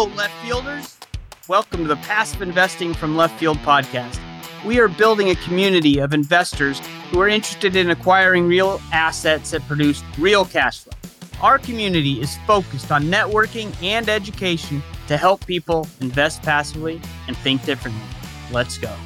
Hello, 0.00 0.16
left 0.16 0.32
fielders. 0.42 0.96
Welcome 1.46 1.82
to 1.82 1.88
the 1.88 1.96
Passive 1.96 2.40
Investing 2.40 2.94
from 2.94 3.18
Left 3.18 3.38
Field 3.38 3.58
podcast. 3.58 4.18
We 4.64 4.80
are 4.80 4.88
building 4.88 5.28
a 5.28 5.34
community 5.34 5.98
of 5.98 6.14
investors 6.14 6.80
who 7.10 7.20
are 7.20 7.28
interested 7.28 7.76
in 7.76 7.90
acquiring 7.90 8.46
real 8.46 8.80
assets 8.92 9.50
that 9.50 9.60
produce 9.68 10.02
real 10.16 10.46
cash 10.46 10.84
flow. 10.84 10.94
Our 11.42 11.58
community 11.58 12.18
is 12.18 12.38
focused 12.46 12.90
on 12.90 13.02
networking 13.04 13.74
and 13.82 14.08
education 14.08 14.82
to 15.06 15.18
help 15.18 15.44
people 15.44 15.86
invest 16.00 16.40
passively 16.40 16.98
and 17.28 17.36
think 17.36 17.62
differently. 17.66 18.00
Let's 18.50 18.78
go. 18.78 18.96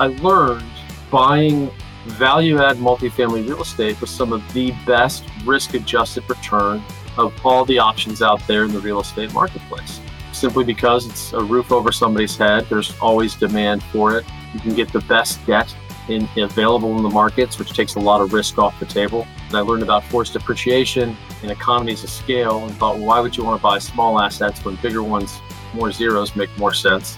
I 0.00 0.06
learned 0.08 0.66
buying 1.08 1.70
value 2.06 2.60
add 2.60 2.78
multifamily 2.78 3.46
real 3.46 3.62
estate 3.62 4.00
was 4.00 4.10
some 4.10 4.32
of 4.32 4.42
the 4.54 4.72
best 4.86 5.22
risk 5.44 5.74
adjusted 5.74 6.28
return 6.28 6.82
of 7.16 7.32
all 7.46 7.64
the 7.64 7.78
options 7.78 8.22
out 8.22 8.44
there 8.48 8.64
in 8.64 8.72
the 8.72 8.80
real 8.80 8.98
estate 8.98 9.32
marketplace. 9.32 10.00
Simply 10.36 10.64
because 10.64 11.06
it's 11.06 11.32
a 11.32 11.42
roof 11.42 11.72
over 11.72 11.90
somebody's 11.90 12.36
head, 12.36 12.66
there's 12.68 12.94
always 13.00 13.34
demand 13.34 13.82
for 13.84 14.18
it. 14.18 14.26
You 14.52 14.60
can 14.60 14.74
get 14.74 14.92
the 14.92 15.00
best 15.00 15.44
debt 15.46 15.74
in, 16.10 16.28
available 16.36 16.94
in 16.98 17.02
the 17.02 17.08
markets, 17.08 17.58
which 17.58 17.72
takes 17.72 17.94
a 17.94 18.00
lot 18.00 18.20
of 18.20 18.34
risk 18.34 18.58
off 18.58 18.78
the 18.78 18.84
table. 18.84 19.26
And 19.48 19.56
I 19.56 19.60
learned 19.60 19.82
about 19.82 20.04
forced 20.04 20.36
appreciation 20.36 21.16
and 21.40 21.50
economies 21.50 22.04
of 22.04 22.10
scale 22.10 22.66
and 22.66 22.76
thought, 22.76 22.98
well, 22.98 23.06
why 23.06 23.20
would 23.20 23.34
you 23.34 23.44
want 23.44 23.58
to 23.58 23.62
buy 23.62 23.78
small 23.78 24.20
assets 24.20 24.62
when 24.62 24.76
bigger 24.76 25.02
ones, 25.02 25.40
more 25.72 25.90
zeros, 25.90 26.36
make 26.36 26.50
more 26.58 26.74
sense? 26.74 27.16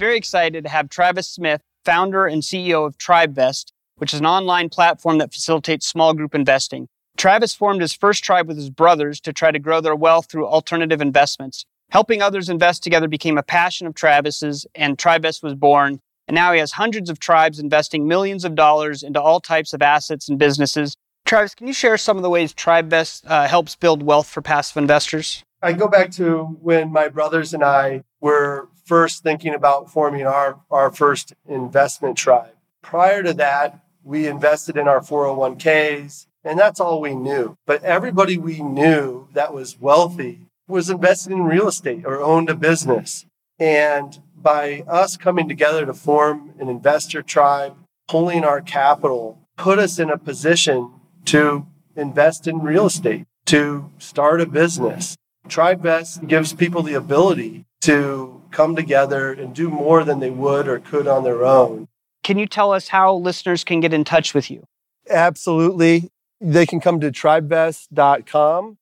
Very 0.00 0.16
excited 0.16 0.64
to 0.64 0.68
have 0.68 0.88
Travis 0.88 1.28
Smith, 1.28 1.62
founder 1.84 2.26
and 2.26 2.42
CEO 2.42 2.84
of 2.84 2.98
TribeVest, 2.98 3.70
which 3.98 4.12
is 4.12 4.18
an 4.18 4.26
online 4.26 4.68
platform 4.68 5.18
that 5.18 5.32
facilitates 5.32 5.86
small 5.86 6.12
group 6.12 6.34
investing. 6.34 6.88
Travis 7.22 7.54
formed 7.54 7.80
his 7.80 7.92
first 7.92 8.24
tribe 8.24 8.48
with 8.48 8.56
his 8.56 8.68
brothers 8.68 9.20
to 9.20 9.32
try 9.32 9.52
to 9.52 9.60
grow 9.60 9.80
their 9.80 9.94
wealth 9.94 10.26
through 10.26 10.44
alternative 10.44 11.00
investments. 11.00 11.64
Helping 11.92 12.20
others 12.20 12.48
invest 12.48 12.82
together 12.82 13.06
became 13.06 13.38
a 13.38 13.44
passion 13.44 13.86
of 13.86 13.94
Travis's, 13.94 14.66
and 14.74 14.98
TribeVest 14.98 15.40
was 15.40 15.54
born. 15.54 16.00
And 16.26 16.34
now 16.34 16.52
he 16.52 16.58
has 16.58 16.72
hundreds 16.72 17.08
of 17.08 17.20
tribes 17.20 17.60
investing 17.60 18.08
millions 18.08 18.44
of 18.44 18.56
dollars 18.56 19.04
into 19.04 19.22
all 19.22 19.38
types 19.38 19.72
of 19.72 19.82
assets 19.82 20.28
and 20.28 20.36
businesses. 20.36 20.96
Travis, 21.24 21.54
can 21.54 21.68
you 21.68 21.72
share 21.72 21.96
some 21.96 22.16
of 22.16 22.24
the 22.24 22.28
ways 22.28 22.52
TribeVest 22.52 23.22
uh, 23.28 23.46
helps 23.46 23.76
build 23.76 24.02
wealth 24.02 24.26
for 24.26 24.42
passive 24.42 24.78
investors? 24.78 25.44
I 25.62 25.74
go 25.74 25.86
back 25.86 26.10
to 26.14 26.58
when 26.60 26.90
my 26.90 27.06
brothers 27.06 27.54
and 27.54 27.62
I 27.62 28.02
were 28.20 28.68
first 28.84 29.22
thinking 29.22 29.54
about 29.54 29.92
forming 29.92 30.26
our, 30.26 30.58
our 30.72 30.90
first 30.90 31.34
investment 31.48 32.18
tribe. 32.18 32.56
Prior 32.82 33.22
to 33.22 33.32
that, 33.34 33.78
we 34.02 34.26
invested 34.26 34.76
in 34.76 34.88
our 34.88 34.98
401ks, 34.98 36.26
and 36.44 36.58
that's 36.58 36.80
all 36.80 37.00
we 37.00 37.14
knew. 37.14 37.56
But 37.66 37.82
everybody 37.84 38.36
we 38.38 38.60
knew 38.60 39.28
that 39.32 39.54
was 39.54 39.80
wealthy 39.80 40.46
was 40.68 40.90
invested 40.90 41.32
in 41.32 41.44
real 41.44 41.68
estate 41.68 42.04
or 42.04 42.20
owned 42.20 42.50
a 42.50 42.54
business. 42.54 43.26
And 43.58 44.20
by 44.36 44.84
us 44.88 45.16
coming 45.16 45.48
together 45.48 45.86
to 45.86 45.94
form 45.94 46.54
an 46.58 46.68
investor 46.68 47.22
tribe, 47.22 47.76
pulling 48.08 48.44
our 48.44 48.60
capital, 48.60 49.38
put 49.56 49.78
us 49.78 49.98
in 49.98 50.10
a 50.10 50.18
position 50.18 50.90
to 51.26 51.66
invest 51.96 52.46
in 52.46 52.60
real 52.60 52.86
estate, 52.86 53.26
to 53.46 53.90
start 53.98 54.40
a 54.40 54.46
business. 54.46 55.16
TribeVest 55.48 56.26
gives 56.28 56.52
people 56.52 56.82
the 56.82 56.94
ability 56.94 57.64
to 57.82 58.42
come 58.50 58.76
together 58.76 59.32
and 59.32 59.54
do 59.54 59.68
more 59.68 60.04
than 60.04 60.20
they 60.20 60.30
would 60.30 60.68
or 60.68 60.78
could 60.78 61.06
on 61.06 61.24
their 61.24 61.44
own. 61.44 61.88
Can 62.22 62.38
you 62.38 62.46
tell 62.46 62.72
us 62.72 62.88
how 62.88 63.14
listeners 63.14 63.64
can 63.64 63.80
get 63.80 63.92
in 63.92 64.04
touch 64.04 64.34
with 64.34 64.50
you? 64.50 64.64
Absolutely. 65.10 66.10
They 66.44 66.66
can 66.66 66.80
come 66.80 66.98
to 67.00 67.12
tribevest.com. 67.12 68.78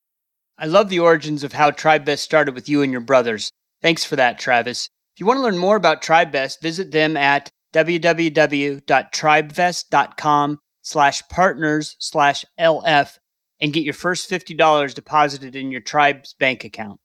I 0.57 0.67
love 0.67 0.89
the 0.89 1.01
origins 1.01 1.45
of 1.45 1.53
how 1.53 1.71
TribeVest 1.71 2.21
started 2.21 2.55
with 2.55 2.71
you 2.71 2.81
and 2.81 2.91
your 2.91 3.03
brothers. 3.03 3.53
Thanks 3.83 4.03
for 4.03 4.17
that, 4.17 4.39
Travis. 4.39 4.89
If 5.15 5.21
you 5.21 5.27
want 5.27 5.37
to 5.39 5.43
learn 5.43 5.59
more 5.59 5.77
about 5.77 6.03
TribeVest, 6.03 6.63
visit 6.63 6.91
them 6.91 7.19
at 7.19 7.51
www.tribevest.com 7.75 10.59
slash 10.83 11.23
partners 11.29 11.97
slash 11.99 12.47
LF 12.59 13.19
and 13.61 13.75
get 13.75 13.85
your 13.85 13.95
first 13.95 14.31
$50 14.31 14.95
deposited 14.95 15.55
in 15.55 15.71
your 15.71 15.83
tribe's 15.83 16.33
bank 16.35 16.65
account. 16.65 16.99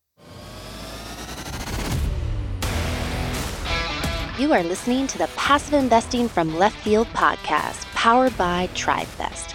You 4.39 4.53
are 4.53 4.63
listening 4.63 5.07
to 5.07 5.17
the 5.17 5.29
Passive 5.35 5.73
Investing 5.73 6.29
from 6.29 6.57
Left 6.57 6.79
Field 6.81 7.07
podcast, 7.07 7.83
powered 7.93 8.37
by 8.37 8.69
TribeVest. 8.73 9.54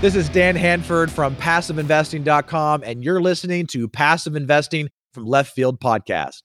This 0.00 0.16
is 0.16 0.30
Dan 0.30 0.56
Handford 0.56 1.10
from 1.10 1.36
PassiveInvesting.com, 1.36 2.84
and 2.86 3.04
you're 3.04 3.20
listening 3.20 3.66
to 3.66 3.86
Passive 3.86 4.34
Investing 4.34 4.88
from 5.12 5.26
Left 5.26 5.52
Field 5.52 5.78
Podcast. 5.78 6.40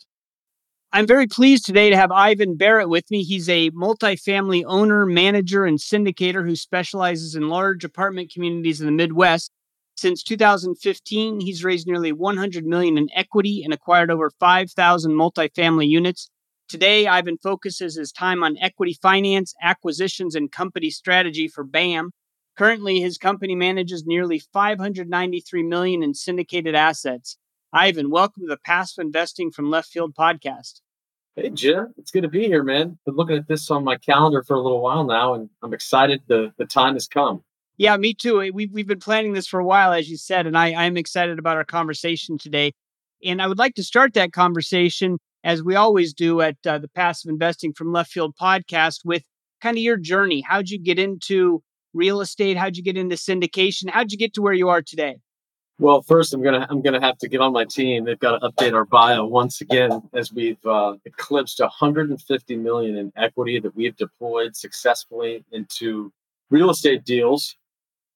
I'm 0.92 1.08
very 1.08 1.26
pleased 1.26 1.66
today 1.66 1.90
to 1.90 1.96
have 1.96 2.12
Ivan 2.12 2.58
Barratt 2.58 2.90
with 2.90 3.10
me. 3.10 3.24
He's 3.24 3.48
a 3.48 3.72
multifamily 3.72 4.66
owner, 4.68 5.06
manager, 5.06 5.64
and 5.64 5.80
syndicator 5.80 6.46
who 6.46 6.58
specializes 6.58 7.34
in 7.34 7.48
large 7.48 7.86
apartment 7.86 8.30
communities 8.30 8.82
in 8.82 8.88
the 8.88 8.92
Midwest. 8.92 9.52
Since 9.96 10.22
2015, 10.24 11.40
he's 11.40 11.64
raised 11.64 11.88
nearly 11.88 12.12
100 12.12 12.66
million 12.66 12.98
in 12.98 13.08
equity 13.16 13.62
and 13.64 13.74
acquired 13.74 14.12
over 14.12 14.32
5,000 14.38 15.14
multifamily 15.14 15.88
units. 15.88 16.30
Today, 16.68 17.08
Ivan 17.08 17.38
focuses 17.42 17.96
his 17.96 18.12
time 18.12 18.44
on 18.44 18.58
equity 18.58 18.98
finance, 19.02 19.54
acquisitions, 19.62 20.36
and 20.36 20.52
company 20.52 20.90
strategy 20.90 21.48
for 21.48 21.64
BAM. 21.64 22.12
Currently, 22.58 23.02
his 23.02 23.18
company 23.18 23.54
manages 23.54 24.06
nearly 24.06 24.40
593 24.40 25.64
million 25.64 26.02
in 26.02 26.14
syndicated 26.14 26.74
assets. 26.74 27.38
Ivan, 27.74 28.10
welcome 28.10 28.44
to 28.44 28.48
the 28.48 28.58
Passive 28.64 29.02
Investing 29.02 29.52
from 29.52 29.70
Left 29.70 29.90
Field 29.90 30.16
podcast. 30.16 30.80
Hey, 31.36 31.50
Jim. 31.50 31.94
It's 31.98 32.12
good 32.12 32.24
to 32.24 32.30
be 32.30 32.46
here, 32.46 32.64
man. 32.64 32.98
Been 33.06 33.16
looking 33.16 33.36
at 33.36 33.50
this 33.50 33.70
on 33.70 33.84
my 33.84 33.98
calendar 33.98 34.42
for 34.42 34.54
a 34.54 34.62
little 34.62 34.82
while 34.82 35.04
now, 35.04 35.34
and 35.34 35.50
I'm 35.62 35.74
excited 35.74 36.22
the, 36.28 36.54
the 36.58 36.66
time 36.66 36.94
has 36.94 37.08
come. 37.08 37.44
Yeah, 37.76 37.98
me 37.98 38.14
too. 38.14 38.38
We've, 38.54 38.72
we've 38.72 38.88
been 38.88 39.02
planning 39.02 39.34
this 39.34 39.48
for 39.48 39.60
a 39.60 39.66
while, 39.66 39.92
as 39.92 40.10
you 40.10 40.16
said, 40.16 40.48
and 40.48 40.58
I, 40.58 40.74
I'm 40.76 40.96
excited 40.96 41.38
about 41.38 41.58
our 41.58 41.66
conversation 41.66 42.38
today. 42.38 42.72
And 43.22 43.42
I 43.42 43.48
would 43.48 43.60
like 43.60 43.76
to 43.76 43.84
start 43.84 44.14
that 44.14 44.32
conversation, 44.32 45.18
as 45.44 45.62
we 45.62 45.76
always 45.76 46.14
do 46.14 46.40
at 46.40 46.56
uh, 46.66 46.78
the 46.78 46.88
Passive 46.88 47.28
Investing 47.28 47.74
from 47.74 47.92
Left 47.92 48.10
Field 48.10 48.34
podcast, 48.40 49.00
with 49.04 49.24
kind 49.60 49.76
of 49.76 49.84
your 49.84 49.98
journey. 49.98 50.40
How'd 50.40 50.70
you 50.70 50.80
get 50.80 51.00
into 51.00 51.62
real 51.96 52.22
estate? 52.22 52.58
How'd 52.58 52.78
you 52.78 52.84
get 52.84 52.98
into 52.98 53.16
syndication? 53.16 53.90
How'd 53.90 54.12
you 54.12 54.18
get 54.18 54.34
to 54.36 54.42
where 54.42 54.54
you 54.54 54.70
are 54.70 54.82
today? 54.82 55.18
Well, 55.78 56.02
first, 56.04 56.34
I'm 56.34 56.42
gonna 56.42 56.66
I'm 56.70 56.82
gonna 56.82 57.02
have 57.02 57.18
to 57.18 57.28
get 57.28 57.42
on 57.42 57.52
my 57.52 57.66
team. 57.66 58.06
They've 58.06 58.20
got 58.20 58.40
to 58.40 58.50
update 58.50 58.74
our 58.74 58.86
bio 58.86 59.26
once 59.26 59.60
again 59.60 60.02
as 60.14 60.32
we've 60.32 60.64
uh, 60.66 60.96
eclipsed 61.04 61.60
150 61.60 62.56
million 62.56 62.96
in 62.96 63.12
equity 63.18 63.60
that 63.60 63.76
we've 63.76 63.96
deployed 63.98 64.56
successfully 64.56 65.44
into 65.52 66.14
real 66.50 66.70
estate 66.70 67.04
deals. 67.04 67.58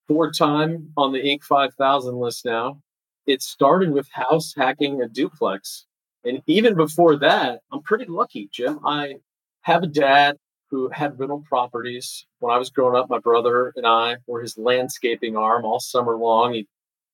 Four 0.08 0.32
time 0.32 0.92
on 0.96 1.12
the 1.12 1.20
Inc. 1.20 1.44
5000 1.44 2.18
list 2.18 2.46
now. 2.46 2.82
It 3.28 3.42
started 3.42 3.92
with 3.92 4.08
house 4.10 4.54
hacking 4.56 5.02
a 5.02 5.10
duplex, 5.10 5.86
and 6.24 6.42
even 6.48 6.75
before 6.75 7.18
that, 7.18 7.60
I'm 7.74 7.82
pretty 7.82 8.06
lucky, 8.06 8.50
Jim. 8.54 8.80
I 8.86 9.16
have 9.62 9.84
a 9.84 9.88
dad 9.88 10.38
who 10.69 10.89
had 10.89 11.19
rental 11.19 11.44
properties. 11.48 12.25
When 12.39 12.54
I 12.54 12.57
was 12.57 12.69
growing 12.69 12.95
up, 12.95 13.10
my 13.10 13.19
brother 13.19 13.74
and 13.75 13.86
I 13.86 14.18
were 14.27 14.42
his 14.42 14.57
landscaping 14.57 15.36
arm 15.36 15.66
all 15.66 15.80
summer 15.80 16.16
long. 16.16 16.54
He'd 16.54 16.68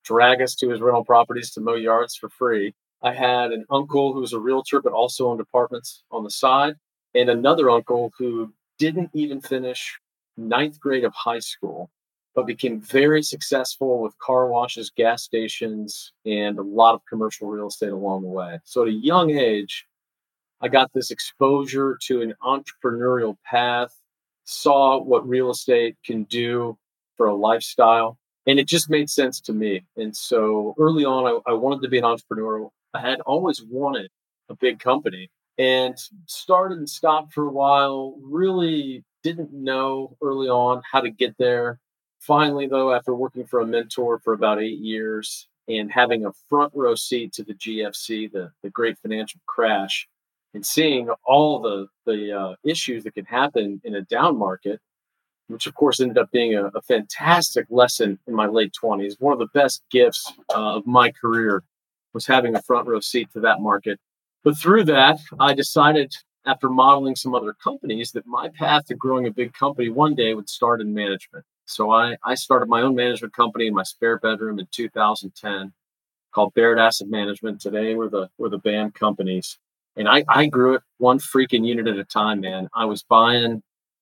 drag 0.04 0.42
us 0.42 0.56
to 0.56 0.70
his 0.70 0.82
rental 0.82 1.06
properties 1.06 1.52
to 1.52 1.62
mow 1.62 1.76
yards 1.76 2.16
for 2.16 2.30
free. 2.30 2.74
I 3.02 3.14
had 3.14 3.52
an 3.52 3.66
uncle 3.70 4.14
who 4.14 4.22
was 4.22 4.34
a 4.34 4.40
realtor 4.40 4.82
but 4.82 4.94
also 4.94 5.28
owned 5.30 5.42
apartments 5.42 6.04
on 6.12 6.24
the 6.24 6.30
side, 6.30 6.76
and 7.14 7.30
another 7.30 7.70
uncle 7.70 8.12
who 8.18 8.54
didn't 8.78 9.10
even 9.14 9.42
finish 9.42 10.00
ninth 10.38 10.80
grade 10.80 11.04
of 11.04 11.14
high 11.14 11.40
school, 11.40 11.90
but 12.34 12.46
became 12.46 12.82
very 12.82 13.24
successful 13.24 14.02
with 14.02 14.18
car 14.20 14.48
washes, 14.48 14.90
gas 14.90 15.24
stations, 15.24 16.12
and 16.26 16.60
a 16.60 16.64
lot 16.64 16.94
of 16.94 17.06
commercial 17.08 17.48
real 17.48 17.68
estate 17.68 17.92
along 17.92 18.24
the 18.24 18.28
way. 18.28 18.60
So 18.66 18.82
at 18.82 18.90
a 18.90 18.92
young 18.92 19.32
age, 19.32 19.88
I 20.62 20.68
got 20.68 20.92
this 20.94 21.12
exposure 21.12 21.98
to 22.04 22.22
an 22.22 22.34
entrepreneurial 22.44 23.38
path, 23.46 23.94
saw 24.46 25.02
what 25.02 25.28
real 25.28 25.52
estate 25.52 25.98
can 26.06 26.24
do 26.24 26.78
for 27.18 27.28
a 27.28 27.36
lifestyle 27.36 28.18
And 28.48 28.60
it 28.60 28.68
just 28.68 28.90
made 28.90 29.10
sense 29.10 29.40
to 29.42 29.54
me. 29.54 29.84
And 29.98 30.16
so 30.16 30.76
early 30.78 31.04
on, 31.04 31.26
I, 31.26 31.52
I 31.52 31.54
wanted 31.54 31.82
to 31.82 31.90
be 31.90 31.98
an 31.98 32.06
entrepreneur. 32.06 32.70
I 32.94 33.00
had 33.00 33.20
always 33.22 33.64
wanted 33.64 34.12
a 34.50 34.56
big 34.56 34.80
company 34.80 35.30
and 35.58 35.98
started 36.28 36.78
and 36.78 36.90
stopped 36.90 37.34
for 37.34 37.48
a 37.48 37.52
while. 37.52 38.16
Really 38.22 39.04
didn't 39.24 39.52
know 39.52 40.16
early 40.22 40.48
on 40.48 40.84
how 40.92 41.02
to 41.02 41.10
get 41.10 41.36
there. 41.40 41.80
Finally, 42.20 42.68
though, 42.68 42.94
after 42.94 43.16
working 43.16 43.46
for 43.46 43.62
a 43.62 43.66
mentor 43.66 44.20
for 44.20 44.34
about 44.34 44.62
eight 44.62 44.80
years 44.80 45.48
and 45.68 45.92
having 45.92 46.26
a 46.26 46.34
front 46.50 46.72
row 46.76 46.94
seat 46.94 47.34
to 47.34 47.44
the 47.44 47.56
GFC, 47.56 48.32
the, 48.32 48.52
the 48.62 48.70
great 48.70 48.98
financial 49.00 49.40
crash, 49.48 50.08
and 50.56 50.66
seeing 50.66 51.10
all 51.24 51.60
the, 51.60 51.88
the 52.08 52.32
uh, 52.32 52.56
issues 52.64 53.04
that 53.04 53.14
can 53.14 53.26
happen 53.26 53.80
in 53.84 53.94
a 53.94 54.02
down 54.02 54.38
market, 54.40 54.80
which 55.48 55.68
of 55.68 55.76
course 55.76 56.00
ended 56.00 56.18
up 56.18 56.32
being 56.32 56.56
a, 56.56 56.66
a 56.68 56.82
fantastic 56.82 57.68
lesson 57.70 58.18
in 58.26 58.34
my 58.34 58.48
late 58.48 58.74
20s. 58.82 59.14
One 59.20 59.34
of 59.34 59.40
the 59.40 59.48
best 59.54 59.84
gifts 59.92 60.34
uh, 60.56 60.78
of 60.78 60.88
my 60.88 61.12
career 61.12 61.64
was 62.14 62.26
having 62.26 62.56
a 62.56 62.62
front 62.64 62.88
row 62.88 63.00
seat 63.00 63.30
to 63.34 63.42
that 63.42 63.62
market 63.62 64.00
but 64.46 64.56
through 64.60 64.84
that, 64.86 65.20
I 65.40 65.56
decided 65.56 66.14
after 66.46 66.70
modeling 66.70 67.16
some 67.16 67.34
other 67.34 67.54
companies 67.54 68.12
that 68.12 68.28
my 68.28 68.50
path 68.50 68.86
to 68.86 68.96
growing 68.96 69.26
a 69.26 69.32
big 69.32 69.54
company 69.54 69.90
one 69.90 70.14
day 70.14 70.36
would 70.36 70.48
start 70.48 70.82
in 70.82 70.94
management. 70.94 71.44
So 71.66 71.90
I, 71.90 72.16
I 72.24 72.36
started 72.36 72.70
my 72.70 72.84
own 72.84 72.94
management 72.94 73.34
company 73.34 73.66
in 73.66 73.74
my 73.74 73.82
spare 73.82 74.20
bedroom 74.20 74.60
in 74.60 74.68
2010 74.70 75.74
called 76.32 76.54
Barratt 76.54 76.80
Asset 76.80 77.08
Management. 77.08 77.60
Today 77.60 77.96
we're 77.96 78.08
the 78.08 78.30
we're 78.38 78.50
the 78.50 78.60
BAM 78.60 78.92
companies. 78.92 79.58
And 79.96 80.10
I, 80.10 80.24
I 80.28 80.48
grew 80.48 80.76
it 80.76 80.82
one 80.98 81.20
freaking 81.20 81.66
unit 81.66 81.88
at 81.88 81.98
a 81.98 82.04
time, 82.04 82.42
man. 82.42 82.68
I 82.74 82.86
was 82.86 83.04
buying 83.04 83.62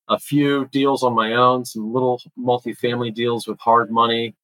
a 0.10 0.19
few 0.19 0.68
deals 0.72 1.04
on 1.04 1.13
my 1.13 1.34
own, 1.34 1.66
some 1.66 1.94
little 1.94 2.19
multifamily 2.38 3.13
deals 3.13 3.48
with 3.48 3.60
hard 3.60 3.92
money. 3.92 4.36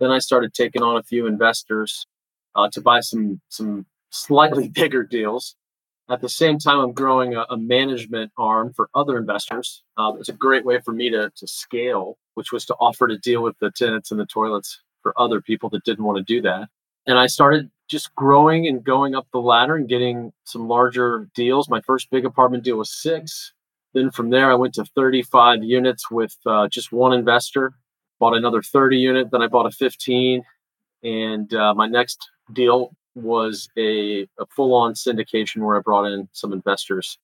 Then 0.00 0.10
I 0.10 0.18
started 0.18 0.54
taking 0.54 0.82
on 0.82 0.96
a 0.96 1.02
few 1.02 1.26
investors 1.26 2.06
uh, 2.54 2.68
to 2.72 2.80
buy 2.80 3.00
some 3.00 3.40
some 3.48 3.86
slightly 4.10 4.68
bigger 4.74 5.02
deals. 5.02 5.56
At 6.10 6.20
the 6.20 6.28
same 6.28 6.58
time, 6.58 6.78
I'm 6.78 6.92
growing 6.92 7.34
a, 7.34 7.46
a 7.48 7.56
management 7.56 8.32
arm 8.36 8.72
for 8.74 8.88
other 8.94 9.16
investors. 9.16 9.82
Uh, 9.96 10.12
it's 10.18 10.28
a 10.28 10.34
great 10.34 10.64
way 10.64 10.80
for 10.80 10.92
me 10.92 11.10
to, 11.10 11.30
to 11.34 11.46
scale, 11.46 12.18
which 12.34 12.52
was 12.52 12.66
to 12.66 12.74
offer 12.80 13.06
to 13.06 13.18
deal 13.18 13.42
with 13.42 13.56
the 13.60 13.70
tenants 13.70 14.10
and 14.10 14.18
the 14.18 14.26
toilets 14.26 14.82
for 15.02 15.18
other 15.18 15.40
people 15.40 15.70
that 15.70 15.84
didn't 15.84 16.04
want 16.04 16.18
to 16.18 16.24
do 16.24 16.42
that. 16.42 16.68
And 17.06 17.18
I 17.18 17.26
started 17.26 17.70
just 17.92 18.14
growing 18.14 18.66
and 18.66 18.82
going 18.82 19.14
up 19.14 19.26
the 19.32 19.38
ladder 19.38 19.76
and 19.76 19.86
getting 19.86 20.32
some 20.44 20.66
larger 20.66 21.28
deals. 21.34 21.68
My 21.68 21.82
first 21.82 22.10
big 22.10 22.24
apartment 22.24 22.64
deal 22.64 22.78
was 22.78 22.90
six. 22.90 23.52
Then 23.92 24.10
from 24.10 24.30
there, 24.30 24.50
I 24.50 24.54
went 24.54 24.72
to 24.74 24.86
35 24.96 25.62
units 25.62 26.10
with 26.10 26.34
uh, 26.46 26.68
just 26.68 26.90
one 26.90 27.12
investor. 27.12 27.74
Bought 28.18 28.34
another 28.34 28.62
30 28.62 28.96
unit. 28.96 29.30
Then 29.30 29.42
I 29.42 29.46
bought 29.46 29.66
a 29.66 29.70
15. 29.70 30.42
And 31.02 31.52
uh, 31.52 31.74
my 31.74 31.86
next 31.86 32.30
deal 32.54 32.96
was 33.14 33.68
a, 33.76 34.22
a 34.38 34.46
full 34.56 34.74
on 34.74 34.94
syndication 34.94 35.58
where 35.58 35.76
I 35.76 35.80
brought 35.80 36.06
in 36.10 36.30
some 36.32 36.54
investors. 36.54 37.18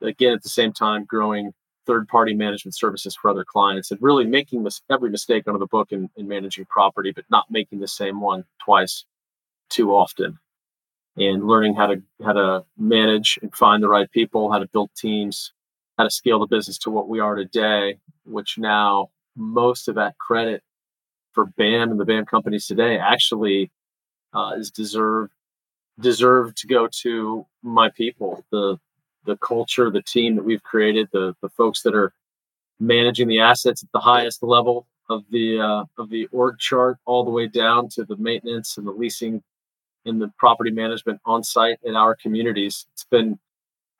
Again, 0.00 0.32
at 0.32 0.42
the 0.42 0.48
same 0.48 0.72
time, 0.72 1.04
growing 1.04 1.52
third 1.86 2.08
party 2.08 2.32
management 2.32 2.74
services 2.74 3.14
for 3.14 3.30
other 3.30 3.44
clients 3.44 3.90
and 3.90 4.00
really 4.00 4.24
making 4.24 4.62
mis- 4.62 4.80
every 4.90 5.10
mistake 5.10 5.44
under 5.46 5.58
the 5.58 5.66
book 5.66 5.92
in, 5.92 6.08
in 6.16 6.26
managing 6.26 6.64
property, 6.64 7.12
but 7.12 7.26
not 7.30 7.50
making 7.50 7.80
the 7.80 7.88
same 7.88 8.18
one 8.18 8.44
twice 8.64 9.04
too 9.70 9.94
often. 9.94 10.38
And 11.18 11.46
learning 11.46 11.74
how 11.74 11.86
to 11.86 12.02
how 12.24 12.32
to 12.34 12.64
manage 12.76 13.38
and 13.40 13.54
find 13.54 13.82
the 13.82 13.88
right 13.88 14.10
people, 14.10 14.52
how 14.52 14.58
to 14.58 14.68
build 14.68 14.90
teams, 14.96 15.52
how 15.96 16.04
to 16.04 16.10
scale 16.10 16.38
the 16.38 16.46
business 16.46 16.78
to 16.78 16.90
what 16.90 17.08
we 17.08 17.20
are 17.20 17.34
today, 17.34 17.98
which 18.24 18.58
now 18.58 19.10
most 19.34 19.88
of 19.88 19.94
that 19.94 20.18
credit 20.18 20.62
for 21.32 21.46
BAM 21.46 21.90
and 21.90 22.00
the 22.00 22.04
BAM 22.04 22.26
companies 22.26 22.66
today 22.66 22.98
actually 22.98 23.70
uh, 24.34 24.52
is 24.58 24.70
deserved 24.70 25.32
deserved 26.00 26.58
to 26.58 26.66
go 26.66 26.88
to 27.02 27.46
my 27.62 27.88
people, 27.90 28.44
the 28.50 28.78
the 29.24 29.36
culture, 29.38 29.90
the 29.90 30.02
team 30.02 30.36
that 30.36 30.44
we've 30.44 30.62
created, 30.62 31.08
the 31.12 31.34
the 31.42 31.48
folks 31.50 31.82
that 31.82 31.94
are 31.94 32.12
managing 32.78 33.28
the 33.28 33.40
assets 33.40 33.82
at 33.82 33.90
the 33.92 34.00
highest 34.00 34.42
level 34.42 34.86
of 35.08 35.24
the 35.30 35.58
uh, 35.60 35.84
of 35.98 36.10
the 36.10 36.26
org 36.32 36.58
chart, 36.58 36.98
all 37.06 37.24
the 37.24 37.30
way 37.30 37.46
down 37.46 37.88
to 37.88 38.04
the 38.04 38.16
maintenance 38.16 38.76
and 38.76 38.86
the 38.86 38.92
leasing 38.92 39.42
and 40.06 40.20
the 40.20 40.32
property 40.38 40.70
management 40.70 41.20
on 41.24 41.42
site 41.42 41.78
in 41.82 41.96
our 41.96 42.14
communities. 42.14 42.86
It's 42.92 43.04
been 43.04 43.38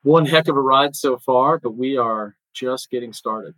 one 0.02 0.26
heck 0.26 0.48
of 0.48 0.56
a 0.56 0.60
ride 0.60 0.96
so 0.96 1.18
far, 1.18 1.58
but 1.58 1.72
we 1.72 1.96
are 1.96 2.36
just 2.54 2.90
getting 2.90 3.12
started. 3.12 3.54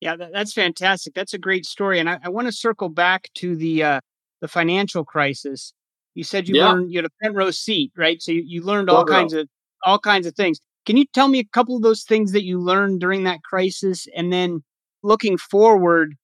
Yeah, 0.00 0.16
that, 0.16 0.32
that's 0.32 0.52
fantastic. 0.52 1.14
That's 1.14 1.34
a 1.34 1.38
great 1.38 1.64
story, 1.64 2.00
and 2.00 2.08
I, 2.10 2.18
I 2.22 2.28
want 2.28 2.48
to 2.48 2.52
circle 2.52 2.88
back 2.88 3.28
to 3.36 3.56
the 3.56 3.82
uh, 3.82 4.00
the 4.40 4.48
financial 4.48 5.04
crisis. 5.04 5.72
You 6.14 6.24
said 6.24 6.48
you 6.48 6.56
yeah. 6.56 6.70
learned 6.70 6.92
you 6.92 7.02
had 7.22 7.30
a 7.30 7.32
row 7.32 7.50
seat, 7.50 7.92
right? 7.96 8.20
So 8.20 8.32
you, 8.32 8.42
you 8.46 8.62
learned 8.62 8.90
all 8.90 9.04
kinds 9.04 9.32
of 9.32 9.48
all 9.84 9.98
kinds 9.98 10.26
of 10.26 10.34
things. 10.34 10.58
Can 10.84 10.96
you 10.96 11.04
tell 11.12 11.28
me 11.28 11.38
a 11.38 11.44
couple 11.44 11.76
of 11.76 11.82
those 11.82 12.04
things 12.04 12.32
that 12.32 12.44
you 12.44 12.60
learned 12.60 13.00
during 13.00 13.24
that 13.24 13.42
crisis? 13.42 14.06
And 14.16 14.32
then 14.32 14.62
looking 15.02 15.36
forward, 15.36 16.14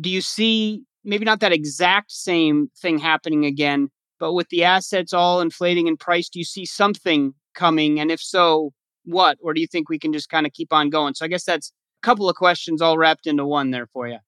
do 0.00 0.10
you 0.10 0.20
see 0.20 0.82
maybe 1.04 1.24
not 1.24 1.40
that 1.40 1.52
exact 1.52 2.12
same 2.12 2.70
thing 2.76 2.98
happening 2.98 3.44
again, 3.44 3.88
but 4.18 4.32
with 4.32 4.48
the 4.48 4.64
assets 4.64 5.12
all 5.12 5.40
inflating 5.40 5.86
in 5.86 5.96
price, 5.96 6.28
do 6.28 6.38
you 6.38 6.44
see 6.44 6.64
something 6.64 7.34
coming? 7.54 8.00
And 8.00 8.10
if 8.10 8.20
so, 8.20 8.72
what? 9.04 9.38
Or 9.40 9.54
do 9.54 9.60
you 9.60 9.66
think 9.66 9.88
we 9.88 9.98
can 9.98 10.12
just 10.12 10.28
kind 10.28 10.46
of 10.46 10.52
keep 10.52 10.72
on 10.72 10.90
going? 10.90 11.14
So 11.14 11.24
I 11.24 11.28
guess 11.28 11.44
that's 11.44 11.72
a 12.02 12.06
couple 12.06 12.28
of 12.28 12.36
questions 12.36 12.82
all 12.82 12.98
wrapped 12.98 13.26
into 13.26 13.46
one 13.46 13.70
there 13.70 13.86
for 13.86 14.08
you. 14.08 14.18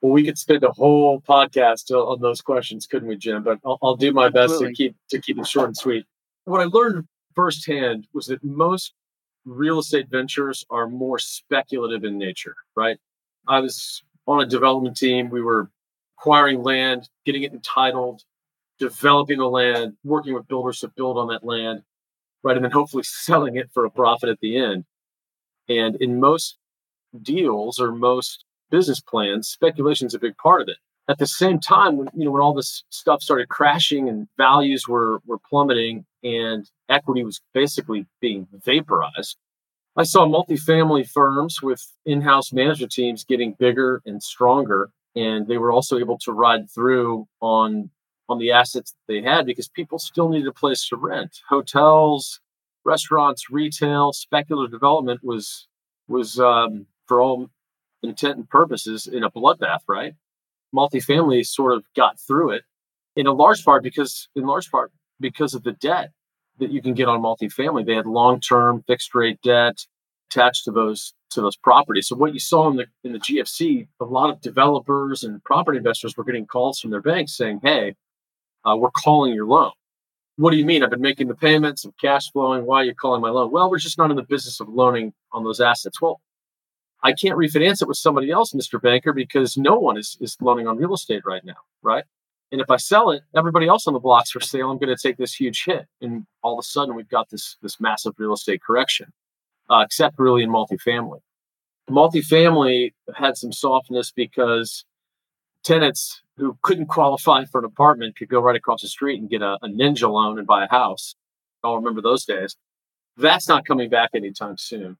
Well, 0.00 0.12
we 0.12 0.24
could 0.24 0.38
spend 0.38 0.62
a 0.62 0.70
whole 0.70 1.20
podcast 1.20 1.90
on 1.90 2.20
those 2.20 2.40
questions, 2.40 2.86
couldn't 2.86 3.08
we, 3.08 3.16
Jim? 3.16 3.42
But 3.42 3.58
I'll, 3.64 3.78
I'll 3.82 3.96
do 3.96 4.12
my 4.12 4.28
best 4.28 4.52
Absolutely. 4.52 4.68
to 4.68 4.76
keep 4.76 4.96
to 5.10 5.20
keep 5.20 5.38
it 5.38 5.46
short 5.46 5.66
and 5.66 5.76
sweet. 5.76 6.06
What 6.44 6.60
I 6.60 6.64
learned 6.64 7.06
firsthand 7.34 8.06
was 8.12 8.26
that 8.26 8.42
most 8.44 8.94
real 9.44 9.80
estate 9.80 10.08
ventures 10.08 10.64
are 10.70 10.88
more 10.88 11.18
speculative 11.18 12.04
in 12.04 12.16
nature, 12.16 12.54
right? 12.76 12.98
I 13.48 13.60
was 13.60 14.02
on 14.26 14.42
a 14.42 14.46
development 14.46 14.96
team. 14.96 15.30
We 15.30 15.42
were 15.42 15.70
acquiring 16.18 16.62
land, 16.62 17.08
getting 17.24 17.42
it 17.42 17.52
entitled, 17.52 18.22
developing 18.78 19.38
the 19.38 19.48
land, 19.48 19.94
working 20.04 20.34
with 20.34 20.48
builders 20.48 20.80
to 20.80 20.88
build 20.88 21.18
on 21.18 21.28
that 21.28 21.44
land, 21.44 21.82
right? 22.42 22.56
And 22.56 22.64
then 22.64 22.72
hopefully 22.72 23.02
selling 23.06 23.56
it 23.56 23.70
for 23.72 23.84
a 23.84 23.90
profit 23.90 24.28
at 24.28 24.40
the 24.40 24.56
end. 24.58 24.84
And 25.68 25.96
in 25.96 26.20
most 26.20 26.58
deals 27.22 27.78
or 27.78 27.92
most 27.92 28.44
business 28.70 29.00
plans, 29.00 29.48
speculation 29.48 30.06
is 30.06 30.14
a 30.14 30.18
big 30.18 30.36
part 30.36 30.62
of 30.62 30.68
it. 30.68 30.76
At 31.08 31.18
the 31.18 31.26
same 31.26 31.58
time, 31.58 31.96
when 31.96 32.08
you 32.14 32.26
know 32.26 32.32
when 32.32 32.42
all 32.42 32.52
this 32.52 32.84
stuff 32.90 33.22
started 33.22 33.48
crashing 33.48 34.10
and 34.10 34.28
values 34.36 34.86
were 34.86 35.20
were 35.26 35.38
plummeting 35.38 36.04
and 36.22 36.70
equity 36.90 37.24
was 37.24 37.40
basically 37.54 38.06
being 38.20 38.46
vaporized, 38.52 39.38
I 39.96 40.02
saw 40.02 40.26
multifamily 40.26 41.08
firms 41.08 41.62
with 41.62 41.82
in-house 42.04 42.52
management 42.52 42.92
teams 42.92 43.24
getting 43.24 43.54
bigger 43.58 44.02
and 44.04 44.22
stronger, 44.22 44.90
and 45.16 45.46
they 45.48 45.56
were 45.56 45.72
also 45.72 45.98
able 45.98 46.18
to 46.18 46.32
ride 46.32 46.70
through 46.70 47.26
on 47.40 47.90
on 48.28 48.38
the 48.38 48.52
assets 48.52 48.94
they 49.06 49.22
had 49.22 49.46
because 49.46 49.68
people 49.68 49.98
still 49.98 50.28
needed 50.28 50.48
a 50.48 50.52
place 50.52 50.86
to 50.88 50.96
rent. 50.96 51.40
Hotels, 51.48 52.40
restaurants, 52.84 53.50
retail, 53.50 54.12
speculative 54.12 54.70
development 54.70 55.20
was 55.22 55.66
was 56.08 56.38
um, 56.40 56.86
for 57.06 57.20
all 57.20 57.50
intent 58.02 58.36
and 58.36 58.48
purposes 58.48 59.06
in 59.06 59.24
a 59.24 59.30
bloodbath, 59.30 59.80
right? 59.88 60.14
Multifamily 60.74 61.46
sort 61.46 61.72
of 61.74 61.84
got 61.96 62.18
through 62.20 62.50
it 62.52 62.62
in 63.16 63.26
a 63.26 63.32
large 63.32 63.64
part 63.64 63.82
because, 63.82 64.28
in 64.36 64.46
large 64.46 64.70
part, 64.70 64.92
because 65.20 65.54
of 65.54 65.62
the 65.64 65.72
debt 65.72 66.12
that 66.58 66.70
you 66.70 66.82
can 66.82 66.94
get 66.94 67.08
on 67.08 67.20
multifamily. 67.20 67.86
They 67.86 67.94
had 67.94 68.06
long-term 68.06 68.84
fixed 68.86 69.14
rate 69.14 69.40
debt 69.42 69.78
attached 70.30 70.64
to 70.64 70.70
those 70.70 71.14
to 71.30 71.40
those 71.40 71.56
properties. 71.56 72.08
So 72.08 72.16
what 72.16 72.32
you 72.32 72.40
saw 72.40 72.68
in 72.70 72.76
the 72.76 72.86
in 73.04 73.12
the 73.12 73.18
GFC, 73.18 73.88
a 74.00 74.04
lot 74.04 74.30
of 74.30 74.40
developers 74.40 75.24
and 75.24 75.42
property 75.44 75.78
investors 75.78 76.16
were 76.16 76.24
getting 76.24 76.46
calls 76.46 76.80
from 76.80 76.90
their 76.90 77.02
banks 77.02 77.36
saying, 77.36 77.60
"Hey, 77.62 77.94
uh, 78.64 78.76
we're 78.76 78.90
calling 78.90 79.34
your 79.34 79.46
loan." 79.46 79.72
What 80.36 80.52
do 80.52 80.56
you 80.56 80.64
mean? 80.64 80.84
I've 80.84 80.90
been 80.90 81.00
making 81.00 81.26
the 81.26 81.34
payments, 81.34 81.84
I'm 81.84 81.92
cash 82.00 82.30
flowing. 82.30 82.64
Why 82.64 82.82
are 82.82 82.84
you 82.84 82.94
calling 82.94 83.20
my 83.20 83.28
loan? 83.28 83.50
Well, 83.50 83.68
we're 83.68 83.78
just 83.78 83.98
not 83.98 84.10
in 84.10 84.16
the 84.16 84.22
business 84.22 84.60
of 84.60 84.68
loaning 84.68 85.12
on 85.32 85.42
those 85.42 85.60
assets. 85.60 86.00
Well, 86.00 86.20
I 87.02 87.12
can't 87.12 87.36
refinance 87.36 87.82
it 87.82 87.88
with 87.88 87.96
somebody 87.96 88.30
else, 88.30 88.52
Mr. 88.52 88.80
Banker, 88.80 89.12
because 89.12 89.56
no 89.56 89.80
one 89.80 89.98
is, 89.98 90.16
is 90.20 90.36
loaning 90.40 90.68
on 90.68 90.76
real 90.76 90.94
estate 90.94 91.22
right 91.26 91.44
now, 91.44 91.56
right? 91.82 92.04
And 92.52 92.60
if 92.60 92.70
I 92.70 92.76
sell 92.76 93.10
it, 93.10 93.22
everybody 93.36 93.66
else 93.66 93.88
on 93.88 93.94
the 93.94 94.00
blocks 94.00 94.30
for 94.30 94.40
sale, 94.40 94.70
I'm 94.70 94.78
going 94.78 94.94
to 94.94 95.00
take 95.00 95.16
this 95.16 95.34
huge 95.34 95.64
hit. 95.64 95.86
And 96.00 96.24
all 96.42 96.54
of 96.54 96.62
a 96.62 96.66
sudden, 96.66 96.94
we've 96.94 97.08
got 97.08 97.28
this, 97.30 97.56
this 97.60 97.80
massive 97.80 98.14
real 98.16 98.32
estate 98.32 98.62
correction, 98.62 99.12
uh, 99.68 99.82
except 99.84 100.18
really 100.18 100.44
in 100.44 100.50
multifamily. 100.50 101.18
Multifamily 101.90 102.92
had 103.16 103.36
some 103.36 103.52
softness 103.52 104.12
because 104.12 104.84
tenants 105.64 106.22
who 106.36 106.58
couldn't 106.62 106.86
qualify 106.86 107.44
for 107.44 107.58
an 107.58 107.64
apartment 107.64 108.16
could 108.16 108.28
go 108.28 108.40
right 108.40 108.56
across 108.56 108.82
the 108.82 108.88
street 108.88 109.20
and 109.20 109.30
get 109.30 109.42
a, 109.42 109.58
a 109.62 109.68
ninja 109.68 110.10
loan 110.10 110.38
and 110.38 110.46
buy 110.46 110.64
a 110.64 110.68
house. 110.70 111.14
I'll 111.64 111.76
remember 111.76 112.00
those 112.02 112.24
days. 112.24 112.56
That's 113.16 113.48
not 113.48 113.66
coming 113.66 113.90
back 113.90 114.10
anytime 114.14 114.56
soon. 114.58 114.96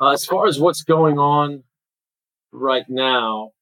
Uh, 0.00 0.10
as 0.10 0.24
far 0.24 0.46
as 0.46 0.58
what's 0.60 0.82
going 0.82 1.18
on 1.18 1.62
right 2.52 2.84
now, 2.88 3.52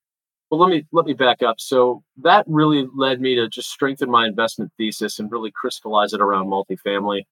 Well, 0.50 0.61
let 0.61 0.71
me 0.71 0.87
let 0.93 1.07
me 1.07 1.12
back 1.14 1.43
up. 1.43 1.61
So 1.61 2.02
that 2.23 2.45
really 2.49 2.88
led 2.97 3.21
me 3.21 3.35
to 3.37 3.49
just 3.49 3.71
strengthen 3.71 4.11
my 4.11 4.26
investment 4.26 4.73
thesis 4.78 5.19
and 5.19 5.31
really 5.31 5.50
crystallize 5.50 6.12
it 6.14 6.21
around 6.23 6.47
multifamily, 6.49 7.25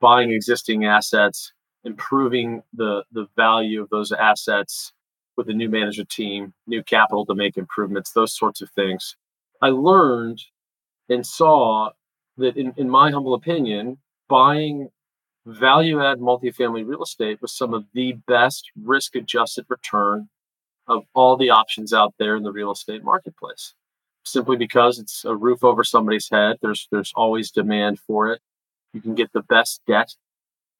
buying 0.00 0.32
existing 0.32 0.84
assets, 0.86 1.52
improving 1.84 2.62
the 2.74 3.04
the 3.12 3.26
value 3.36 3.82
of 3.82 3.90
those 3.90 4.12
assets 4.12 4.92
with 5.36 5.48
a 5.48 5.52
new 5.52 5.68
management 5.68 6.08
team, 6.08 6.52
new 6.66 6.82
capital 6.82 7.26
to 7.26 7.34
make 7.34 7.56
improvements, 7.56 8.12
those 8.12 8.36
sorts 8.36 8.60
of 8.60 8.70
things. 8.70 9.16
I 9.62 9.68
learned 9.68 10.42
and 11.08 11.26
saw 11.26 11.90
that 12.38 12.56
in, 12.56 12.72
in 12.76 12.88
my 12.88 13.10
humble 13.10 13.34
opinion, 13.34 13.98
buying 14.28 14.88
value 15.46 16.04
add 16.04 16.18
multifamily 16.18 16.86
real 16.86 17.02
estate 17.02 17.40
was 17.40 17.56
some 17.56 17.72
of 17.72 17.84
the 17.94 18.12
best 18.26 18.70
risk 18.82 19.14
adjusted 19.14 19.64
return 19.68 20.28
of 20.88 21.04
all 21.14 21.36
the 21.36 21.50
options 21.50 21.92
out 21.92 22.14
there 22.18 22.36
in 22.36 22.42
the 22.42 22.52
real 22.52 22.72
estate 22.72 23.04
marketplace. 23.04 23.74
Simply 24.24 24.56
because 24.56 24.98
it's 24.98 25.24
a 25.24 25.34
roof 25.34 25.62
over 25.62 25.84
somebody's 25.84 26.28
head 26.28 26.56
there's 26.60 26.88
there's 26.90 27.12
always 27.14 27.50
demand 27.50 28.00
for 28.00 28.32
it. 28.32 28.40
You 28.92 29.00
can 29.00 29.14
get 29.14 29.32
the 29.32 29.42
best 29.42 29.82
debt 29.86 30.12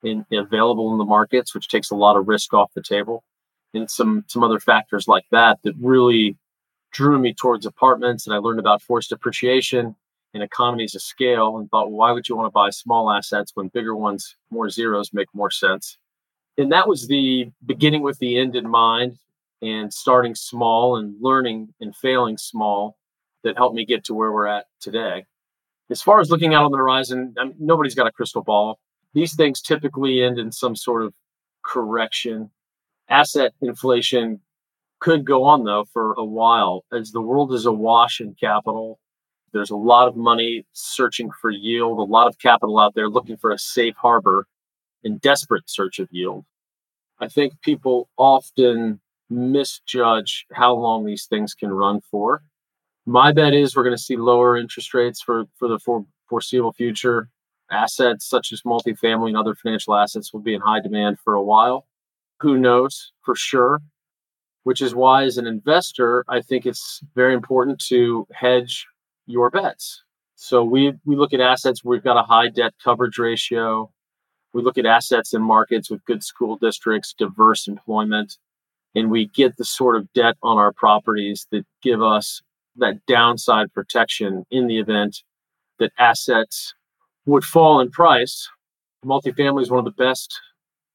in, 0.03 0.25
available 0.31 0.91
in 0.91 0.97
the 0.97 1.05
markets 1.05 1.55
which 1.55 1.69
takes 1.69 1.91
a 1.91 1.95
lot 1.95 2.17
of 2.17 2.27
risk 2.27 2.53
off 2.53 2.73
the 2.73 2.83
table 2.83 3.23
and 3.77 3.89
some 3.89 4.23
some 4.27 4.43
other 4.43 4.59
factors 4.59 5.07
like 5.07 5.25
that 5.31 5.59
that 5.63 5.73
really 5.79 6.35
drew 6.91 7.19
me 7.19 7.33
towards 7.33 7.65
apartments 7.65 8.25
and 8.25 8.33
i 8.33 8.37
learned 8.37 8.59
about 8.59 8.81
forced 8.81 9.11
appreciation 9.11 9.95
and 10.33 10.43
economies 10.43 10.93
of 10.93 11.01
scale 11.01 11.57
and 11.57 11.69
thought 11.69 11.89
well, 11.89 11.97
why 11.97 12.11
would 12.11 12.27
you 12.27 12.35
want 12.35 12.47
to 12.47 12.51
buy 12.51 12.69
small 12.69 13.09
assets 13.09 13.51
when 13.55 13.67
bigger 13.69 13.95
ones 13.95 14.35
more 14.49 14.69
zeros 14.69 15.13
make 15.13 15.27
more 15.33 15.51
sense 15.51 15.97
and 16.57 16.71
that 16.71 16.87
was 16.87 17.07
the 17.07 17.51
beginning 17.65 18.01
with 18.01 18.17
the 18.19 18.37
end 18.37 18.55
in 18.55 18.67
mind 18.67 19.17
and 19.61 19.93
starting 19.93 20.35
small 20.35 20.97
and 20.97 21.15
learning 21.21 21.73
and 21.79 21.95
failing 21.95 22.37
small 22.37 22.97
that 23.43 23.57
helped 23.57 23.75
me 23.75 23.85
get 23.85 24.03
to 24.05 24.13
where 24.13 24.31
we're 24.31 24.47
at 24.47 24.65
today. 24.79 25.25
As 25.89 26.01
far 26.01 26.19
as 26.19 26.29
looking 26.29 26.53
out 26.53 26.65
on 26.65 26.71
the 26.71 26.77
horizon, 26.77 27.33
I 27.37 27.45
mean, 27.45 27.55
nobody's 27.59 27.95
got 27.95 28.07
a 28.07 28.11
crystal 28.11 28.43
ball. 28.43 28.79
These 29.13 29.35
things 29.35 29.61
typically 29.61 30.21
end 30.21 30.37
in 30.37 30.51
some 30.51 30.75
sort 30.75 31.03
of 31.03 31.13
correction. 31.63 32.51
Asset 33.09 33.53
inflation 33.61 34.41
could 34.99 35.25
go 35.25 35.43
on 35.43 35.63
though 35.63 35.85
for 35.93 36.13
a 36.13 36.25
while 36.25 36.83
as 36.91 37.11
the 37.11 37.21
world 37.21 37.53
is 37.53 37.65
awash 37.65 38.19
in 38.19 38.35
capital. 38.35 38.99
There's 39.53 39.69
a 39.69 39.75
lot 39.75 40.07
of 40.07 40.15
money 40.15 40.65
searching 40.73 41.29
for 41.41 41.49
yield, 41.49 41.99
a 41.99 42.03
lot 42.03 42.27
of 42.27 42.37
capital 42.39 42.79
out 42.79 42.95
there 42.95 43.09
looking 43.09 43.37
for 43.37 43.51
a 43.51 43.57
safe 43.57 43.95
harbor 43.95 44.45
in 45.03 45.17
desperate 45.17 45.69
search 45.69 45.99
of 45.99 46.09
yield. 46.11 46.45
I 47.19 47.27
think 47.27 47.61
people 47.61 48.09
often 48.17 48.99
misjudge 49.29 50.45
how 50.53 50.73
long 50.75 51.05
these 51.05 51.25
things 51.25 51.53
can 51.53 51.71
run 51.71 52.01
for. 52.01 52.43
My 53.05 53.31
bet 53.31 53.53
is 53.53 53.75
we're 53.75 53.83
going 53.83 53.95
to 53.95 54.01
see 54.01 54.17
lower 54.17 54.57
interest 54.57 54.93
rates 54.93 55.21
for, 55.21 55.45
for 55.57 55.67
the 55.67 55.79
for, 55.79 56.05
foreseeable 56.29 56.73
future. 56.73 57.29
Assets 57.71 58.25
such 58.25 58.51
as 58.51 58.61
multifamily 58.61 59.29
and 59.29 59.37
other 59.37 59.55
financial 59.55 59.95
assets 59.95 60.31
will 60.33 60.41
be 60.41 60.53
in 60.53 60.61
high 60.61 60.79
demand 60.79 61.17
for 61.19 61.35
a 61.35 61.43
while. 61.43 61.85
Who 62.39 62.57
knows 62.57 63.11
for 63.23 63.35
sure? 63.35 63.81
Which 64.63 64.81
is 64.81 64.93
why, 64.93 65.23
as 65.23 65.37
an 65.37 65.47
investor, 65.47 66.25
I 66.27 66.41
think 66.41 66.65
it's 66.65 67.01
very 67.15 67.33
important 67.33 67.79
to 67.87 68.27
hedge 68.33 68.85
your 69.25 69.49
bets. 69.49 70.03
So 70.35 70.63
we 70.63 70.93
we 71.05 71.15
look 71.15 71.33
at 71.33 71.39
assets 71.39 71.83
where 71.83 71.97
we've 71.97 72.03
got 72.03 72.19
a 72.19 72.23
high 72.23 72.49
debt 72.49 72.73
coverage 72.83 73.17
ratio. 73.17 73.91
We 74.53 74.61
look 74.61 74.77
at 74.77 74.85
assets 74.85 75.33
in 75.33 75.41
markets 75.41 75.89
with 75.89 76.05
good 76.05 76.23
school 76.23 76.57
districts, 76.57 77.13
diverse 77.17 77.67
employment, 77.67 78.37
and 78.93 79.09
we 79.09 79.27
get 79.27 79.57
the 79.57 79.65
sort 79.65 79.95
of 79.95 80.11
debt 80.13 80.35
on 80.43 80.57
our 80.57 80.71
properties 80.71 81.47
that 81.51 81.65
give 81.81 82.01
us 82.01 82.41
that 82.75 83.05
downside 83.07 83.73
protection 83.73 84.45
in 84.51 84.67
the 84.67 84.79
event 84.79 85.23
that 85.79 85.91
assets 85.97 86.73
would 87.25 87.43
fall 87.43 87.79
in 87.79 87.89
price. 87.89 88.49
Multifamily 89.05 89.61
is 89.61 89.69
one 89.71 89.79
of 89.79 89.85
the 89.85 90.03
best. 90.03 90.39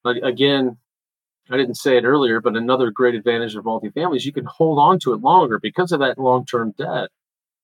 Again, 0.05 0.77
I 1.53 1.59
didn't 1.59 1.77
say 1.77 1.99
it 1.99 2.05
earlier, 2.05 2.41
but 2.41 2.57
another 2.57 2.91
great 2.91 3.15
advantage 3.15 3.57
of 3.57 3.65
multifamily 3.65 4.17
is 4.17 4.27
you 4.27 4.33
can 4.33 4.47
hold 4.47 4.79
on 4.79 4.99
to 5.01 5.13
it 5.13 5.21
longer 5.21 5.61
because 5.61 5.93
of 5.93 6.01
that 6.01 6.19
long-term 6.19 6.75
debt, 6.79 7.11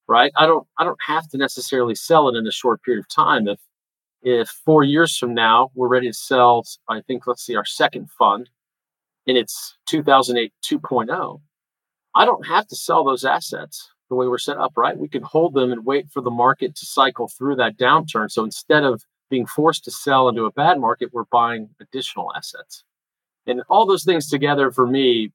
right? 0.09 0.33
I 0.37 0.47
don't 0.47 0.67
I 0.79 0.85
don't 0.85 1.01
have 1.07 1.29
to 1.31 1.39
necessarily 1.39 1.95
sell 1.95 2.29
it 2.29 2.37
in 2.37 2.47
a 2.47 2.53
short 2.53 2.83
period 2.83 3.01
of 3.01 3.09
time. 3.09 3.49
If 3.49 3.61
if 4.23 4.49
four 4.51 4.85
years 4.85 5.17
from 5.17 5.35
now 5.35 5.71
we're 5.75 5.89
ready 5.89 6.09
to 6.09 6.15
sell, 6.15 6.65
I 6.89 7.01
think 7.03 7.27
let's 7.27 7.45
see 7.45 7.57
our 7.57 7.65
second 7.65 8.11
fund, 8.11 8.51
in 9.27 9.37
its 9.37 9.77
2008 9.87 10.53
2.0, 10.65 11.41
I 12.15 12.25
don't 12.27 12.47
have 12.47 12.67
to 12.69 12.77
sell 12.77 13.05
those 13.05 13.25
assets 13.25 13.91
the 14.11 14.17
way 14.17 14.27
we're 14.27 14.39
set 14.39 14.59
up, 14.59 14.73
right? 14.77 14.99
We 14.99 15.09
can 15.09 15.23
hold 15.23 15.55
them 15.55 15.73
and 15.73 15.85
wait 15.87 16.11
for 16.11 16.23
the 16.23 16.31
market 16.31 16.75
to 16.77 16.87
cycle 16.87 17.29
through 17.29 17.57
that 17.57 17.79
downturn. 17.79 18.31
So 18.31 18.45
instead 18.45 18.85
of 18.85 19.03
being 19.31 19.47
forced 19.47 19.85
to 19.85 19.91
sell 19.91 20.29
into 20.29 20.45
a 20.45 20.53
bad 20.53 20.81
market, 20.81 21.11
we're 21.13 21.25
buying 21.31 21.71
additional 21.81 22.33
assets. 22.37 22.85
And 23.49 23.63
all 23.69 23.87
those 23.87 24.05
things 24.05 24.29
together 24.29 24.71
for 24.71 24.87
me 24.87 25.33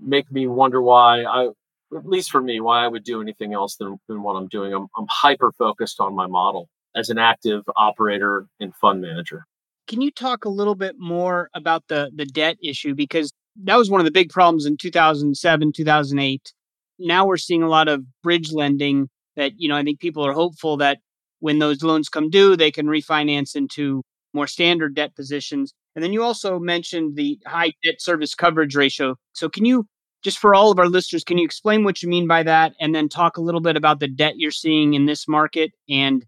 make 0.00 0.30
me 0.30 0.46
wonder 0.46 0.80
why 0.80 1.24
I, 1.24 1.48
at 1.94 2.06
least 2.06 2.30
for 2.30 2.40
me, 2.40 2.60
why 2.60 2.84
I 2.84 2.88
would 2.88 3.04
do 3.04 3.20
anything 3.20 3.52
else 3.52 3.76
than, 3.76 3.98
than 4.08 4.22
what 4.22 4.34
I'm 4.34 4.48
doing. 4.48 4.72
I'm, 4.72 4.86
I'm 4.96 5.06
hyper 5.08 5.52
focused 5.52 6.00
on 6.00 6.14
my 6.14 6.26
model 6.26 6.68
as 6.94 7.10
an 7.10 7.18
active 7.18 7.62
operator 7.76 8.46
and 8.60 8.74
fund 8.74 9.02
manager. 9.02 9.44
Can 9.86 10.00
you 10.00 10.10
talk 10.10 10.44
a 10.44 10.48
little 10.48 10.74
bit 10.74 10.96
more 10.98 11.48
about 11.54 11.84
the 11.88 12.10
the 12.14 12.24
debt 12.24 12.56
issue 12.62 12.94
because 12.94 13.32
that 13.64 13.76
was 13.76 13.90
one 13.90 14.00
of 14.00 14.04
the 14.04 14.10
big 14.10 14.30
problems 14.30 14.66
in 14.66 14.76
2007, 14.76 15.72
2008. 15.74 16.52
Now 16.98 17.26
we're 17.26 17.36
seeing 17.36 17.62
a 17.62 17.68
lot 17.68 17.88
of 17.88 18.04
bridge 18.22 18.52
lending 18.52 19.08
that, 19.36 19.52
you 19.56 19.68
know, 19.68 19.76
I 19.76 19.82
think 19.82 20.00
people 20.00 20.26
are 20.26 20.32
hopeful 20.32 20.76
that 20.78 20.98
when 21.40 21.58
those 21.58 21.82
loans 21.82 22.08
come 22.08 22.30
due, 22.30 22.56
they 22.56 22.70
can 22.70 22.86
refinance 22.86 23.54
into 23.54 24.02
more 24.32 24.46
standard 24.46 24.94
debt 24.94 25.14
positions. 25.14 25.72
And 25.96 26.04
then 26.04 26.12
you 26.12 26.22
also 26.22 26.60
mentioned 26.60 27.16
the 27.16 27.40
high 27.46 27.72
debt 27.82 28.00
service 28.00 28.34
coverage 28.34 28.76
ratio. 28.76 29.16
So 29.32 29.48
can 29.48 29.64
you 29.64 29.86
just 30.22 30.38
for 30.38 30.54
all 30.54 30.70
of 30.70 30.78
our 30.78 30.88
listeners, 30.88 31.24
can 31.24 31.38
you 31.38 31.44
explain 31.44 31.84
what 31.84 32.02
you 32.02 32.08
mean 32.08 32.26
by 32.26 32.42
that 32.42 32.74
and 32.80 32.94
then 32.94 33.08
talk 33.08 33.36
a 33.36 33.40
little 33.40 33.60
bit 33.60 33.76
about 33.76 34.00
the 34.00 34.08
debt 34.08 34.34
you're 34.36 34.50
seeing 34.50 34.94
in 34.94 35.06
this 35.06 35.26
market 35.26 35.72
and 35.88 36.24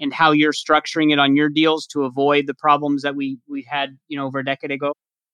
and 0.00 0.14
how 0.14 0.30
you're 0.30 0.52
structuring 0.52 1.12
it 1.12 1.18
on 1.18 1.36
your 1.36 1.48
deals 1.48 1.86
to 1.88 2.04
avoid 2.04 2.46
the 2.46 2.54
problems 2.54 3.02
that 3.02 3.14
we 3.14 3.38
we 3.48 3.62
had, 3.62 3.98
you 4.08 4.16
know, 4.16 4.26
over 4.26 4.38
a 4.38 4.44
decade 4.44 4.70
ago? 4.70 4.92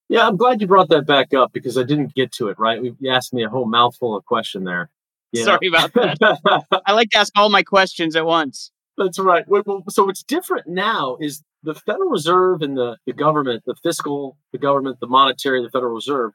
Yeah, 0.09 0.27
I'm 0.27 0.37
glad 0.37 0.61
you 0.61 0.67
brought 0.67 0.89
that 0.89 1.07
back 1.07 1.35
up 1.35 1.53
because 1.53 1.77
I 1.77 1.83
didn't 1.83 2.15
get 2.15 2.33
to 2.33 2.49
it, 2.49 2.59
right? 2.59 2.83
You 2.83 2.97
asked 3.11 3.33
me 3.33 3.45
a 3.45 3.49
whole 3.49 3.67
mouthful 3.67 4.17
of 4.17 4.25
question 4.25 4.65
there. 4.65 4.91
Sorry 5.35 5.67
about 5.67 5.93
that. 5.95 6.65
I 6.87 6.93
like 6.93 7.11
to 7.11 7.19
ask 7.19 7.33
all 7.37 7.51
my 7.51 7.63
questions 7.63 8.17
at 8.17 8.25
once. 8.25 8.71
That's 8.97 9.19
right. 9.19 9.45
So 9.91 10.07
what's 10.07 10.23
different 10.23 10.69
now 10.69 11.19
is 11.21 11.43
the 11.67 11.75
Federal 11.75 12.11
Reserve 12.11 12.63
and 12.63 12.77
the, 12.77 12.97
the 13.07 13.13
government, 13.13 13.63
the 13.67 13.75
fiscal, 13.83 14.39
the 14.53 14.59
government, 14.59 14.99
the 15.01 15.07
monetary, 15.07 15.63
the 15.63 15.71
Federal 15.71 15.95
Reserve, 15.95 16.33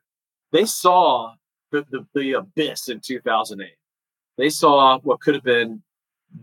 they 0.52 0.66
saw 0.66 1.34
the, 1.72 1.86
the, 1.90 2.06
the 2.14 2.34
abyss 2.34 2.90
in 2.90 3.00
2008. 3.00 3.72
They 4.38 4.50
saw 4.50 5.00
what 5.00 5.22
could 5.22 5.34
have 5.34 5.44
been 5.44 5.82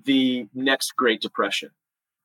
the 0.05 0.47
next 0.55 0.97
Great 0.97 1.21
Depression 1.21 1.71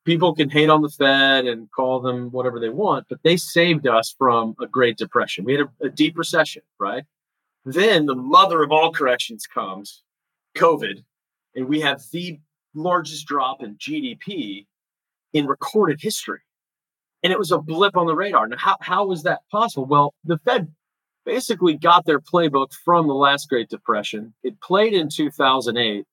people 0.06 0.36
can 0.36 0.50
hate 0.50 0.70
on 0.70 0.82
the 0.82 0.90
Fed 0.90 1.46
and 1.46 1.72
call 1.72 2.00
them 2.02 2.32
whatever 2.32 2.60
they 2.60 2.70
want, 2.70 3.08
but 3.10 3.20
they 3.24 3.38
saved 3.38 3.88
us 3.88 4.14
from 4.18 4.56
a 4.62 4.68
Great 4.68 4.98
Depression. 4.98 5.46
We 5.46 5.54
had 5.54 5.62
a, 5.62 5.86
a 5.86 5.90
deep 5.90 6.18
recession, 6.18 6.62
right? 6.80 7.04
Then 7.66 8.06
the 8.06 8.16
mother 8.16 8.64
of 8.64 8.72
all 8.72 8.92
corrections 8.92 9.48
comes, 9.48 10.04
COVID, 10.58 11.04
and 11.56 11.68
we 11.68 11.80
have 11.82 12.02
the 12.12 12.40
largest 12.74 13.26
drop 13.28 13.64
in 13.64 13.76
GDP 13.76 14.66
in 15.32 15.48
recorded 15.48 16.02
history. 16.02 16.42
And 17.24 17.32
it 17.32 17.40
was 17.40 17.52
a 17.52 17.58
blip 17.58 17.96
on 17.96 18.06
the 18.06 18.16
radar. 18.16 18.48
Now, 18.48 18.58
how, 18.58 18.78
how 18.82 19.06
was 19.06 19.24
that 19.24 19.42
possible? 19.50 19.86
Well, 19.86 20.14
the 20.26 20.38
Fed 20.40 20.74
basically 21.26 21.76
got 21.76 22.06
their 22.06 22.20
playbook 22.20 22.74
from 22.84 23.08
the 23.08 23.14
last 23.14 23.50
Great 23.50 23.70
Depression. 23.70 24.34
It 24.44 24.60
played 24.60 24.94
in 24.94 25.10
2008. 25.10 26.06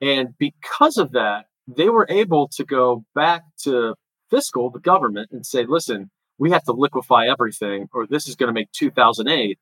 And 0.00 0.38
because 0.38 0.98
of 0.98 1.12
that, 1.12 1.46
they 1.66 1.88
were 1.88 2.06
able 2.08 2.48
to 2.48 2.64
go 2.64 3.04
back 3.14 3.42
to 3.64 3.94
fiscal, 4.30 4.70
the 4.70 4.78
government, 4.78 5.30
and 5.32 5.44
say, 5.44 5.64
listen, 5.66 6.10
we 6.38 6.50
have 6.50 6.64
to 6.64 6.72
liquefy 6.72 7.26
everything, 7.26 7.88
or 7.92 8.06
this 8.06 8.28
is 8.28 8.36
going 8.36 8.48
to 8.48 8.52
make 8.52 8.70
2008 8.72 9.58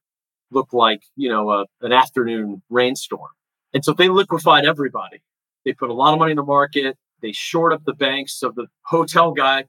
look 0.51 0.73
like, 0.73 1.03
you 1.17 1.29
know, 1.29 1.51
a, 1.51 1.65
an 1.81 1.93
afternoon 1.93 2.63
rainstorm. 2.69 3.31
And 3.73 3.85
so 3.85 3.93
they 3.93 4.09
liquefied 4.09 4.65
everybody. 4.65 5.23
They 5.65 5.73
put 5.73 5.91
a 5.91 5.95
lot 5.95 6.13
of 6.13 6.19
money 6.19 6.33
in 6.33 6.37
the 6.37 6.45
market. 6.45 6.97
They 7.23 7.33
short 7.33 7.73
up 7.73 7.85
the 7.85 7.95
banks. 7.95 8.39
So 8.39 8.53
the 8.55 8.67
hotel 8.83 9.33
guy, 9.33 9.65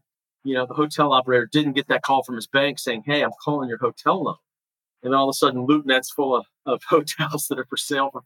you 0.45 0.53
know, 0.53 0.65
the 0.67 0.75
hotel 0.75 1.11
operator 1.11 1.49
didn't 1.51 1.73
get 1.73 1.87
that 1.87 2.03
call 2.03 2.23
from 2.23 2.35
his 2.35 2.47
bank 2.47 2.77
saying, 2.77 3.03
hey, 3.05 3.23
I'm 3.23 3.31
calling 3.43 3.67
your 3.67 3.79
hotel 3.79 4.23
loan. 4.23 4.35
And 5.01 5.13
all 5.13 5.27
of 5.27 5.33
a 5.33 5.37
sudden, 5.37 5.67
LoopNet's 5.67 6.11
full 6.11 6.35
of, 6.35 6.45
of 6.65 6.81
hotels 6.89 7.47
that 7.47 7.59
are 7.59 7.65
for 7.65 7.77
sale 7.77 8.09
for 8.11 8.21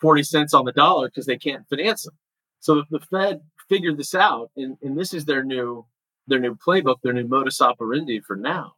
40 0.00 0.22
cents 0.22 0.54
on 0.54 0.66
the 0.66 0.72
dollar 0.72 1.08
because 1.08 1.26
they 1.26 1.38
can't 1.38 1.66
finance 1.68 2.04
them. 2.04 2.14
So 2.60 2.84
the 2.90 3.00
Fed 3.00 3.40
figured 3.68 3.96
this 3.96 4.14
out, 4.14 4.50
and, 4.56 4.76
and 4.82 4.96
this 4.96 5.12
is 5.14 5.24
their 5.24 5.42
new 5.42 5.86
their 6.26 6.38
new 6.38 6.54
playbook, 6.54 6.96
their 7.02 7.12
new 7.12 7.28
modus 7.28 7.60
operandi 7.60 8.20
for 8.20 8.34
now, 8.34 8.72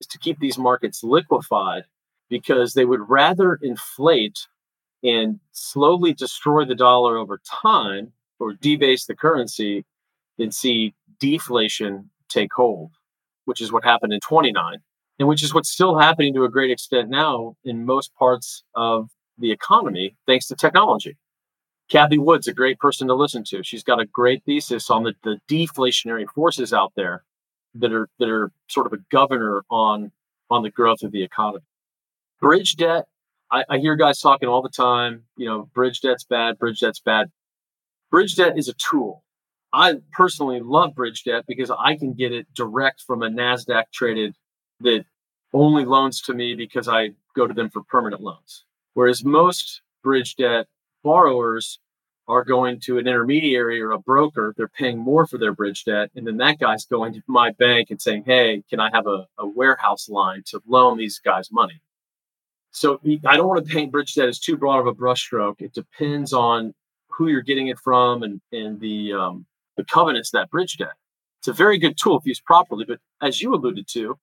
is 0.00 0.06
to 0.06 0.18
keep 0.18 0.38
these 0.38 0.56
markets 0.56 1.02
liquefied 1.02 1.82
because 2.30 2.74
they 2.74 2.84
would 2.84 3.08
rather 3.08 3.58
inflate 3.60 4.46
and 5.02 5.40
slowly 5.50 6.12
destroy 6.12 6.64
the 6.64 6.76
dollar 6.76 7.18
over 7.18 7.40
time 7.44 8.12
or 8.38 8.52
debase 8.52 9.06
the 9.06 9.16
currency 9.16 9.84
than 10.38 10.52
see 10.52 10.94
deflation 11.18 12.08
take 12.32 12.52
hold, 12.52 12.92
which 13.44 13.60
is 13.60 13.72
what 13.72 13.84
happened 13.84 14.12
in 14.12 14.20
29, 14.20 14.78
and 15.18 15.28
which 15.28 15.42
is 15.42 15.54
what's 15.54 15.70
still 15.70 15.98
happening 15.98 16.34
to 16.34 16.44
a 16.44 16.50
great 16.50 16.70
extent 16.70 17.08
now 17.08 17.56
in 17.64 17.84
most 17.84 18.14
parts 18.14 18.64
of 18.74 19.10
the 19.38 19.50
economy, 19.50 20.16
thanks 20.26 20.46
to 20.46 20.54
technology. 20.54 21.16
Cathie 21.90 22.18
Wood's 22.18 22.48
a 22.48 22.54
great 22.54 22.78
person 22.78 23.08
to 23.08 23.14
listen 23.14 23.44
to. 23.44 23.62
She's 23.62 23.82
got 23.82 24.00
a 24.00 24.06
great 24.06 24.42
thesis 24.44 24.88
on 24.88 25.02
the, 25.02 25.14
the 25.24 25.38
deflationary 25.48 26.26
forces 26.34 26.72
out 26.72 26.92
there 26.96 27.24
that 27.74 27.92
are 27.92 28.08
that 28.18 28.28
are 28.28 28.50
sort 28.68 28.86
of 28.86 28.92
a 28.92 29.02
governor 29.10 29.62
on 29.70 30.12
on 30.50 30.62
the 30.62 30.70
growth 30.70 31.02
of 31.02 31.12
the 31.12 31.22
economy. 31.22 31.64
Bridge 32.40 32.76
debt, 32.76 33.06
I, 33.50 33.64
I 33.68 33.78
hear 33.78 33.96
guys 33.96 34.20
talking 34.20 34.48
all 34.48 34.62
the 34.62 34.68
time, 34.68 35.24
you 35.36 35.46
know, 35.46 35.68
bridge 35.74 36.00
debt's 36.00 36.24
bad, 36.24 36.58
bridge 36.58 36.80
debt's 36.80 37.00
bad. 37.00 37.30
Bridge 38.10 38.36
debt 38.36 38.58
is 38.58 38.68
a 38.68 38.74
tool. 38.74 39.21
I 39.72 39.94
personally 40.12 40.60
love 40.60 40.94
bridge 40.94 41.24
debt 41.24 41.44
because 41.46 41.70
I 41.70 41.96
can 41.96 42.12
get 42.12 42.32
it 42.32 42.46
direct 42.54 43.02
from 43.02 43.22
a 43.22 43.28
NASDAQ 43.28 43.84
traded 43.92 44.34
that 44.80 45.04
only 45.52 45.84
loans 45.84 46.20
to 46.22 46.34
me 46.34 46.54
because 46.54 46.88
I 46.88 47.10
go 47.34 47.46
to 47.46 47.54
them 47.54 47.70
for 47.70 47.82
permanent 47.82 48.22
loans. 48.22 48.64
Whereas 48.94 49.24
most 49.24 49.82
bridge 50.02 50.36
debt 50.36 50.66
borrowers 51.02 51.78
are 52.28 52.44
going 52.44 52.80
to 52.80 52.98
an 52.98 53.06
intermediary 53.06 53.80
or 53.80 53.90
a 53.90 53.98
broker, 53.98 54.54
they're 54.56 54.68
paying 54.68 54.98
more 54.98 55.26
for 55.26 55.38
their 55.38 55.52
bridge 55.52 55.84
debt. 55.84 56.10
And 56.14 56.26
then 56.26 56.36
that 56.36 56.58
guy's 56.58 56.84
going 56.84 57.14
to 57.14 57.22
my 57.26 57.50
bank 57.52 57.90
and 57.90 58.00
saying, 58.00 58.24
Hey, 58.26 58.62
can 58.70 58.80
I 58.80 58.90
have 58.92 59.06
a, 59.06 59.26
a 59.38 59.46
warehouse 59.46 60.08
line 60.08 60.42
to 60.46 60.62
loan 60.66 60.98
these 60.98 61.18
guys 61.18 61.50
money? 61.50 61.80
So 62.70 63.00
I 63.26 63.36
don't 63.36 63.48
want 63.48 63.66
to 63.66 63.72
paint 63.72 63.92
bridge 63.92 64.14
debt 64.14 64.28
as 64.28 64.38
too 64.38 64.56
broad 64.56 64.80
of 64.80 64.86
a 64.86 64.94
brushstroke. 64.94 65.60
It 65.60 65.74
depends 65.74 66.32
on 66.32 66.74
who 67.08 67.28
you're 67.28 67.42
getting 67.42 67.66
it 67.66 67.78
from 67.78 68.22
and, 68.22 68.40
and 68.52 68.80
the, 68.80 69.12
um, 69.12 69.46
the 69.76 69.84
covenants 69.84 70.30
that 70.30 70.50
bridge 70.50 70.76
debt. 70.76 70.94
It's 71.40 71.48
a 71.48 71.52
very 71.52 71.78
good 71.78 71.96
tool 71.96 72.18
if 72.18 72.26
used 72.26 72.44
properly, 72.44 72.84
but 72.86 73.00
as 73.20 73.40
you 73.40 73.54
alluded 73.54 73.88
to, 73.88 74.18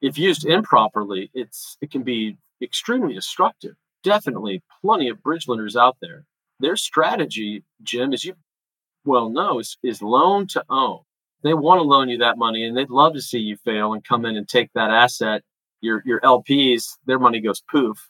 if 0.00 0.18
used 0.18 0.44
improperly, 0.46 1.30
it's 1.34 1.76
it 1.80 1.90
can 1.90 2.02
be 2.02 2.38
extremely 2.62 3.14
destructive. 3.14 3.74
Definitely 4.02 4.62
plenty 4.82 5.08
of 5.08 5.22
bridge 5.22 5.48
lenders 5.48 5.76
out 5.76 5.96
there 6.00 6.24
their 6.60 6.76
strategy, 6.76 7.64
Jim, 7.82 8.12
as 8.12 8.24
you 8.24 8.34
well 9.04 9.28
know, 9.28 9.58
is, 9.58 9.76
is 9.82 10.02
loan 10.02 10.46
to 10.48 10.64
own. 10.68 11.00
They 11.42 11.54
want 11.54 11.78
to 11.78 11.82
loan 11.82 12.08
you 12.08 12.18
that 12.18 12.38
money 12.38 12.64
and 12.64 12.76
they'd 12.76 12.90
love 12.90 13.12
to 13.14 13.20
see 13.20 13.38
you 13.38 13.56
fail 13.56 13.92
and 13.92 14.02
come 14.02 14.24
in 14.24 14.36
and 14.36 14.48
take 14.48 14.70
that 14.74 14.90
asset. 14.90 15.42
Your 15.82 16.02
your 16.06 16.20
LPs, 16.20 16.84
their 17.04 17.18
money 17.18 17.40
goes 17.40 17.62
poof, 17.70 18.08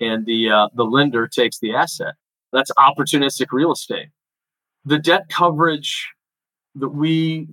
and 0.00 0.24
the 0.24 0.50
uh, 0.50 0.68
the 0.74 0.84
lender 0.84 1.28
takes 1.28 1.58
the 1.58 1.74
asset. 1.74 2.14
That's 2.52 2.70
opportunistic 2.78 3.48
real 3.52 3.72
estate. 3.72 4.08
The 4.86 4.98
debt 4.98 5.28
coverage 5.28 6.12
that 6.76 6.90
we 6.90 7.48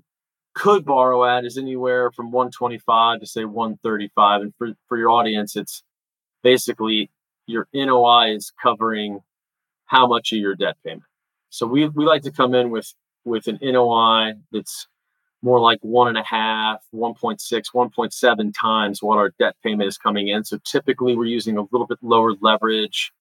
could 0.54 0.86
borrow 0.86 1.26
at 1.26 1.46
is 1.46 1.58
anywhere 1.58 2.12
from 2.12 2.32
125 2.32 3.22
to 3.22 3.26
say 3.26 3.44
135. 3.44 4.42
And 4.42 4.54
for, 4.56 4.68
for 4.88 5.00
your 5.00 5.10
audience, 5.10 5.56
it's 5.56 5.82
basically 6.44 7.10
your 7.48 7.68
NOI 7.74 8.36
is 8.36 8.54
covering 8.62 9.22
how 9.86 10.06
much 10.06 10.32
of 10.32 10.38
your 10.38 10.54
debt 10.54 10.78
payment. 10.86 11.04
So 11.50 11.66
we, 11.66 11.88
we 11.90 12.06
like 12.06 12.22
to 12.24 12.32
come 12.32 12.54
in 12.54 12.70
with 12.70 12.94
with 13.26 13.48
an 13.48 13.58
NOI 13.64 14.34
that's 14.52 14.88
more 15.42 15.60
like 15.60 15.80
one 15.82 16.10
and 16.10 16.18
a 16.18 16.24
half, 16.24 16.82
1.6, 16.94 17.40
1.7 17.74 18.54
times 18.54 19.02
what 19.02 19.18
our 19.18 19.34
debt 19.40 19.56
payment 19.64 19.88
is 19.88 19.98
coming 19.98 20.28
in. 20.28 20.44
So 20.44 20.60
typically 20.66 21.16
we're 21.16 21.26
using 21.26 21.58
a 21.58 21.62
little 21.72 21.88
bit 21.88 21.98
lower 22.02 22.34
leverage. 22.42 23.12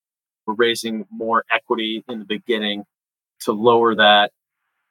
We're 0.47 0.55
raising 0.55 1.07
more 1.11 1.45
equity 1.51 2.05
in 2.09 2.19
the 2.19 2.25
beginning 2.25 2.85
to 3.45 3.53
lower 3.53 3.95
that 3.95 4.33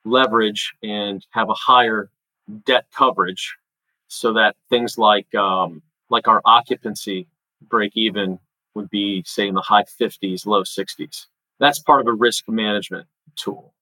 leverage 0.05 0.74
and 0.84 1.25
have 1.31 1.50
a 1.50 1.53
higher 1.53 2.10
debt 2.65 2.86
coverage 2.93 3.55
so 4.08 4.34
that 4.34 4.55
things 4.70 4.98
like 4.98 5.34
um, 5.36 5.81
like 6.10 6.27
our 6.27 6.42
occupancy 6.46 7.27
break 7.70 7.92
even 7.96 8.40
would 8.74 8.90
be 8.90 9.24
say 9.25 9.48
in 9.48 9.53
the 9.53 9.61
high 9.61 9.83
50s 9.83 10.46
low 10.46 10.64
60s 10.64 11.27
that's 11.61 11.77
part 11.77 12.01
of 12.01 12.07
a 12.07 12.14
risk 12.14 12.50
management 12.50 13.07
tool. 13.35 13.74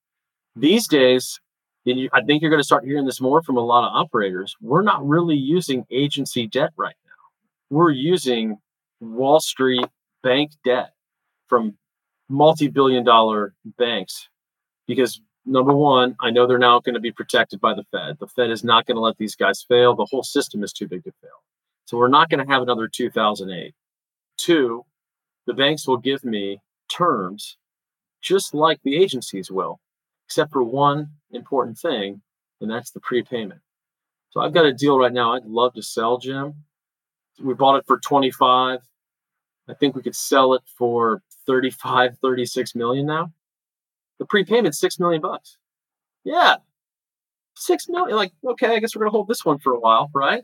These 0.56 0.88
days, 0.88 1.40
I 1.88 2.22
think 2.26 2.42
you're 2.42 2.52
going 2.52 2.60
to 2.60 2.66
start 2.66 2.84
hearing 2.84 3.06
this 3.06 3.22
more 3.22 3.42
from 3.42 3.56
a 3.56 3.62
lot 3.62 3.88
of 3.88 3.96
operators. 3.96 4.56
We're 4.62 4.84
not 4.84 5.08
really 5.08 5.38
using 5.38 5.86
agency 5.90 6.46
debt 6.46 6.72
right 6.76 6.98
now. 7.06 7.78
We're 7.78 7.92
using 7.92 8.58
Wall 9.00 9.40
Street 9.40 9.88
bank 10.22 10.52
debt 10.66 10.92
from 11.48 11.78
multi 12.28 12.68
billion 12.68 13.06
dollar 13.06 13.54
banks 13.78 14.28
because 14.90 15.22
number 15.46 15.72
one, 15.72 16.16
I 16.20 16.32
know 16.32 16.48
they're 16.48 16.58
now 16.58 16.80
going 16.80 16.96
to 16.96 17.00
be 17.00 17.12
protected 17.12 17.62
by 17.62 17.76
the 17.76 17.86
Fed. 17.92 18.18
The 18.20 18.26
Fed 18.26 18.50
is 18.50 18.64
not 18.64 18.88
going 18.88 18.96
to 18.96 19.02
let 19.02 19.18
these 19.18 19.36
guys 19.36 19.62
fail. 19.62 19.96
The 19.96 20.08
whole 20.10 20.24
system 20.24 20.64
is 20.64 20.74
too 20.74 20.88
big 20.88 21.04
to 21.04 21.12
fail. 21.22 21.44
So 21.86 21.96
we're 21.96 22.08
not 22.08 22.32
going 22.32 22.44
to 22.44 22.52
have 22.52 22.64
another 22.64 22.88
2008. 22.88 23.76
Two, 24.38 24.84
the 25.46 25.54
banks 25.54 25.88
will 25.88 25.98
give 25.98 26.26
me 26.26 26.60
terms 26.92 27.56
just 28.20 28.56
like 28.56 28.80
the 28.82 28.96
agencies 28.96 29.52
will, 29.52 29.80
except 30.26 30.52
for 30.52 30.64
one 30.64 31.08
important 31.32 31.78
thing, 31.78 32.20
and 32.60 32.70
that's 32.70 32.90
the 32.90 33.00
prepayment. 33.00 33.62
So 34.32 34.42
I've 34.42 34.54
got 34.54 34.66
a 34.66 34.74
deal 34.74 34.98
right 34.98 35.14
now 35.14 35.36
I'd 35.36 35.46
love 35.46 35.76
to 35.76 35.84
sell, 35.84 36.18
Jim. 36.18 36.56
We 37.40 37.54
bought 37.54 37.76
it 37.76 37.86
for 37.86 38.00
25. 38.00 38.80
I 39.68 39.74
think 39.76 39.96
we 39.96 40.02
could 40.02 40.16
sell 40.16 40.56
it 40.56 40.64
for 40.76 41.22
35, 41.46 42.18
36 42.24 42.74
million 42.74 43.06
now. 43.06 43.32
The 44.20 44.26
prepayment, 44.26 44.76
six 44.76 45.00
million 45.00 45.22
bucks. 45.22 45.58
Yeah. 46.24 46.58
Six 47.56 47.88
million. 47.90 48.16
Like, 48.16 48.34
okay, 48.46 48.76
I 48.76 48.80
guess 48.80 48.96
we're 48.96 49.02
gonna 49.02 49.12
hold 49.12 49.28
this 49.28 49.46
one 49.46 49.60
for 49.60 49.74
a 49.74 49.80
while, 49.80 50.10
right? 50.14 50.44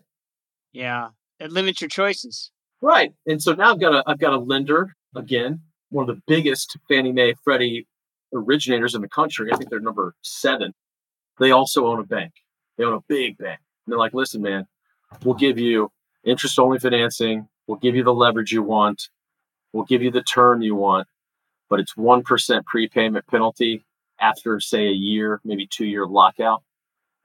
Yeah. 0.71 1.09
It 1.39 1.51
limits 1.51 1.81
your 1.81 1.89
choices. 1.89 2.51
Right. 2.81 3.13
And 3.25 3.41
so 3.41 3.53
now 3.53 3.71
I've 3.71 3.79
got 3.79 3.93
a 3.93 4.03
I've 4.07 4.19
got 4.19 4.33
a 4.33 4.37
lender 4.37 4.95
again 5.15 5.61
one 5.89 6.09
of 6.09 6.15
the 6.15 6.21
biggest 6.27 6.77
Fannie 6.87 7.11
Mae 7.11 7.35
Freddie 7.43 7.87
originators 8.33 8.95
in 8.95 9.01
the 9.01 9.07
country. 9.07 9.51
I 9.51 9.57
think 9.57 9.69
they're 9.69 9.79
number 9.79 10.15
seven. 10.21 10.73
They 11.39 11.51
also 11.51 11.87
own 11.87 11.99
a 11.99 12.03
bank. 12.03 12.33
They 12.77 12.83
own 12.83 12.93
a 12.93 13.03
big 13.07 13.37
bank. 13.37 13.59
And 13.85 13.91
they're 13.91 13.99
like, 13.99 14.13
listen, 14.13 14.41
man, 14.41 14.67
we'll 15.23 15.35
give 15.35 15.57
you 15.57 15.91
interest 16.23 16.59
only 16.59 16.79
financing. 16.79 17.47
We'll 17.67 17.77
give 17.77 17.95
you 17.95 18.03
the 18.03 18.13
leverage 18.13 18.51
you 18.51 18.63
want. 18.63 19.09
We'll 19.73 19.85
give 19.85 20.01
you 20.01 20.11
the 20.11 20.23
term 20.23 20.61
you 20.61 20.75
want, 20.75 21.07
but 21.75 21.81
it's 21.81 21.95
1% 21.95 22.65
prepayment 22.65 23.27
penalty 23.27 23.83
after, 24.21 24.61
say, 24.61 24.87
a 24.87 24.93
year, 24.93 25.41
maybe 25.43 25.67
two 25.67 25.85
year 25.85 26.07
lockout. 26.07 26.63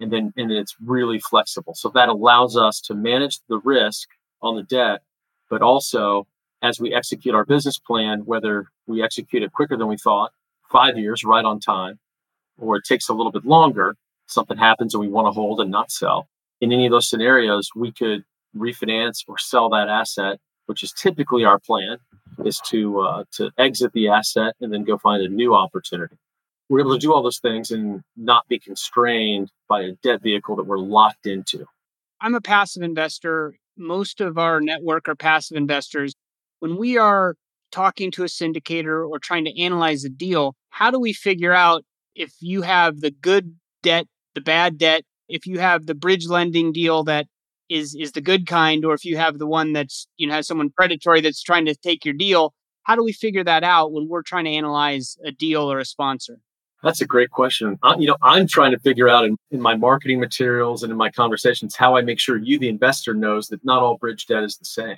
And 0.01 0.13
then, 0.13 0.33
and 0.37 0.51
then 0.51 0.57
it's 0.57 0.75
really 0.85 1.21
flexible. 1.21 1.73
So 1.77 1.89
that 1.91 2.09
allows 2.09 2.57
us 2.57 2.81
to 2.87 2.95
manage 2.95 3.39
the 3.49 3.61
risk 3.61 4.09
on 4.43 4.57
the 4.57 4.65
debt, 4.65 5.03
but 5.49 5.63
also 5.63 6.27
as 6.63 6.81
we 6.81 6.93
execute 6.93 7.33
our 7.33 7.45
business 7.45 7.79
plan, 7.79 8.23
whether 8.25 8.67
we 8.89 9.05
execute 9.05 9.45
it 9.45 9.53
quicker 9.53 9.77
than 9.77 9.87
we 9.87 9.97
thought, 9.97 10.33
five 10.69 10.99
years 10.99 11.23
right 11.23 11.45
on 11.45 11.61
time, 11.61 12.01
or 12.59 12.75
it 12.75 12.83
takes 12.85 13.09
a 13.09 13.15
little 13.15 13.31
bit 13.31 13.45
longer, 13.45 13.95
something 14.27 14.59
happens 14.59 14.95
and 14.95 15.01
we 15.01 15.07
want 15.07 15.29
to 15.29 15.31
hold 15.31 15.61
and 15.61 15.71
not 15.71 15.93
sell. 15.93 16.29
In 16.61 16.73
any 16.73 16.87
of 16.87 16.91
those 16.91 17.09
scenarios, 17.09 17.71
we 17.77 17.93
could 17.93 18.25
refinance 18.57 19.23
or 19.29 19.39
sell 19.39 19.69
that 19.69 19.89
asset, 19.89 20.41
which 20.67 20.83
is 20.83 20.91
typically 20.91 21.45
our 21.45 21.61
plan, 21.61 21.99
is 22.47 22.61
to 22.67 23.01
uh, 23.01 23.25
to 23.33 23.51
exit 23.59 23.93
the 23.93 24.09
asset 24.09 24.55
and 24.61 24.73
then 24.73 24.85
go 24.85 24.99
find 24.99 25.23
a 25.23 25.29
new 25.29 25.55
opportunity. 25.55 26.17
We're 26.69 26.81
able 26.81 26.95
to 26.95 26.99
do 26.99 27.13
all 27.13 27.23
those 27.23 27.41
things 27.41 27.71
and 27.71 28.03
not 28.17 28.47
be 28.49 28.59
constrained 28.59 29.51
by 29.69 29.83
a 29.83 29.93
debt 30.03 30.23
vehicle 30.23 30.57
that 30.57 30.67
we're 30.67 30.79
locked 30.79 31.27
into. 31.27 31.67
I'm 32.21 32.35
a 32.35 32.41
passive 32.41 32.83
investor. 32.83 33.57
Most 33.77 34.21
of 34.21 34.39
our 34.39 34.61
network 34.61 35.09
are 35.09 35.17
passive 35.17 35.57
investors 35.57 36.15
when 36.61 36.77
we 36.77 36.97
are 36.97 37.35
talking 37.73 38.11
to 38.13 38.23
a 38.23 38.27
syndicator 38.27 39.09
or 39.09 39.19
trying 39.19 39.45
to 39.47 39.61
analyze 39.61 40.05
a 40.05 40.09
deal, 40.09 40.55
how 40.71 40.91
do 40.91 41.01
we 41.01 41.13
figure 41.13 41.53
out 41.53 41.85
if 42.15 42.35
you 42.41 42.63
have 42.63 43.01
the 43.01 43.11
good 43.11 43.57
debt, 43.83 44.07
the 44.35 44.41
bad 44.41 44.79
debt, 44.79 45.03
if 45.29 45.47
you 45.47 45.59
have 45.59 45.87
the 45.87 45.95
bridge 45.95 46.27
lending 46.27 46.73
deal 46.73 47.05
that 47.05 47.27
is 47.71 47.95
is 47.95 48.13
the 48.13 48.21
good 48.21 48.47
kind, 48.47 48.85
or 48.85 48.93
if 48.93 49.05
you 49.05 49.17
have 49.17 49.39
the 49.39 49.47
one 49.47 49.73
that's 49.73 50.07
you 50.19 50.27
know 50.27 50.35
has 50.35 50.47
someone 50.47 50.71
predatory 50.71 51.23
that's 51.23 51.43
trying 51.43 51.65
to 51.67 51.75
take 51.75 52.05
your 52.05 52.15
deal? 52.15 52.53
How 52.83 52.97
do 52.97 53.05
we 53.05 53.13
figure 53.13 53.45
that 53.45 53.63
out 53.63 53.93
when 53.93 54.09
we're 54.09 54.23
trying 54.23 54.45
to 54.45 54.51
analyze 54.51 55.17
a 55.25 55.31
deal 55.31 55.71
or 55.71 55.79
a 55.79 55.85
sponsor? 55.85 56.39
That's 56.83 57.01
a 57.01 57.07
great 57.07 57.31
question. 57.31 57.79
I, 57.83 57.97
you 57.97 58.07
know, 58.07 58.17
I'm 58.23 58.47
trying 58.47 58.73
to 58.73 58.79
figure 58.79 59.09
out 59.09 59.25
in, 59.25 59.37
in 59.51 59.61
my 59.61 59.77
marketing 59.77 60.19
materials 60.19 60.83
and 60.83 60.91
in 60.91 60.97
my 60.97 61.11
conversations 61.11 61.77
how 61.77 61.97
I 61.97 62.01
make 62.01 62.19
sure 62.19 62.39
you, 62.39 62.59
the 62.59 62.69
investor, 62.69 63.15
knows 63.15 63.49
that 63.49 63.65
not 63.65 63.83
all 63.83 63.99
bridge 63.99 64.27
debt 64.27 64.43
is 64.43 64.57
the 64.57 64.65
same. 64.65 64.97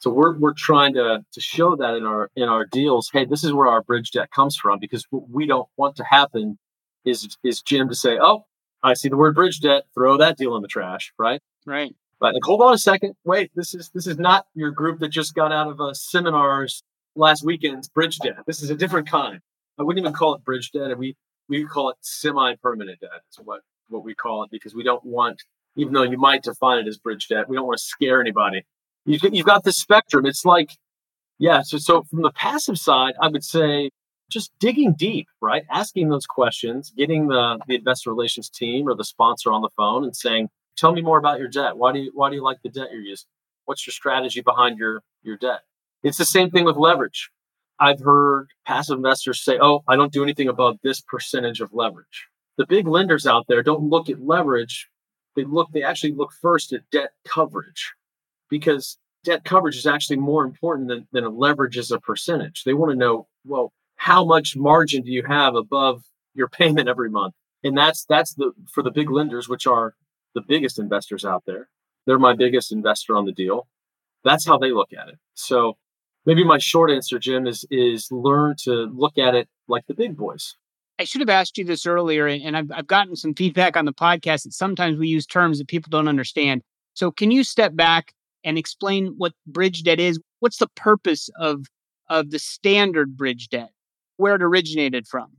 So 0.00 0.10
we're 0.10 0.36
we're 0.38 0.54
trying 0.54 0.94
to 0.94 1.24
to 1.32 1.40
show 1.40 1.76
that 1.76 1.94
in 1.94 2.04
our 2.04 2.30
in 2.36 2.44
our 2.44 2.66
deals. 2.66 3.08
Hey, 3.12 3.24
this 3.24 3.42
is 3.42 3.52
where 3.52 3.68
our 3.68 3.82
bridge 3.82 4.10
debt 4.10 4.30
comes 4.30 4.56
from 4.56 4.78
because 4.78 5.06
what 5.10 5.30
we 5.30 5.46
don't 5.46 5.68
want 5.76 5.96
to 5.96 6.04
happen 6.04 6.58
is 7.04 7.36
is 7.42 7.62
Jim 7.62 7.88
to 7.88 7.94
say, 7.94 8.18
oh, 8.20 8.44
I 8.82 8.94
see 8.94 9.08
the 9.08 9.16
word 9.16 9.34
bridge 9.34 9.60
debt, 9.60 9.84
throw 9.94 10.18
that 10.18 10.36
deal 10.36 10.56
in 10.56 10.62
the 10.62 10.68
trash, 10.68 11.12
right? 11.18 11.40
Right. 11.66 11.94
But 12.20 12.34
like, 12.34 12.44
hold 12.44 12.62
on 12.62 12.74
a 12.74 12.78
second. 12.78 13.14
Wait, 13.24 13.50
this 13.54 13.74
is 13.74 13.90
this 13.94 14.06
is 14.06 14.18
not 14.18 14.46
your 14.54 14.70
group 14.70 15.00
that 15.00 15.08
just 15.08 15.34
got 15.34 15.52
out 15.52 15.68
of 15.68 15.80
a 15.80 15.94
seminars 15.94 16.82
last 17.16 17.44
weekend's 17.44 17.88
bridge 17.88 18.18
debt. 18.18 18.38
This 18.46 18.62
is 18.62 18.70
a 18.70 18.74
different 18.74 19.08
kind. 19.08 19.40
I 19.78 19.82
wouldn't 19.82 20.04
even 20.04 20.14
call 20.14 20.34
it 20.34 20.44
bridge 20.44 20.70
debt. 20.72 20.96
We 20.96 21.16
we 21.48 21.64
call 21.64 21.90
it 21.90 21.96
semi-permanent 22.00 23.00
debt. 23.00 23.10
Is 23.30 23.38
what 23.44 23.60
what 23.88 24.04
we 24.04 24.14
call 24.14 24.44
it 24.44 24.50
because 24.50 24.74
we 24.74 24.82
don't 24.82 25.04
want, 25.04 25.42
even 25.76 25.92
though 25.92 26.02
you 26.02 26.18
might 26.18 26.42
define 26.42 26.78
it 26.78 26.88
as 26.88 26.98
bridge 26.98 27.28
debt, 27.28 27.48
we 27.48 27.56
don't 27.56 27.66
want 27.66 27.78
to 27.78 27.84
scare 27.84 28.20
anybody. 28.20 28.64
You, 29.04 29.18
you've 29.30 29.46
got 29.46 29.64
this 29.64 29.76
spectrum. 29.76 30.24
It's 30.24 30.44
like, 30.44 30.70
yeah. 31.38 31.62
So 31.62 31.78
so 31.78 32.02
from 32.04 32.22
the 32.22 32.32
passive 32.32 32.78
side, 32.78 33.14
I 33.20 33.28
would 33.28 33.44
say 33.44 33.90
just 34.30 34.50
digging 34.58 34.94
deep, 34.94 35.26
right? 35.40 35.64
Asking 35.70 36.08
those 36.08 36.26
questions, 36.26 36.92
getting 36.96 37.28
the 37.28 37.58
the 37.66 37.76
investor 37.76 38.10
relations 38.10 38.48
team 38.48 38.88
or 38.88 38.94
the 38.94 39.04
sponsor 39.04 39.52
on 39.52 39.62
the 39.62 39.70
phone 39.76 40.04
and 40.04 40.16
saying, 40.16 40.48
"Tell 40.76 40.92
me 40.92 41.02
more 41.02 41.18
about 41.18 41.38
your 41.38 41.48
debt. 41.48 41.76
Why 41.76 41.92
do 41.92 42.00
you 42.00 42.10
why 42.14 42.30
do 42.30 42.36
you 42.36 42.42
like 42.42 42.58
the 42.62 42.68
debt 42.68 42.88
you're 42.92 43.00
using? 43.00 43.28
What's 43.64 43.86
your 43.86 43.92
strategy 43.92 44.40
behind 44.40 44.78
your 44.78 45.02
your 45.22 45.36
debt?" 45.36 45.60
It's 46.02 46.18
the 46.18 46.24
same 46.24 46.50
thing 46.50 46.64
with 46.64 46.76
leverage. 46.76 47.30
I've 47.80 48.00
heard 48.00 48.48
passive 48.66 48.96
investors 48.98 49.42
say, 49.42 49.58
"Oh, 49.60 49.82
I 49.88 49.96
don't 49.96 50.12
do 50.12 50.22
anything 50.22 50.48
above 50.48 50.78
this 50.82 51.00
percentage 51.00 51.60
of 51.60 51.72
leverage." 51.72 52.28
The 52.56 52.66
big 52.66 52.86
lenders 52.86 53.26
out 53.26 53.46
there 53.48 53.62
don't 53.62 53.88
look 53.88 54.08
at 54.08 54.20
leverage; 54.20 54.88
they 55.36 55.44
look 55.44 55.70
they 55.72 55.82
actually 55.82 56.12
look 56.12 56.32
first 56.32 56.72
at 56.72 56.88
debt 56.90 57.12
coverage 57.26 57.94
because 58.48 58.98
debt 59.24 59.44
coverage 59.44 59.76
is 59.76 59.86
actually 59.86 60.18
more 60.18 60.44
important 60.44 60.88
than, 60.88 61.08
than 61.12 61.24
a 61.24 61.30
leverage 61.30 61.78
as 61.78 61.90
a 61.90 61.98
percentage. 61.98 62.62
They 62.64 62.74
want 62.74 62.92
to 62.92 62.96
know, 62.96 63.26
well, 63.44 63.72
how 63.96 64.24
much 64.24 64.56
margin 64.56 65.02
do 65.02 65.10
you 65.10 65.24
have 65.24 65.54
above 65.54 66.02
your 66.34 66.48
payment 66.48 66.88
every 66.88 67.10
month? 67.10 67.34
And 67.64 67.76
that's 67.76 68.04
that's 68.04 68.34
the 68.34 68.52
for 68.72 68.82
the 68.82 68.90
big 68.90 69.10
lenders, 69.10 69.48
which 69.48 69.66
are 69.66 69.94
the 70.34 70.42
biggest 70.46 70.78
investors 70.78 71.24
out 71.24 71.44
there. 71.46 71.68
They're 72.06 72.18
my 72.18 72.34
biggest 72.34 72.72
investor 72.72 73.16
on 73.16 73.24
the 73.24 73.32
deal. 73.32 73.66
That's 74.24 74.46
how 74.46 74.58
they 74.58 74.72
look 74.72 74.92
at 74.92 75.08
it. 75.08 75.18
So 75.34 75.76
maybe 76.26 76.44
my 76.44 76.58
short 76.58 76.90
answer, 76.90 77.18
Jim, 77.18 77.46
is 77.46 77.64
is 77.70 78.08
learn 78.10 78.56
to 78.64 78.90
look 78.94 79.18
at 79.18 79.34
it 79.34 79.48
like 79.68 79.86
the 79.86 79.94
big 79.94 80.16
boys. 80.16 80.56
I 80.98 81.04
should 81.04 81.20
have 81.20 81.30
asked 81.30 81.58
you 81.58 81.64
this 81.64 81.86
earlier, 81.86 82.28
and 82.28 82.56
I've, 82.56 82.70
I've 82.70 82.86
gotten 82.86 83.16
some 83.16 83.34
feedback 83.34 83.76
on 83.76 83.84
the 83.84 83.92
podcast 83.92 84.44
that 84.44 84.52
sometimes 84.52 84.96
we 84.96 85.08
use 85.08 85.26
terms 85.26 85.58
that 85.58 85.66
people 85.66 85.90
don't 85.90 86.06
understand. 86.06 86.62
So, 86.94 87.10
can 87.10 87.30
you 87.30 87.42
step 87.42 87.74
back 87.74 88.14
and 88.44 88.56
explain 88.56 89.14
what 89.16 89.32
bridge 89.46 89.82
debt 89.82 89.98
is? 89.98 90.20
What's 90.40 90.58
the 90.58 90.68
purpose 90.76 91.28
of 91.38 91.66
of 92.08 92.30
the 92.30 92.38
standard 92.38 93.16
bridge 93.16 93.48
debt? 93.48 93.70
Where 94.16 94.36
it 94.36 94.42
originated 94.42 95.08
from? 95.08 95.30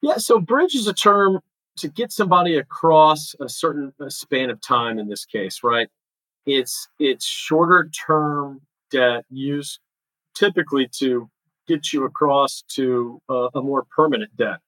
Yeah, 0.00 0.16
so 0.16 0.40
bridge 0.40 0.74
is 0.74 0.86
a 0.86 0.94
term 0.94 1.40
to 1.78 1.88
get 1.88 2.12
somebody 2.12 2.56
across 2.56 3.34
a 3.40 3.48
certain 3.48 3.92
span 4.08 4.50
of 4.50 4.60
time. 4.60 4.98
In 4.98 5.08
this 5.08 5.24
case, 5.24 5.60
right? 5.62 5.88
It's 6.46 6.88
it's 6.98 7.26
shorter 7.26 7.90
term 8.06 8.60
debt 8.90 9.24
used 9.30 9.80
typically 10.34 10.88
to 10.98 11.28
get 11.66 11.92
you 11.92 12.04
across 12.04 12.62
to 12.68 13.20
a, 13.28 13.48
a 13.56 13.62
more 13.62 13.84
permanent 13.94 14.34
debt. 14.36 14.58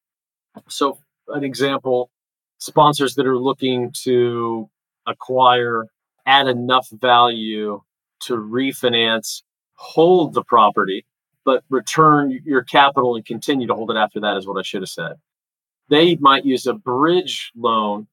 So, 0.69 0.99
an 1.29 1.45
example 1.45 2.11
sponsors 2.59 3.15
that 3.15 3.27
are 3.27 3.39
looking 3.39 3.93
to 4.05 4.69
acquire 5.07 5.87
add 6.27 6.47
enough 6.47 6.89
value 6.91 7.81
to 8.21 8.37
refinance, 8.37 9.43
hold 9.75 10.35
the 10.35 10.45
property, 10.45 11.07
but 11.45 11.65
return 11.71 12.39
your 12.45 12.63
capital 12.63 13.17
and 13.17 13.25
continue 13.25 13.67
to 13.67 13.75
hold 13.75 13.91
it 13.91 13.97
after 13.97 14.21
that, 14.21 14.37
is 14.37 14.47
what 14.47 14.59
I 14.59 14.63
should 14.63 14.83
have 14.83 14.91
said. 14.91 15.15
They 15.91 16.17
might 16.17 16.45
use 16.47 16.67
a 16.67 16.75
bridge 16.75 17.53
loan 17.55 18.07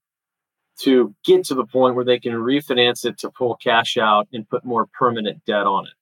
to 0.79 1.15
get 1.23 1.45
to 1.45 1.55
the 1.55 1.65
point 1.65 1.95
where 1.95 2.05
they 2.05 2.19
can 2.19 2.33
refinance 2.33 3.05
it 3.05 3.17
to 3.19 3.31
pull 3.31 3.55
cash 3.55 3.97
out 3.97 4.27
and 4.33 4.49
put 4.49 4.65
more 4.65 4.87
permanent 4.87 5.43
debt 5.45 5.65
on 5.65 5.85
it 5.87 5.93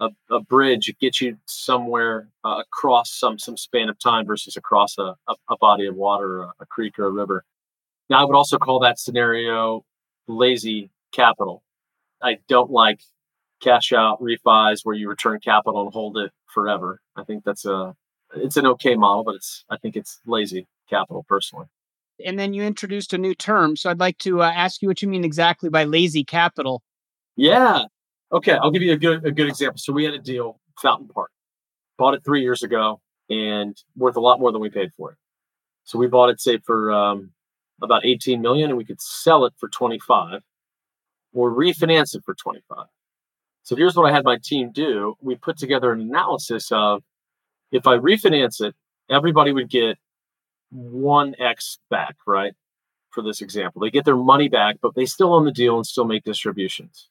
a, 0.00 0.08
a 0.30 0.40
bridge 0.40 0.92
gets 1.00 1.20
you 1.20 1.36
somewhere 1.46 2.28
uh, 2.44 2.60
across 2.60 3.12
some 3.12 3.38
some 3.38 3.56
span 3.56 3.88
of 3.88 3.98
time 3.98 4.26
versus 4.26 4.56
across 4.56 4.98
a, 4.98 5.14
a, 5.28 5.34
a 5.50 5.56
body 5.58 5.86
of 5.86 5.94
water, 5.94 6.42
a, 6.42 6.52
a 6.60 6.66
creek 6.66 6.98
or 6.98 7.06
a 7.06 7.10
river. 7.10 7.44
Now, 8.10 8.20
I 8.20 8.24
would 8.24 8.36
also 8.36 8.58
call 8.58 8.80
that 8.80 8.98
scenario 8.98 9.84
lazy 10.26 10.90
capital. 11.12 11.62
I 12.22 12.38
don't 12.48 12.70
like 12.70 13.00
cash 13.60 13.92
out 13.92 14.20
refis 14.20 14.80
where 14.84 14.96
you 14.96 15.08
return 15.08 15.40
capital 15.40 15.82
and 15.82 15.92
hold 15.92 16.18
it 16.18 16.32
forever. 16.52 17.00
I 17.16 17.24
think 17.24 17.44
that's 17.44 17.64
a 17.64 17.94
it's 18.36 18.56
an 18.56 18.66
okay 18.66 18.96
model, 18.96 19.24
but 19.24 19.36
it's 19.36 19.64
I 19.70 19.76
think 19.78 19.96
it's 19.96 20.20
lazy 20.26 20.66
capital 20.88 21.24
personally. 21.28 21.66
And 22.24 22.38
then 22.38 22.54
you 22.54 22.62
introduced 22.62 23.12
a 23.12 23.18
new 23.18 23.34
term, 23.34 23.76
so 23.76 23.90
I'd 23.90 24.00
like 24.00 24.18
to 24.18 24.42
uh, 24.42 24.50
ask 24.50 24.82
you 24.82 24.88
what 24.88 25.02
you 25.02 25.08
mean 25.08 25.24
exactly 25.24 25.68
by 25.68 25.84
lazy 25.84 26.22
capital. 26.22 26.82
Yeah, 27.36 27.86
Okay, 28.34 28.52
I'll 28.52 28.72
give 28.72 28.82
you 28.82 28.92
a 28.92 28.96
good 28.96 29.24
a 29.24 29.30
good 29.30 29.46
example. 29.46 29.78
So 29.78 29.92
we 29.92 30.04
had 30.04 30.12
a 30.12 30.18
deal, 30.18 30.58
Fountain 30.82 31.06
Park, 31.06 31.30
bought 31.96 32.14
it 32.14 32.24
three 32.24 32.42
years 32.42 32.64
ago, 32.64 33.00
and 33.30 33.76
worth 33.96 34.16
a 34.16 34.20
lot 34.20 34.40
more 34.40 34.50
than 34.50 34.60
we 34.60 34.70
paid 34.70 34.92
for 34.96 35.12
it. 35.12 35.18
So 35.84 36.00
we 36.00 36.08
bought 36.08 36.30
it, 36.30 36.40
say, 36.40 36.58
for 36.66 36.90
um, 36.90 37.30
about 37.80 38.04
18 38.04 38.42
million, 38.42 38.70
and 38.70 38.76
we 38.76 38.84
could 38.84 39.00
sell 39.00 39.44
it 39.44 39.52
for 39.58 39.68
25, 39.68 40.40
or 41.32 41.52
refinance 41.52 42.16
it 42.16 42.22
for 42.24 42.34
25. 42.34 42.86
So 43.62 43.76
here's 43.76 43.94
what 43.94 44.10
I 44.10 44.12
had 44.12 44.24
my 44.24 44.38
team 44.42 44.72
do: 44.72 45.14
we 45.20 45.36
put 45.36 45.56
together 45.56 45.92
an 45.92 46.00
analysis 46.00 46.72
of 46.72 47.04
if 47.70 47.86
I 47.86 47.98
refinance 47.98 48.60
it, 48.60 48.74
everybody 49.08 49.52
would 49.52 49.70
get 49.70 49.96
one 50.74 51.34
X 51.38 51.78
back, 51.90 52.16
right? 52.26 52.52
For 53.10 53.22
this 53.22 53.40
example, 53.40 53.80
they 53.80 53.90
get 53.90 54.04
their 54.04 54.16
money 54.16 54.48
back, 54.48 54.76
but 54.82 54.94
they 54.94 55.06
still 55.06 55.32
own 55.34 55.44
the 55.44 55.52
deal 55.52 55.76
and 55.76 55.86
still 55.86 56.04
make 56.04 56.24
distributions 56.24 57.08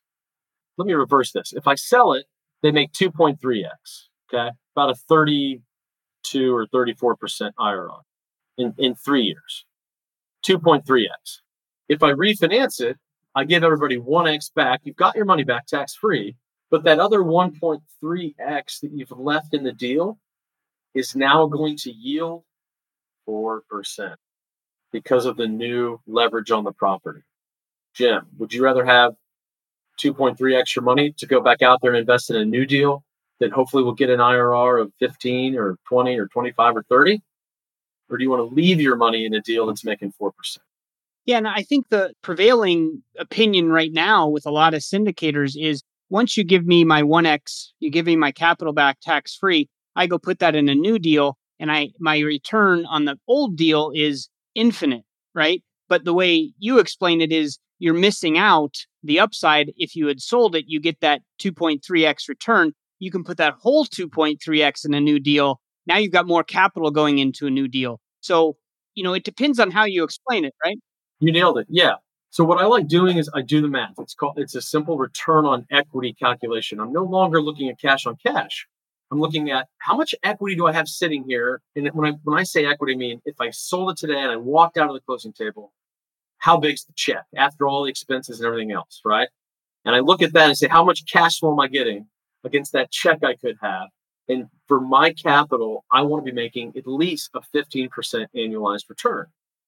let 0.78 0.88
me 0.88 0.94
reverse 0.94 1.32
this. 1.32 1.54
If 1.54 1.68
I 1.68 1.76
sell 1.76 2.14
it, 2.14 2.26
they 2.62 2.72
make 2.72 2.92
2.3x, 2.94 3.68
okay? 4.34 4.52
About 4.76 4.90
a 4.90 4.96
32 4.96 6.56
or 6.56 6.68
34% 6.68 7.52
IRR 7.60 8.02
in, 8.58 8.74
in 8.78 8.96
three 8.96 9.24
years. 9.24 9.66
2.3x. 10.46 11.42
If 11.90 12.04
I 12.04 12.12
refinance 12.12 12.82
it, 12.82 12.98
I 13.36 13.44
give 13.44 13.64
everybody 13.64 13.98
1x 13.98 14.54
back. 14.54 14.82
You've 14.84 14.96
got 14.96 15.16
your 15.16 15.26
money 15.26 15.44
back 15.44 15.66
tax 15.66 15.96
free, 15.96 16.36
but 16.70 16.84
that 16.84 17.00
other 17.00 17.20
1.3x 17.20 18.80
that 18.82 18.92
you've 18.92 19.12
left 19.12 19.54
in 19.54 19.64
the 19.64 19.72
deal 19.72 20.20
is 20.94 21.16
now 21.16 21.48
going 21.48 21.76
to 21.78 21.92
yield 21.92 22.44
4% 22.44 22.53
because 24.92 25.26
of 25.26 25.38
the 25.38 25.48
new 25.48 26.00
leverage 26.08 26.52
on 26.52 26.64
the 26.64 26.72
property. 26.72 27.22
Jim, 27.94 28.26
would 28.38 28.54
you 28.54 28.64
rather 28.64 28.86
have 28.86 29.14
2.3 30.00 30.60
extra 30.60 30.82
money 30.82 31.14
to 31.18 31.26
go 31.26 31.42
back 31.42 31.62
out 31.62 31.80
there 31.82 31.92
and 31.92 32.00
invest 32.00 32.30
in 32.30 32.36
a 32.36 32.46
new 32.46 32.66
deal 32.66 33.04
that 33.40 33.52
hopefully 33.52 33.84
will 33.84 33.94
get 33.94 34.10
an 34.10 34.20
IRR 34.20 34.82
of 34.82 34.92
15 35.00 35.58
or 35.58 35.78
20 35.88 36.18
or 36.18 36.28
25 36.28 36.78
or 36.78 36.84
30? 36.84 37.22
Or 38.10 38.18
do 38.18 38.24
you 38.24 38.30
want 38.30 38.50
to 38.50 38.56
leave 38.56 38.82
your 38.82 38.96
money 38.96 39.26
in 39.26 39.34
a 39.34 39.42
deal 39.42 39.68
that's 39.68 39.84
making 39.84 40.14
4%? 40.22 40.32
Yeah, 41.26 41.38
and 41.38 41.48
I 41.48 41.64
think 41.64 41.88
the 41.90 42.14
prevailing 42.22 43.02
opinion 43.18 43.70
right 43.70 43.92
now 43.94 44.28
with 44.28 44.46
a 44.46 44.52
lot 44.52 44.74
of 44.74 44.82
syndicators 44.82 45.56
is 45.60 45.82
once 46.10 46.36
you 46.36 46.44
give 46.44 46.66
me 46.66 46.84
my 46.84 47.02
1x, 47.02 47.70
you 47.80 47.90
give 47.90 48.06
me 48.06 48.16
my 48.16 48.32
capital 48.32 48.74
back 48.74 49.00
tax 49.02 49.36
free, 49.36 49.70
I 49.96 50.08
go 50.08 50.18
put 50.18 50.40
that 50.40 50.56
in 50.56 50.70
a 50.70 50.76
new 50.76 51.00
deal 51.00 51.38
and 51.60 51.72
I 51.72 51.90
my 52.00 52.20
return 52.20 52.86
on 52.86 53.06
the 53.06 53.18
old 53.28 53.56
deal 53.56 53.92
is 53.94 54.30
infinite, 54.56 55.04
right? 55.34 55.64
But 55.90 56.06
the 56.06 56.14
way 56.14 56.54
you 56.60 56.80
explain 56.80 57.22
it 57.22 57.32
is 57.32 57.60
you're 57.80 57.94
missing 57.94 58.38
out 58.38 58.76
the 59.04 59.20
upside. 59.20 59.74
If 59.78 59.96
you 59.96 60.08
had 60.08 60.22
sold 60.22 60.56
it, 60.56 60.66
you 60.68 60.80
get 60.80 61.00
that 61.02 61.22
2.3x 61.42 62.30
return. 62.30 62.72
You 63.00 63.12
can 63.12 63.24
put 63.24 63.38
that 63.38 63.56
whole 63.60 63.86
2.3x 63.86 64.86
in 64.86 64.94
a 64.94 65.02
new 65.02 65.20
deal. 65.20 65.60
Now 65.86 65.98
you've 65.98 66.14
got 66.14 66.28
more 66.28 66.44
capital 66.44 66.92
going 66.92 67.20
into 67.20 67.46
a 67.46 67.50
new 67.50 67.68
deal. 67.68 68.00
So, 68.22 68.56
you 68.96 69.04
know, 69.04 69.14
it 69.14 69.26
depends 69.26 69.60
on 69.60 69.72
how 69.72 69.84
you 69.84 70.04
explain 70.04 70.46
it, 70.46 70.54
right? 70.64 70.78
You 71.20 71.32
nailed 71.32 71.58
it. 71.58 71.68
Yeah. 71.70 71.96
So 72.30 72.44
what 72.44 72.60
I 72.60 72.66
like 72.66 72.88
doing 72.88 73.18
is 73.18 73.30
I 73.36 73.42
do 73.42 73.62
the 73.62 73.68
math. 73.68 73.94
It's 74.00 74.16
called 74.16 74.40
it's 74.40 74.56
a 74.56 74.62
simple 74.62 74.98
return 74.98 75.46
on 75.46 75.68
equity 75.70 76.14
calculation. 76.14 76.80
I'm 76.80 76.92
no 76.92 77.04
longer 77.04 77.42
looking 77.42 77.70
at 77.70 77.80
cash 77.80 78.06
on 78.06 78.16
cash. 78.26 78.66
I'm 79.14 79.20
looking 79.20 79.52
at 79.52 79.68
how 79.78 79.96
much 79.96 80.16
equity 80.24 80.56
do 80.56 80.66
I 80.66 80.72
have 80.72 80.88
sitting 80.88 81.24
here? 81.28 81.62
And 81.76 81.88
when 81.94 82.12
I 82.14 82.18
when 82.24 82.40
I 82.40 82.42
say 82.42 82.66
equity, 82.66 82.94
I 82.94 82.98
mean 82.98 83.22
if 83.26 83.40
I 83.40 83.52
sold 83.52 83.92
it 83.92 83.98
today 83.98 84.20
and 84.20 84.32
I 84.32 84.38
walked 84.38 84.76
out 84.76 84.90
of 84.90 84.96
the 84.96 85.02
closing 85.02 85.32
table, 85.32 85.72
how 86.40 86.58
big's 86.58 86.84
the 86.86 86.94
check 86.96 87.24
after 87.36 87.68
all 87.68 87.84
the 87.84 87.92
expenses 87.92 88.40
and 88.40 88.48
everything 88.48 88.72
else, 88.72 89.02
right? 89.06 89.30
And 89.86 89.96
I 89.96 90.00
look 90.00 90.24
at 90.24 90.34
that 90.34 90.48
and 90.48 90.58
say, 90.58 90.68
how 90.68 90.84
much 90.84 91.06
cash 91.06 91.40
flow 91.40 91.52
am 91.52 91.60
I 91.60 91.68
getting 91.68 92.08
against 92.44 92.74
that 92.74 92.90
check 92.90 93.24
I 93.24 93.36
could 93.36 93.58
have? 93.62 93.90
And 94.28 94.48
for 94.68 94.82
my 94.82 95.14
capital, 95.14 95.86
I 95.92 96.02
want 96.02 96.26
to 96.26 96.32
be 96.32 96.36
making 96.36 96.74
at 96.76 96.88
least 96.88 97.30
a 97.36 97.42
15% 97.56 97.90
annualized 98.36 98.90
return 98.90 99.28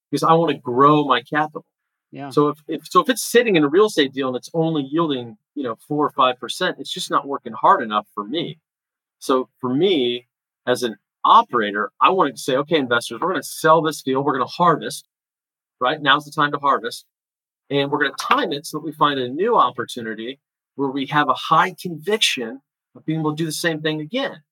because 0.10 0.24
I 0.24 0.34
want 0.34 0.54
to 0.54 0.58
grow 0.58 1.06
my 1.06 1.22
capital. 1.22 1.68
Yeah. 2.12 2.32
So 2.32 2.48
if, 2.48 2.58
if 2.68 2.88
so 2.88 3.02
if 3.02 3.10
it's 3.10 3.24
sitting 3.24 3.58
in 3.58 3.64
a 3.64 3.68
real 3.68 3.86
estate 3.86 4.12
deal 4.12 4.30
and 4.30 4.38
it's 4.38 4.50
only 4.56 4.82
yielding, 4.82 5.38
you 5.54 5.62
know, 5.62 5.76
four 5.88 6.04
or 6.04 6.12
five 6.12 6.40
percent, 6.40 6.78
it's 6.80 6.92
just 6.92 7.12
not 7.12 7.28
working 7.28 7.54
hard 7.54 7.84
enough 7.84 8.08
for 8.16 8.24
me. 8.24 8.58
So 9.26 9.50
for 9.60 9.74
me, 9.74 10.28
as 10.68 10.84
an 10.84 10.98
operator, 11.24 11.92
I 12.00 12.12
wanted 12.12 12.36
to 12.36 12.42
say, 12.44 12.58
okay, 12.58 12.78
investors, 12.78 13.20
we're 13.20 13.32
going 13.32 13.42
to 13.42 13.48
sell 13.48 13.82
this 13.82 14.04
deal, 14.04 14.24
we're 14.24 14.38
going 14.38 14.46
to 14.46 14.54
harvest, 14.54 15.08
right? 15.82 16.00
Now's 16.00 16.26
the 16.26 16.32
time 16.32 16.52
to 16.52 16.60
harvest. 16.60 17.06
And 17.72 17.90
we're 17.90 17.98
going 17.98 18.12
to 18.12 18.24
time 18.24 18.54
it 18.54 18.68
so 18.68 18.78
that 18.78 18.86
we 18.86 18.92
find 18.92 19.20
a 19.20 19.28
new 19.28 19.58
opportunity 19.58 20.40
where 20.76 20.92
we 20.92 21.08
have 21.08 21.28
a 21.28 21.34
high 21.34 21.74
conviction 21.82 22.62
of 22.96 23.04
being 23.04 23.22
able 23.22 23.36
to 23.36 23.36
do 23.36 23.48
the 23.48 23.52
same 23.52 23.82
thing 23.82 24.00
again. 24.00 24.44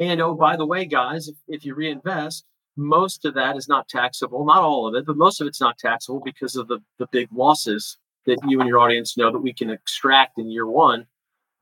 And 0.00 0.20
oh, 0.20 0.34
by 0.34 0.56
the 0.56 0.66
way, 0.66 0.86
guys, 0.86 1.28
if, 1.28 1.36
if 1.46 1.64
you 1.64 1.76
reinvest, 1.76 2.44
most 2.76 3.24
of 3.24 3.34
that 3.34 3.56
is 3.56 3.68
not 3.68 3.88
taxable. 3.88 4.44
Not 4.44 4.64
all 4.64 4.88
of 4.88 4.96
it, 4.96 5.06
but 5.06 5.16
most 5.16 5.40
of 5.40 5.46
it's 5.46 5.60
not 5.60 5.78
taxable 5.78 6.20
because 6.24 6.56
of 6.56 6.66
the, 6.66 6.80
the 6.98 7.06
big 7.12 7.28
losses 7.32 7.96
that 8.26 8.38
you 8.48 8.58
and 8.58 8.68
your 8.68 8.80
audience 8.80 9.16
know 9.16 9.30
that 9.30 9.38
we 9.38 9.52
can 9.52 9.70
extract 9.70 10.36
in 10.36 10.50
year 10.50 10.66
one 10.66 11.06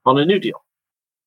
on 0.03 0.17
a 0.17 0.25
new 0.25 0.39
deal. 0.39 0.65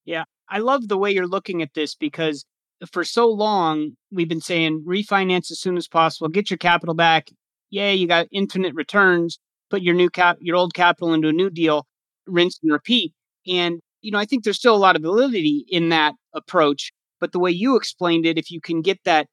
Yeah. 0.05 0.25
I 0.53 0.59
love 0.59 0.89
the 0.89 0.99
way 0.99 1.11
you're 1.11 1.27
looking 1.27 1.63
at 1.63 1.73
this 1.73 1.95
because 1.95 2.45
for 2.91 3.05
so 3.05 3.27
long 3.27 3.93
we've 4.11 4.29
been 4.29 4.43
saying 4.43 4.85
refinance 4.87 5.51
as 5.51 5.59
soon 5.59 5.79
as 5.79 5.89
possible, 5.89 6.29
get 6.29 6.51
your 6.51 6.59
capital 6.59 6.95
back. 6.95 7.31
Yay, 7.71 7.95
you 7.95 8.07
got 8.07 8.27
infinite 8.31 8.75
returns, 8.75 9.39
put 9.71 9.81
your 9.81 9.95
new 9.95 10.11
cap 10.11 10.37
your 10.43 10.57
old 10.57 10.75
capital 10.75 11.15
into 11.15 11.29
a 11.29 11.33
new 11.33 11.49
deal, 11.49 11.87
rinse 12.27 12.61
and 12.63 12.71
repeat. 12.71 13.15
And 13.47 13.81
you 14.03 14.11
know, 14.11 14.19
I 14.19 14.27
think 14.27 14.45
there's 14.45 14.59
still 14.59 14.77
a 14.77 14.77
lot 14.77 14.95
of 14.95 15.01
validity 15.01 15.65
in 15.69 15.89
that 15.89 16.13
approach, 16.35 16.93
but 17.19 17.33
the 17.33 17.39
way 17.39 17.51
you 17.51 17.77
explained 17.77 18.27
it, 18.27 18.37
if 18.37 18.51
you 18.51 18.61
can 18.61 18.83
get 18.83 18.99
that 19.07 19.29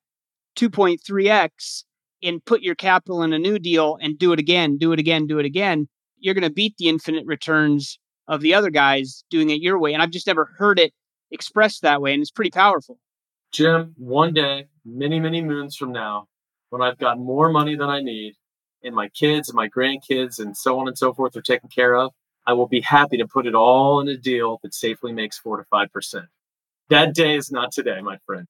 2.3x 0.56 1.84
and 2.24 2.46
put 2.46 2.62
your 2.62 2.76
capital 2.76 3.24
in 3.24 3.34
a 3.34 3.40
new 3.40 3.60
deal 3.60 3.98
and 4.02 4.18
do 4.18 4.32
it 4.32 4.40
again, 4.40 4.78
do 4.78 4.94
it 4.94 5.00
again, 5.00 5.28
do 5.28 5.38
it 5.38 5.46
again, 5.46 5.90
you're 6.18 6.34
going 6.34 6.48
to 6.48 6.50
beat 6.50 6.76
the 6.78 6.88
infinite 6.88 7.26
returns 7.26 8.00
of 8.30 8.40
the 8.40 8.54
other 8.54 8.70
guys 8.70 9.26
doing 9.30 9.50
it 9.50 9.62
your 9.62 9.78
way. 9.78 9.94
And 9.94 10.02
I've 10.02 10.12
just 10.12 10.28
never 10.28 10.52
heard 10.58 10.80
it 10.80 10.94
expressed 11.32 11.82
that 11.82 12.02
way. 12.02 12.14
And 12.14 12.22
it's 12.22 12.32
pretty 12.32 12.52
powerful. 12.52 13.00
Jim, 13.52 13.96
one 13.98 14.34
day, 14.34 14.68
many, 14.86 15.20
many 15.20 15.42
moons 15.42 15.76
from 15.76 15.92
now, 15.92 16.28
when 16.70 16.82
I've 16.82 16.98
got 16.98 17.18
more 17.20 17.50
money 17.50 17.76
than 17.76 17.90
I 17.90 18.02
need, 18.02 18.36
and 18.84 18.96
my 18.96 19.10
kids 19.10 19.50
and 19.50 19.56
my 19.56 19.68
grandkids 19.68 20.40
and 20.40 20.56
so 20.56 20.80
on 20.80 20.88
and 20.88 20.98
so 20.98 21.14
forth 21.14 21.36
are 21.36 21.42
taken 21.42 21.70
care 21.70 21.96
of, 21.96 22.12
I 22.46 22.54
will 22.54 22.68
be 22.68 22.82
happy 22.82 23.18
to 23.18 23.28
put 23.28 23.46
it 23.46 23.56
all 23.56 24.00
in 24.00 24.08
a 24.08 24.18
deal 24.18 24.60
that 24.64 24.74
safely 24.74 25.12
makes 25.12 25.38
four 25.38 25.58
to 25.58 25.64
five 25.66 25.92
percent. 25.92 26.26
That 26.90 27.14
day 27.14 27.36
is 27.36 27.52
not 27.52 27.72
today, 27.72 28.02
my 28.02 28.18
friend. 28.26 28.48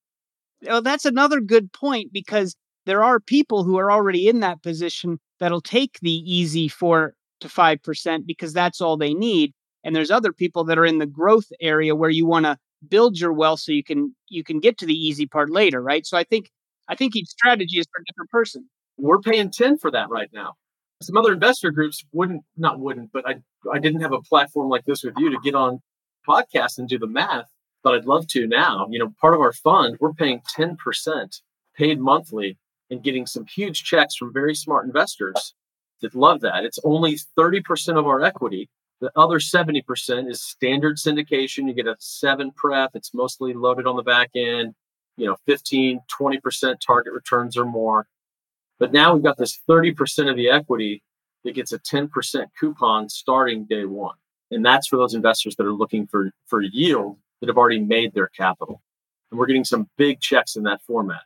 Well, 0.61 0.81
that's 0.81 1.05
another 1.05 1.41
good 1.41 1.71
point 1.73 2.13
because 2.13 2.55
there 2.85 3.03
are 3.03 3.19
people 3.19 3.63
who 3.63 3.77
are 3.77 3.91
already 3.91 4.27
in 4.27 4.39
that 4.41 4.61
position 4.61 5.19
that'll 5.39 5.61
take 5.61 5.99
the 6.01 6.11
easy 6.11 6.67
four 6.67 7.13
to 7.41 7.49
five 7.49 7.81
percent 7.81 8.27
because 8.27 8.53
that's 8.53 8.81
all 8.81 8.97
they 8.97 9.13
need. 9.13 9.53
And 9.83 9.95
there's 9.95 10.11
other 10.11 10.33
people 10.33 10.63
that 10.65 10.77
are 10.77 10.85
in 10.85 10.99
the 10.99 11.05
growth 11.05 11.47
area 11.61 11.95
where 11.95 12.09
you 12.09 12.25
want 12.25 12.45
to 12.45 12.57
build 12.87 13.19
your 13.19 13.33
wealth 13.33 13.59
so 13.59 13.71
you 13.71 13.83
can 13.83 14.15
you 14.27 14.43
can 14.43 14.59
get 14.59 14.77
to 14.79 14.85
the 14.85 14.93
easy 14.93 15.25
part 15.25 15.49
later, 15.49 15.81
right? 15.81 16.05
So 16.05 16.17
I 16.17 16.23
think 16.23 16.49
I 16.87 16.95
think 16.95 17.15
each 17.15 17.27
strategy 17.27 17.79
is 17.79 17.87
for 17.93 18.01
a 18.01 18.05
different 18.05 18.29
person. 18.29 18.69
We're 18.97 19.19
paying 19.19 19.51
10 19.51 19.77
for 19.77 19.91
that 19.91 20.09
right 20.09 20.29
now. 20.33 20.53
Some 21.01 21.17
other 21.17 21.33
investor 21.33 21.71
groups 21.71 22.03
wouldn't 22.11 22.43
not 22.57 22.79
wouldn't, 22.79 23.11
but 23.11 23.27
I 23.27 23.35
I 23.71 23.79
didn't 23.79 24.01
have 24.01 24.13
a 24.13 24.21
platform 24.21 24.69
like 24.69 24.85
this 24.85 25.03
with 25.03 25.15
you 25.17 25.29
to 25.29 25.39
get 25.43 25.55
on 25.55 25.79
podcast 26.27 26.77
and 26.77 26.87
do 26.87 26.99
the 26.99 27.07
math, 27.07 27.49
but 27.83 27.93
I'd 27.93 28.05
love 28.05 28.27
to 28.29 28.47
now. 28.47 28.87
You 28.89 28.99
know, 28.99 29.13
part 29.21 29.33
of 29.33 29.41
our 29.41 29.53
fund, 29.53 29.97
we're 29.99 30.13
paying 30.13 30.41
10% 30.55 31.41
paid 31.75 31.99
monthly 31.99 32.57
and 32.89 33.03
getting 33.03 33.25
some 33.25 33.45
huge 33.45 33.83
checks 33.83 34.15
from 34.15 34.33
very 34.33 34.53
smart 34.55 34.85
investors 34.85 35.53
that 36.01 36.15
love 36.15 36.41
that. 36.41 36.65
It's 36.65 36.79
only 36.83 37.17
30% 37.37 37.97
of 37.97 38.05
our 38.07 38.21
equity 38.21 38.69
the 39.01 39.11
other 39.15 39.39
70% 39.39 40.29
is 40.29 40.41
standard 40.41 40.97
syndication. 40.97 41.67
You 41.67 41.73
get 41.73 41.87
a 41.87 41.95
seven 41.99 42.51
pref. 42.51 42.91
It's 42.95 43.13
mostly 43.13 43.53
loaded 43.53 43.87
on 43.87 43.95
the 43.95 44.03
back 44.03 44.31
end, 44.35 44.75
you 45.17 45.25
know, 45.25 45.37
15, 45.45 46.01
20% 46.19 46.75
target 46.85 47.13
returns 47.13 47.57
or 47.57 47.65
more. 47.65 48.07
But 48.77 48.91
now 48.91 49.13
we've 49.13 49.23
got 49.23 49.37
this 49.37 49.59
30% 49.69 50.29
of 50.29 50.35
the 50.35 50.49
equity 50.49 51.03
that 51.43 51.55
gets 51.55 51.71
a 51.71 51.79
10% 51.79 52.45
coupon 52.59 53.09
starting 53.09 53.65
day 53.65 53.85
one. 53.85 54.15
And 54.51 54.65
that's 54.65 54.87
for 54.87 54.97
those 54.97 55.13
investors 55.13 55.55
that 55.55 55.65
are 55.65 55.73
looking 55.73 56.07
for, 56.07 56.31
for 56.47 56.61
yield 56.61 57.17
that 57.39 57.47
have 57.47 57.57
already 57.57 57.79
made 57.79 58.13
their 58.13 58.27
capital. 58.27 58.81
And 59.31 59.39
we're 59.39 59.45
getting 59.45 59.63
some 59.63 59.89
big 59.97 60.19
checks 60.19 60.55
in 60.55 60.63
that 60.63 60.81
format. 60.81 61.21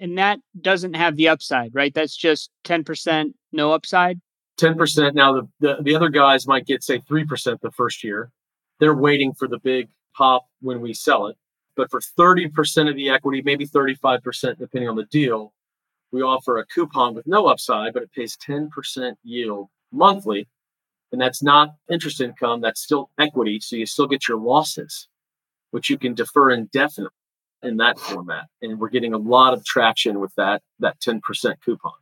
And 0.00 0.16
that 0.16 0.38
doesn't 0.60 0.94
have 0.94 1.16
the 1.16 1.28
upside, 1.28 1.74
right? 1.74 1.92
That's 1.92 2.16
just 2.16 2.50
10% 2.64 3.32
no 3.52 3.72
upside. 3.72 4.20
10%. 4.58 5.14
Now, 5.14 5.32
the, 5.32 5.48
the, 5.60 5.76
the 5.82 5.96
other 5.96 6.08
guys 6.08 6.46
might 6.46 6.66
get, 6.66 6.82
say, 6.82 6.98
3% 6.98 7.60
the 7.60 7.70
first 7.70 8.04
year. 8.04 8.30
They're 8.80 8.94
waiting 8.94 9.32
for 9.32 9.48
the 9.48 9.58
big 9.58 9.88
pop 10.14 10.46
when 10.60 10.80
we 10.80 10.92
sell 10.92 11.26
it. 11.28 11.36
But 11.76 11.90
for 11.90 12.00
30% 12.00 12.90
of 12.90 12.96
the 12.96 13.08
equity, 13.08 13.40
maybe 13.42 13.66
35%, 13.66 14.58
depending 14.58 14.88
on 14.88 14.96
the 14.96 15.04
deal, 15.04 15.52
we 16.10 16.22
offer 16.22 16.58
a 16.58 16.66
coupon 16.66 17.14
with 17.14 17.26
no 17.26 17.46
upside, 17.46 17.94
but 17.94 18.02
it 18.02 18.12
pays 18.12 18.36
10% 18.36 19.14
yield 19.22 19.68
monthly. 19.92 20.48
And 21.12 21.20
that's 21.20 21.42
not 21.42 21.74
interest 21.90 22.20
income, 22.20 22.60
that's 22.60 22.82
still 22.82 23.10
equity. 23.18 23.60
So 23.60 23.76
you 23.76 23.86
still 23.86 24.06
get 24.06 24.28
your 24.28 24.38
losses, 24.38 25.08
which 25.70 25.88
you 25.88 25.98
can 25.98 26.14
defer 26.14 26.50
indefinitely 26.50 27.14
in 27.62 27.76
that 27.78 27.98
format. 27.98 28.46
And 28.60 28.78
we're 28.78 28.90
getting 28.90 29.14
a 29.14 29.18
lot 29.18 29.54
of 29.54 29.64
traction 29.64 30.20
with 30.20 30.34
that, 30.36 30.62
that 30.80 30.98
10% 31.00 31.20
coupon. 31.64 31.92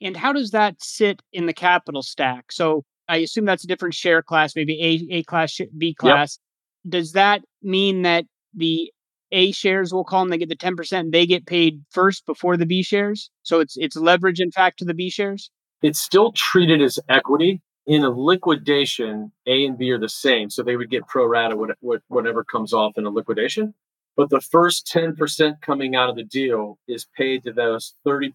And 0.00 0.16
how 0.16 0.32
does 0.32 0.50
that 0.50 0.76
sit 0.82 1.22
in 1.32 1.46
the 1.46 1.52
capital 1.52 2.02
stack? 2.02 2.52
So 2.52 2.84
I 3.08 3.16
assume 3.16 3.44
that's 3.44 3.64
a 3.64 3.66
different 3.66 3.94
share 3.94 4.22
class, 4.22 4.54
maybe 4.56 4.80
A, 4.82 5.16
A 5.16 5.22
class, 5.24 5.58
B 5.76 5.94
class. 5.94 6.38
Yep. 6.84 6.92
Does 6.92 7.12
that 7.12 7.42
mean 7.62 8.02
that 8.02 8.24
the 8.54 8.92
A 9.32 9.52
shares, 9.52 9.92
we'll 9.92 10.04
call 10.04 10.20
them, 10.20 10.30
they 10.30 10.38
get 10.38 10.48
the 10.48 10.56
10%, 10.56 11.12
they 11.12 11.26
get 11.26 11.46
paid 11.46 11.84
first 11.90 12.24
before 12.24 12.56
the 12.56 12.66
B 12.66 12.82
shares? 12.82 13.30
So 13.42 13.60
it's 13.60 13.76
it's 13.76 13.96
leverage, 13.96 14.40
in 14.40 14.50
fact, 14.50 14.78
to 14.78 14.84
the 14.84 14.94
B 14.94 15.10
shares? 15.10 15.50
It's 15.82 15.98
still 15.98 16.32
treated 16.32 16.80
as 16.80 16.98
equity. 17.08 17.60
In 17.86 18.04
a 18.04 18.10
liquidation, 18.10 19.32
A 19.46 19.64
and 19.64 19.76
B 19.76 19.90
are 19.90 19.98
the 19.98 20.08
same. 20.08 20.48
So 20.48 20.62
they 20.62 20.76
would 20.76 20.90
get 20.90 21.08
pro 21.08 21.26
rata 21.26 21.56
what, 21.56 21.70
what, 21.80 22.02
whatever 22.08 22.44
comes 22.44 22.72
off 22.72 22.92
in 22.96 23.06
a 23.06 23.10
liquidation. 23.10 23.74
But 24.20 24.28
the 24.28 24.42
first 24.42 24.86
10% 24.94 25.62
coming 25.62 25.96
out 25.96 26.10
of 26.10 26.14
the 26.14 26.24
deal 26.24 26.78
is 26.86 27.06
paid 27.16 27.42
to 27.44 27.54
those 27.54 27.94
30%, 28.06 28.34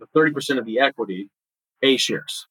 the 0.00 0.06
30% 0.06 0.58
of 0.58 0.64
the 0.64 0.80
equity, 0.80 1.30
A 1.82 1.96
shares. 1.96 2.48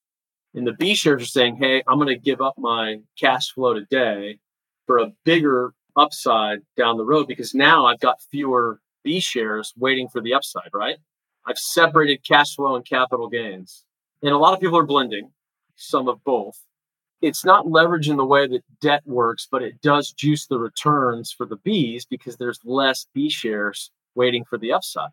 And 0.56 0.66
the 0.66 0.72
B 0.72 0.96
shares 0.96 1.24
are 1.24 1.26
saying, 1.26 1.58
hey, 1.58 1.84
I'm 1.86 1.98
going 1.98 2.08
to 2.08 2.16
give 2.16 2.40
up 2.40 2.54
my 2.58 3.02
cash 3.20 3.52
flow 3.52 3.74
today 3.74 4.40
for 4.86 5.00
a 5.00 5.12
bigger 5.26 5.74
upside 5.98 6.60
down 6.78 6.96
the 6.96 7.04
road 7.04 7.28
because 7.28 7.54
now 7.54 7.86
I've 7.86 8.00
got 8.00 8.22
fewer 8.32 8.80
B 9.04 9.20
shares 9.20 9.74
waiting 9.76 10.08
for 10.08 10.22
the 10.22 10.34
upside, 10.34 10.70
right? 10.74 10.96
I've 11.46 11.58
separated 11.58 12.24
cash 12.26 12.56
flow 12.56 12.78
and 12.78 12.86
capital 12.86 13.28
gains. 13.28 13.84
And 14.24 14.32
a 14.32 14.38
lot 14.38 14.54
of 14.54 14.62
people 14.62 14.78
are 14.78 14.86
blending 14.86 15.32
some 15.76 16.08
of 16.08 16.24
both 16.24 16.58
it's 17.22 17.44
not 17.44 17.70
leverage 17.70 18.10
in 18.10 18.18
the 18.18 18.26
way 18.26 18.48
that 18.48 18.64
debt 18.82 19.02
works, 19.06 19.48
but 19.50 19.64
it 19.64 19.82
does 19.82 20.12
juice 20.12 20.46
the 20.46 20.60
returns 20.60 21.32
for 21.32 21.46
the 21.46 21.58
Bs 21.58 22.04
because 22.10 22.38
there's 22.38 22.60
less 22.64 23.08
B 23.14 23.30
shares 23.30 23.92
waiting 24.16 24.44
for 24.46 24.58
the 24.58 24.74
upside. 24.74 25.10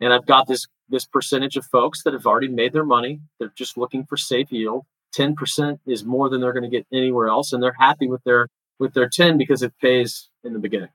And 0.00 0.12
I've 0.12 0.26
got 0.26 0.48
this 0.48 0.66
this 0.88 1.06
percentage 1.06 1.56
of 1.56 1.64
folks 1.66 2.02
that 2.02 2.12
have 2.12 2.26
already 2.26 2.48
made 2.48 2.72
their 2.72 2.84
money. 2.84 3.20
They're 3.38 3.52
just 3.56 3.78
looking 3.78 4.04
for 4.04 4.18
safe 4.18 4.52
yield. 4.52 4.84
10% 5.16 5.78
is 5.86 6.04
more 6.04 6.28
than 6.28 6.40
they're 6.40 6.52
going 6.52 6.64
to 6.64 6.68
get 6.68 6.86
anywhere 6.92 7.28
else. 7.28 7.52
And 7.52 7.62
they're 7.62 7.76
happy 7.78 8.06
with 8.06 8.22
their 8.24 8.48
with 8.78 8.92
their 8.92 9.08
10 9.08 9.38
because 9.38 9.62
it 9.62 9.72
pays 9.80 10.28
in 10.42 10.52
the 10.52 10.58
beginning. 10.58 10.90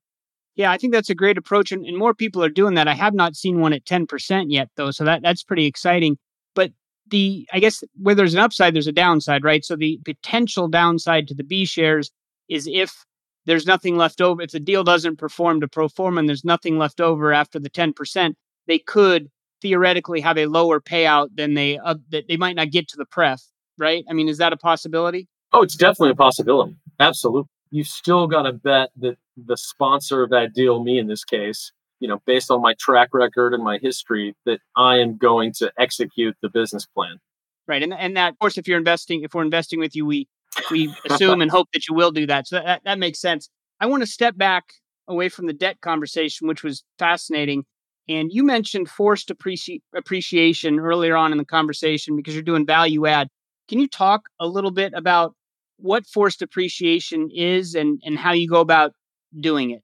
Yeah, 0.55 0.71
I 0.71 0.77
think 0.77 0.91
that's 0.91 1.09
a 1.09 1.15
great 1.15 1.37
approach. 1.37 1.71
And, 1.71 1.85
and 1.85 1.97
more 1.97 2.13
people 2.13 2.43
are 2.43 2.49
doing 2.49 2.73
that. 2.73 2.87
I 2.87 2.93
have 2.93 3.13
not 3.13 3.35
seen 3.35 3.61
one 3.61 3.71
at 3.71 3.85
10% 3.85 4.45
yet, 4.49 4.69
though. 4.75 4.91
So 4.91 5.05
that, 5.05 5.21
that's 5.21 5.43
pretty 5.43 5.65
exciting. 5.65 6.17
But 6.53 6.71
the 7.09 7.47
I 7.53 7.59
guess 7.59 7.83
where 8.01 8.15
there's 8.15 8.33
an 8.33 8.39
upside, 8.39 8.73
there's 8.73 8.87
a 8.87 8.91
downside, 8.91 9.43
right? 9.43 9.63
So 9.63 9.75
the 9.75 9.99
potential 10.05 10.67
downside 10.67 11.27
to 11.27 11.33
the 11.33 11.43
B 11.43 11.65
shares 11.65 12.11
is 12.47 12.67
if 12.71 13.05
there's 13.45 13.65
nothing 13.65 13.97
left 13.97 14.21
over, 14.21 14.41
if 14.41 14.51
the 14.51 14.59
deal 14.59 14.83
doesn't 14.83 15.17
perform 15.17 15.61
to 15.61 15.67
pro 15.67 15.87
forma 15.87 16.19
and 16.19 16.29
there's 16.29 16.45
nothing 16.45 16.77
left 16.77 17.01
over 17.01 17.33
after 17.33 17.59
the 17.59 17.69
10%, 17.69 18.33
they 18.67 18.79
could 18.79 19.29
theoretically 19.61 20.21
have 20.21 20.37
a 20.37 20.45
lower 20.45 20.79
payout 20.79 21.29
than 21.35 21.53
they 21.53 21.77
uh, 21.79 21.95
that 22.09 22.27
they 22.27 22.37
might 22.37 22.55
not 22.55 22.71
get 22.71 22.87
to 22.89 22.97
the 22.97 23.05
pref, 23.05 23.41
right? 23.77 24.05
I 24.09 24.13
mean, 24.13 24.29
is 24.29 24.37
that 24.37 24.53
a 24.53 24.57
possibility? 24.57 25.27
Oh, 25.51 25.63
it's 25.63 25.75
definitely 25.75 26.11
a 26.11 26.15
possibility. 26.15 26.75
Absolutely. 26.99 27.49
You've 27.71 27.87
still 27.87 28.27
got 28.27 28.43
to 28.43 28.53
bet 28.53 28.89
that 28.97 29.17
the 29.35 29.57
sponsor 29.57 30.23
of 30.23 30.29
that 30.29 30.53
deal, 30.53 30.83
me 30.83 30.99
in 30.99 31.07
this 31.07 31.23
case, 31.23 31.71
you 31.99 32.07
know, 32.07 32.21
based 32.25 32.49
on 32.51 32.61
my 32.61 32.75
track 32.79 33.09
record 33.13 33.53
and 33.53 33.63
my 33.63 33.77
history, 33.81 34.35
that 34.45 34.59
I 34.75 34.97
am 34.97 35.17
going 35.17 35.53
to 35.57 35.71
execute 35.77 36.35
the 36.41 36.49
business 36.49 36.85
plan. 36.85 37.19
Right, 37.67 37.83
and 37.83 37.93
and 37.93 38.17
that, 38.17 38.33
of 38.33 38.39
course, 38.39 38.57
if 38.57 38.67
you're 38.67 38.77
investing, 38.77 39.23
if 39.23 39.33
we're 39.33 39.43
investing 39.43 39.79
with 39.79 39.95
you, 39.95 40.05
we 40.05 40.27
we 40.71 40.93
assume 41.09 41.41
and 41.41 41.51
hope 41.51 41.67
that 41.73 41.87
you 41.87 41.95
will 41.95 42.11
do 42.11 42.25
that. 42.27 42.47
So 42.47 42.61
that 42.63 42.81
that 42.85 42.99
makes 42.99 43.19
sense. 43.19 43.49
I 43.79 43.85
want 43.85 44.03
to 44.03 44.07
step 44.07 44.37
back 44.37 44.65
away 45.07 45.29
from 45.29 45.47
the 45.47 45.53
debt 45.53 45.81
conversation, 45.81 46.47
which 46.47 46.63
was 46.63 46.83
fascinating. 46.97 47.65
And 48.07 48.31
you 48.31 48.43
mentioned 48.43 48.89
forced 48.89 49.29
appreci- 49.29 49.81
appreciation 49.95 50.79
earlier 50.79 51.15
on 51.15 51.31
in 51.31 51.37
the 51.37 51.45
conversation 51.45 52.15
because 52.15 52.33
you're 52.33 52.43
doing 52.43 52.65
value 52.65 53.05
add. 53.05 53.27
Can 53.67 53.79
you 53.79 53.87
talk 53.87 54.29
a 54.39 54.47
little 54.47 54.71
bit 54.71 54.93
about 54.95 55.35
what 55.77 56.07
forced 56.07 56.41
appreciation 56.41 57.29
is 57.33 57.75
and, 57.75 58.01
and 58.03 58.17
how 58.17 58.31
you 58.31 58.47
go 58.47 58.61
about 58.61 58.93
doing 59.39 59.69
it? 59.69 59.83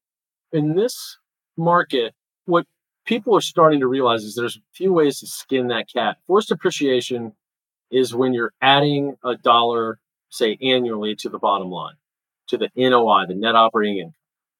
In 0.52 0.76
this 0.76 1.18
market, 1.58 2.14
what 2.46 2.66
people 3.06 3.36
are 3.36 3.42
starting 3.42 3.80
to 3.82 3.88
realize 3.88 4.24
is 4.24 4.36
there's 4.36 4.58
a 4.58 4.62
few 4.74 4.94
ways 4.94 5.20
to 5.20 5.28
skin 5.28 5.68
that 5.68 5.88
cat. 5.94 6.18
Forced 6.28 6.52
appreciation 6.52 7.34
is 7.92 8.16
when 8.16 8.34
you're 8.34 8.54
adding 8.62 9.16
a 9.24 9.36
dollar, 9.38 10.00
say 10.30 10.58
annually, 10.62 11.16
to 11.18 11.30
the 11.30 11.40
bottom 11.40 11.70
line, 11.70 11.96
to 12.50 12.58
the 12.58 12.70
NOI, 12.76 13.26
the 13.28 13.36
net 13.36 13.56
operating 13.56 13.98
income. 14.00 14.14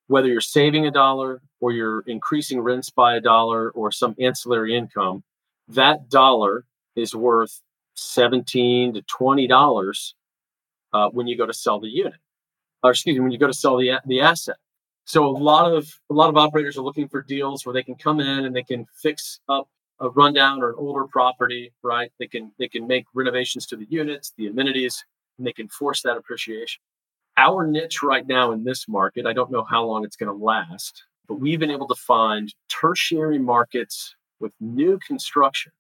whether 0.08 0.28
you're 0.28 0.42
saving 0.42 0.86
a 0.88 0.92
dollar 0.92 1.42
or 1.62 1.72
you're 1.72 2.02
increasing 2.08 2.62
rents 2.62 2.90
by 2.92 3.16
a 3.16 3.22
dollar 3.22 3.72
or 3.72 3.92
some 3.92 4.16
ancillary 4.20 4.76
income, 4.78 5.24
that 5.70 6.10
dollar 6.10 6.66
is 6.96 7.16
worth 7.16 7.62
17 7.96 8.96
to 8.96 9.02
20 9.04 9.48
dollars 9.48 10.16
uh, 10.94 11.10
when 11.10 11.28
you 11.28 11.38
go 11.38 11.46
to 11.46 11.54
sell 11.54 11.80
the 11.80 11.88
unit 11.90 12.16
or 12.84 12.92
excuse 12.92 13.16
me 13.16 13.22
when 13.22 13.32
you 13.32 13.40
go 13.40 13.48
to 13.48 13.54
sell 13.54 13.78
the, 13.78 14.00
the 14.06 14.22
asset 14.22 14.58
so 15.06 15.26
a 15.26 15.30
lot 15.30 15.72
of 15.72 15.88
a 16.10 16.14
lot 16.14 16.30
of 16.30 16.38
operators 16.38 16.78
are 16.78 16.82
looking 16.82 17.08
for 17.08 17.22
deals 17.22 17.66
where 17.66 17.74
they 17.74 17.84
can 17.84 17.96
come 17.96 18.20
in 18.20 18.46
and 18.46 18.56
they 18.56 18.64
can 18.64 18.86
fix 19.02 19.40
up 19.50 19.70
a 20.02 20.10
rundown 20.10 20.62
or 20.62 20.70
an 20.72 20.76
older 20.78 21.06
property 21.06 21.72
right? 21.84 22.12
They 22.20 22.28
can 22.28 22.52
they 22.60 22.68
can 22.68 22.88
make 22.88 23.06
renovations 23.14 23.66
to 23.68 23.78
the 23.78 23.88
units 23.90 24.34
the 24.38 24.48
amenities 24.48 25.04
and 25.38 25.48
they 25.48 25.54
can 25.54 25.70
force 25.70 26.02
that 26.02 26.18
appreciation. 26.18 26.82
Our 27.38 27.68
niche 27.68 28.02
right 28.02 28.26
now 28.26 28.52
in 28.54 28.64
this 28.64 28.88
market 28.88 29.26
i 29.26 29.34
don't 29.34 29.52
know 29.52 29.64
how 29.64 29.84
long 29.84 30.06
it's 30.06 30.16
going 30.16 30.36
to 30.36 30.44
last 30.44 31.04
but 31.28 31.36
we've 31.36 31.60
been 31.60 31.72
able 31.72 31.88
to 31.88 31.96
find 31.96 32.54
tertiary 32.70 33.40
markets 33.40 34.16
with 34.40 34.54
new 34.60 35.00
construction 35.06 35.72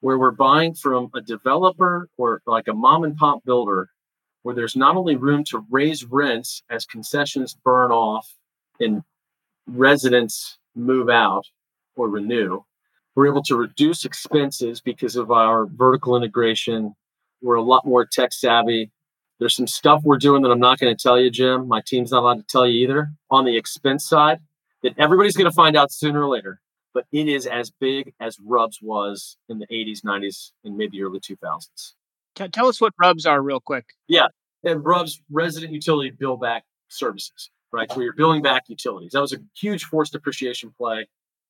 where 0.00 0.18
we're 0.18 0.30
buying 0.30 0.74
from 0.74 1.10
a 1.14 1.20
developer 1.20 2.08
or 2.18 2.42
like 2.46 2.68
a 2.68 2.74
mom 2.74 3.04
and 3.04 3.16
pop 3.16 3.42
builder 3.44 3.88
where 4.42 4.54
there's 4.54 4.76
not 4.76 4.96
only 4.96 5.16
room 5.16 5.42
to 5.44 5.64
raise 5.70 6.04
rents 6.04 6.62
as 6.68 6.84
concessions 6.84 7.56
burn 7.64 7.90
off 7.90 8.34
and 8.80 9.02
residents 9.66 10.58
move 10.74 11.08
out 11.08 11.44
or 11.96 12.08
renew, 12.08 12.60
we're 13.14 13.28
able 13.28 13.42
to 13.44 13.56
reduce 13.56 14.04
expenses 14.04 14.80
because 14.80 15.16
of 15.16 15.30
our 15.30 15.66
vertical 15.66 16.16
integration. 16.16 16.94
We're 17.42 17.54
a 17.56 17.62
lot 17.62 17.86
more 17.86 18.04
tech 18.04 18.32
savvy. 18.32 18.90
There's 19.38 19.54
some 19.54 19.66
stuff 19.66 20.02
we're 20.04 20.18
doing 20.18 20.42
that 20.42 20.50
I'm 20.50 20.60
not 20.60 20.78
going 20.78 20.94
to 20.94 21.00
tell 21.00 21.18
you, 21.18 21.30
Jim. 21.30 21.68
My 21.68 21.82
team's 21.86 22.10
not 22.10 22.22
allowed 22.22 22.38
to 22.38 22.46
tell 22.48 22.66
you 22.66 22.82
either 22.84 23.10
on 23.30 23.44
the 23.44 23.56
expense 23.56 24.08
side 24.08 24.38
that 24.82 24.98
everybody's 24.98 25.36
going 25.36 25.50
to 25.50 25.54
find 25.54 25.76
out 25.76 25.92
sooner 25.92 26.22
or 26.22 26.28
later 26.28 26.60
but 26.94 27.06
it 27.12 27.28
is 27.28 27.46
as 27.46 27.70
big 27.70 28.14
as 28.20 28.38
RUBS 28.40 28.78
was 28.80 29.36
in 29.48 29.58
the 29.58 29.66
80s, 29.66 30.02
90s, 30.02 30.52
and 30.62 30.76
maybe 30.76 31.02
early 31.02 31.20
2000s. 31.20 31.92
Tell 32.52 32.68
us 32.68 32.80
what 32.80 32.94
RUBS 32.98 33.26
are, 33.26 33.42
real 33.42 33.60
quick. 33.60 33.84
Yeah, 34.06 34.28
and 34.62 34.82
RUBS, 34.82 35.20
resident 35.30 35.72
utility 35.72 36.10
bill 36.10 36.36
back 36.36 36.64
services, 36.88 37.50
right? 37.74 37.90
Where 37.94 38.04
you're 38.04 38.14
billing 38.14 38.42
back 38.42 38.64
utilities. 38.68 39.12
That 39.12 39.20
was 39.20 39.32
a 39.32 39.38
huge 39.56 39.84
forced 39.84 40.14
appreciation 40.14 40.72
play 40.78 41.06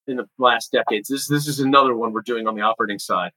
in 0.06 0.16
the 0.16 0.28
last 0.38 0.72
decades. 0.72 1.08
This 1.08 1.28
this 1.28 1.46
is 1.46 1.60
another 1.60 1.94
one 1.94 2.12
we're 2.12 2.22
doing 2.22 2.46
on 2.46 2.54
the 2.54 2.62
operating 2.62 2.98
side. 2.98 3.32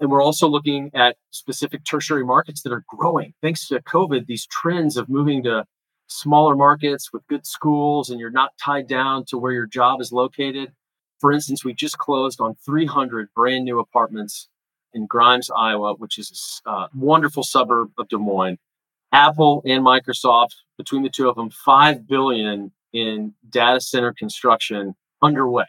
And 0.00 0.10
we're 0.10 0.22
also 0.22 0.48
looking 0.48 0.90
at 0.92 1.16
specific 1.30 1.84
tertiary 1.84 2.24
markets 2.24 2.62
that 2.62 2.72
are 2.72 2.84
growing. 2.88 3.32
Thanks 3.40 3.68
to 3.68 3.80
COVID, 3.80 4.26
these 4.26 4.46
trends 4.46 4.96
of 4.96 5.08
moving 5.08 5.44
to 5.44 5.64
smaller 6.08 6.56
markets 6.56 7.12
with 7.12 7.26
good 7.28 7.46
schools 7.46 8.10
and 8.10 8.20
you're 8.20 8.30
not 8.30 8.50
tied 8.62 8.88
down 8.88 9.24
to 9.26 9.38
where 9.38 9.52
your 9.52 9.66
job 9.66 10.00
is 10.00 10.12
located 10.12 10.72
for 11.24 11.32
instance, 11.32 11.64
we 11.64 11.72
just 11.72 11.96
closed 11.96 12.38
on 12.42 12.54
300 12.66 13.32
brand 13.34 13.64
new 13.64 13.78
apartments 13.78 14.50
in 14.92 15.06
Grimes, 15.06 15.48
Iowa, 15.48 15.94
which 15.94 16.18
is 16.18 16.60
a 16.66 16.70
uh, 16.70 16.88
wonderful 16.94 17.42
suburb 17.42 17.92
of 17.96 18.10
Des 18.10 18.18
Moines. 18.18 18.58
Apple 19.14 19.62
and 19.64 19.84
Microsoft, 19.84 20.56
between 20.76 21.04
the 21.04 21.08
two 21.08 21.28
of 21.28 21.36
them, 21.36 21.48
five 21.48 22.04
billion 22.06 22.72
in 22.92 23.32
data 23.48 23.80
center 23.80 24.12
construction 24.12 24.96
underway. 25.22 25.66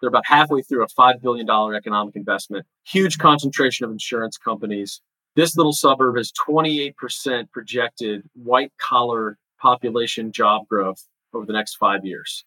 They're 0.00 0.08
about 0.08 0.26
halfway 0.26 0.62
through 0.62 0.84
a 0.84 0.88
five 0.88 1.20
billion 1.20 1.44
dollar 1.44 1.74
economic 1.74 2.14
investment. 2.14 2.66
Huge 2.86 3.18
concentration 3.18 3.84
of 3.84 3.90
insurance 3.90 4.38
companies. 4.38 5.00
This 5.34 5.56
little 5.56 5.72
suburb 5.72 6.16
has 6.16 6.30
28% 6.32 7.50
projected 7.50 8.22
white 8.34 8.72
collar 8.78 9.38
population 9.60 10.30
job 10.30 10.68
growth 10.68 11.04
over 11.32 11.44
the 11.46 11.52
next 11.52 11.74
five 11.74 12.04
years. 12.04 12.44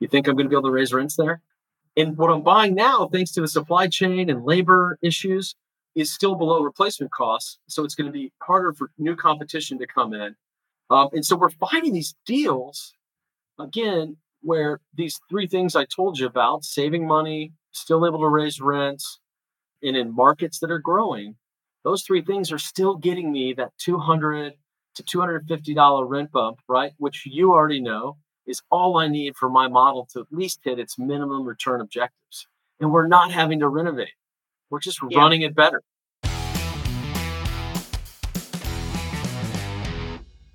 You 0.00 0.08
think 0.08 0.26
I'm 0.26 0.34
going 0.34 0.46
to 0.46 0.50
be 0.50 0.56
able 0.56 0.68
to 0.68 0.72
raise 0.72 0.92
rents 0.92 1.14
there? 1.16 1.42
And 1.96 2.16
what 2.18 2.30
I'm 2.30 2.42
buying 2.42 2.74
now, 2.74 3.08
thanks 3.10 3.30
to 3.32 3.40
the 3.40 3.48
supply 3.48 3.86
chain 3.86 4.28
and 4.28 4.44
labor 4.44 4.98
issues, 5.00 5.54
is 5.96 6.12
still 6.12 6.36
below 6.36 6.60
replacement 6.60 7.10
costs. 7.10 7.58
So 7.68 7.82
it's 7.82 7.96
going 7.96 8.06
to 8.06 8.12
be 8.12 8.32
harder 8.40 8.72
for 8.74 8.90
new 8.98 9.16
competition 9.16 9.78
to 9.78 9.86
come 9.86 10.12
in. 10.14 10.36
Um, 10.90 11.08
and 11.12 11.24
so 11.24 11.34
we're 11.34 11.50
finding 11.50 11.92
these 11.94 12.14
deals, 12.26 12.92
again, 13.58 14.16
where 14.42 14.80
these 14.94 15.18
three 15.28 15.48
things 15.48 15.74
I 15.74 15.86
told 15.86 16.18
you 16.18 16.26
about 16.26 16.64
saving 16.64 17.06
money, 17.06 17.52
still 17.72 18.06
able 18.06 18.20
to 18.20 18.28
raise 18.28 18.60
rents, 18.60 19.18
and 19.82 19.96
in 19.96 20.14
markets 20.14 20.60
that 20.60 20.70
are 20.70 20.78
growing, 20.78 21.34
those 21.82 22.02
three 22.02 22.22
things 22.22 22.52
are 22.52 22.58
still 22.58 22.94
getting 22.96 23.32
me 23.32 23.54
that 23.54 23.72
200 23.78 24.52
to 24.96 25.02
$250 25.02 26.08
rent 26.08 26.30
bump, 26.30 26.58
right? 26.68 26.92
Which 26.98 27.24
you 27.26 27.52
already 27.52 27.80
know 27.80 28.18
is 28.46 28.62
all 28.70 28.98
I 28.98 29.08
need 29.08 29.36
for 29.36 29.48
my 29.48 29.66
model 29.66 30.06
to 30.12 30.20
at 30.20 30.26
least 30.30 30.60
hit 30.62 30.78
its 30.78 30.98
minimum 30.98 31.44
return 31.44 31.80
objectives. 31.80 32.46
And 32.80 32.92
we're 32.92 33.08
not 33.08 33.32
having 33.32 33.60
to 33.60 33.68
renovate. 33.68 34.10
We're 34.70 34.80
just 34.80 34.98
yeah. 35.08 35.18
running 35.18 35.42
it 35.42 35.54
better. 35.54 35.82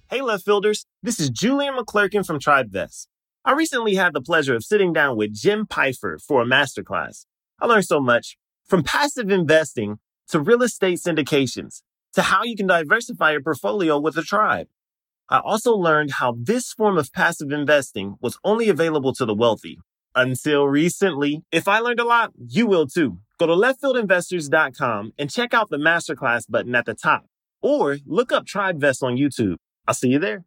Hey, 0.09 0.21
left 0.21 0.43
fielders. 0.43 0.85
This 1.01 1.21
is 1.21 1.29
Julian 1.29 1.75
McClurkin 1.75 2.25
from 2.25 2.37
TribeVest. 2.37 3.07
I 3.45 3.53
recently 3.53 3.95
had 3.95 4.13
the 4.13 4.21
pleasure 4.21 4.55
of 4.55 4.63
sitting 4.63 4.91
down 4.91 5.15
with 5.15 5.33
Jim 5.33 5.65
Pfeifer 5.65 6.21
for 6.21 6.41
a 6.41 6.45
masterclass. 6.45 7.25
I 7.59 7.65
learned 7.65 7.85
so 7.85 8.01
much 8.01 8.37
from 8.65 8.83
passive 8.83 9.31
investing 9.31 9.99
to 10.27 10.39
real 10.39 10.63
estate 10.63 10.99
syndications 10.99 11.81
to 12.13 12.23
how 12.23 12.43
you 12.43 12.57
can 12.57 12.67
diversify 12.67 13.31
your 13.31 13.41
portfolio 13.41 13.97
with 13.97 14.17
a 14.17 14.21
tribe. 14.21 14.67
I 15.29 15.39
also 15.39 15.73
learned 15.73 16.11
how 16.11 16.35
this 16.37 16.73
form 16.73 16.97
of 16.97 17.13
passive 17.13 17.51
investing 17.53 18.17
was 18.19 18.37
only 18.43 18.67
available 18.67 19.13
to 19.13 19.25
the 19.25 19.33
wealthy. 19.33 19.79
Until 20.13 20.67
recently, 20.67 21.43
if 21.53 21.69
I 21.69 21.79
learned 21.79 22.01
a 22.01 22.03
lot, 22.03 22.33
you 22.37 22.67
will 22.67 22.85
too. 22.85 23.19
Go 23.39 23.47
to 23.47 23.53
leftfieldinvestors.com 23.53 25.13
and 25.17 25.31
check 25.31 25.53
out 25.53 25.69
the 25.69 25.77
masterclass 25.77 26.43
button 26.49 26.75
at 26.75 26.85
the 26.85 26.93
top, 26.93 27.25
or 27.61 27.97
look 28.05 28.33
up 28.33 28.45
TribeVest 28.45 29.03
on 29.03 29.15
YouTube. 29.15 29.55
I'll 29.87 29.93
see 29.93 30.09
you 30.09 30.19
there. 30.19 30.43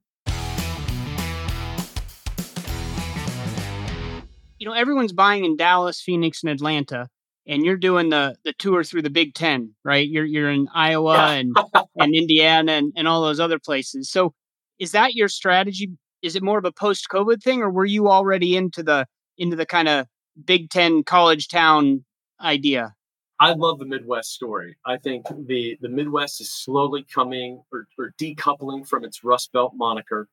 You 4.59 4.68
know, 4.68 4.74
everyone's 4.74 5.14
buying 5.14 5.46
in 5.46 5.57
Dallas, 5.57 6.00
Phoenix, 6.03 6.42
and 6.42 6.53
Atlanta, 6.53 7.09
and 7.46 7.64
you're 7.64 7.79
doing 7.79 8.11
the 8.11 8.37
the 8.44 8.53
tour 8.53 8.85
through 8.85 9.03
the 9.03 9.11
Big 9.11 9.33
Ten, 9.33 9.74
right? 9.83 10.07
You're 10.07 10.27
you're 10.27 10.50
in 10.50 10.68
Iowa 10.74 11.16
and 11.16 11.57
and 11.96 12.14
Indiana 12.14 12.72
and, 12.72 12.92
and 12.96 13.09
all 13.09 13.22
those 13.22 13.40
other 13.40 13.59
places. 13.59 14.11
So 14.11 14.35
is 14.79 14.92
that 14.92 15.14
your 15.14 15.29
strategy? 15.29 15.88
Is 16.20 16.37
it 16.37 16.42
more 16.42 16.59
of 16.59 16.66
a 16.66 16.72
post 16.72 17.07
COVID 17.11 17.42
thing, 17.42 17.62
or 17.62 17.70
were 17.70 17.87
you 17.87 18.09
already 18.09 18.57
into 18.57 18.83
the 18.83 19.07
into 19.38 19.57
the 19.57 19.66
kind 19.66 19.88
of 19.88 20.07
Big 20.44 20.70
Ten 20.70 21.03
college 21.03 21.49
town 21.49 22.05
idea? 22.40 22.94
I 23.40 23.53
love 23.53 23.79
the 23.79 23.85
Midwest 23.85 24.33
story. 24.33 24.77
I 24.87 24.97
think 24.97 25.27
the 25.47 25.77
the 25.81 25.88
Midwest 25.88 26.40
is 26.40 26.53
slowly 26.53 27.05
coming 27.12 27.62
or, 27.73 27.87
or 27.99 28.14
decoupling 28.20 28.87
from 28.87 29.05
its 29.05 29.25
Rust 29.25 29.53
Belt 29.53 29.73
moniker. 29.75 30.29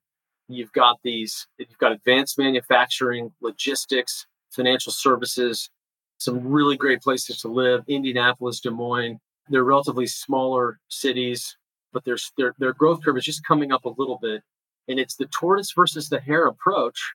You've 0.47 0.71
got 0.73 0.97
these, 1.03 1.47
you've 1.57 1.77
got 1.77 1.93
advanced 1.93 2.37
manufacturing, 2.37 3.31
logistics, 3.41 4.27
financial 4.51 4.91
services, 4.91 5.69
some 6.17 6.45
really 6.45 6.75
great 6.75 7.01
places 7.01 7.37
to 7.41 7.47
live. 7.47 7.83
Indianapolis, 7.87 8.59
Des 8.59 8.69
Moines. 8.69 9.19
They're 9.49 9.63
relatively 9.63 10.07
smaller 10.07 10.79
cities 10.89 11.57
but 11.93 12.05
their, 12.05 12.17
their, 12.37 12.53
their 12.57 12.73
growth 12.73 13.03
curve 13.03 13.17
is 13.17 13.25
just 13.25 13.45
coming 13.45 13.71
up 13.71 13.85
a 13.85 13.93
little 13.97 14.19
bit. 14.21 14.43
And 14.87 14.99
it's 14.99 15.15
the 15.15 15.27
tortoise 15.27 15.71
versus 15.73 16.09
the 16.09 16.19
hare 16.19 16.47
approach. 16.47 17.13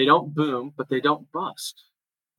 They 0.00 0.06
don't 0.06 0.32
boom, 0.34 0.72
but 0.78 0.88
they 0.88 1.02
don't 1.02 1.30
bust. 1.30 1.84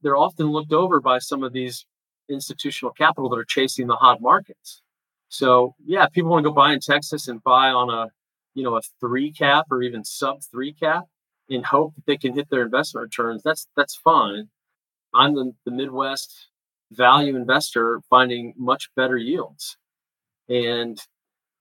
They're 0.02 0.18
often 0.18 0.48
looked 0.48 0.74
over 0.74 1.00
by 1.00 1.20
some 1.20 1.44
of 1.44 1.54
these 1.54 1.86
institutional 2.28 2.92
capital 2.92 3.30
that 3.30 3.38
are 3.38 3.46
chasing 3.46 3.86
the 3.86 3.96
hot 3.96 4.20
markets. 4.20 4.82
So 5.30 5.76
yeah, 5.86 6.08
people 6.08 6.32
want 6.32 6.44
to 6.44 6.50
go 6.50 6.56
buy 6.56 6.74
in 6.74 6.80
Texas 6.80 7.28
and 7.28 7.44
buy 7.44 7.68
on 7.68 7.92
a, 7.92 8.08
you 8.56 8.64
know, 8.64 8.78
a 8.78 8.82
three 9.00 9.32
cap 9.32 9.68
or 9.70 9.84
even 9.84 10.04
sub 10.04 10.40
three 10.50 10.74
cap 10.74 11.04
in 11.50 11.62
hope 11.62 11.94
that 11.94 12.08
they 12.08 12.18
can 12.18 12.34
hit 12.34 12.50
their 12.50 12.64
investment 12.64 13.04
returns. 13.04 13.44
That's 13.44 13.68
that's 13.78 13.96
fine. 13.96 14.50
I'm 15.14 15.36
the, 15.36 15.54
the 15.64 15.72
Midwest 15.72 16.48
value 16.92 17.36
investor 17.36 18.02
finding 18.10 18.56
much 18.58 18.90
better 18.96 19.18
yields. 19.18 19.78
And 20.50 21.00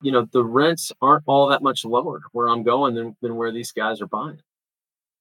you 0.01 0.13
know, 0.13 0.27
the 0.33 0.45
rents 0.45 0.93
aren't 1.03 1.25
all 1.27 1.49
that 1.49 1.63
much 1.63 1.85
lower 1.85 2.23
where 2.33 2.49
I'm 2.49 2.63
going 2.63 2.95
than, 2.95 3.19
than 3.21 3.37
where 3.37 3.53
these 3.53 3.73
guys 3.73 4.01
are 4.01 4.07
buying. 4.07 4.41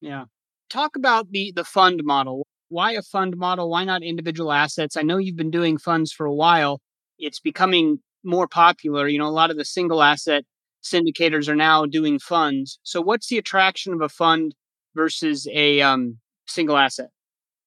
Yeah. 0.00 0.24
Talk 0.70 0.94
about 0.94 1.32
the 1.32 1.52
the 1.54 1.64
fund 1.64 2.02
model. 2.04 2.46
Why 2.68 2.92
a 2.92 3.02
fund 3.02 3.36
model? 3.36 3.68
Why 3.68 3.84
not 3.84 4.04
individual 4.04 4.52
assets? 4.52 4.96
I 4.96 5.02
know 5.02 5.18
you've 5.18 5.36
been 5.36 5.50
doing 5.50 5.78
funds 5.78 6.12
for 6.12 6.26
a 6.26 6.34
while. 6.34 6.80
It's 7.18 7.40
becoming 7.40 7.98
more 8.22 8.46
popular. 8.46 9.08
You 9.08 9.18
know, 9.18 9.26
a 9.26 9.30
lot 9.30 9.50
of 9.50 9.56
the 9.56 9.64
single 9.64 10.00
asset 10.00 10.44
syndicators 10.82 11.48
are 11.48 11.56
now 11.56 11.86
doing 11.86 12.20
funds. 12.20 12.78
So 12.84 13.00
what's 13.00 13.28
the 13.28 13.38
attraction 13.38 13.92
of 13.92 14.00
a 14.00 14.08
fund 14.08 14.54
versus 14.94 15.48
a 15.52 15.80
um, 15.80 16.18
single 16.46 16.76
asset? 16.76 17.10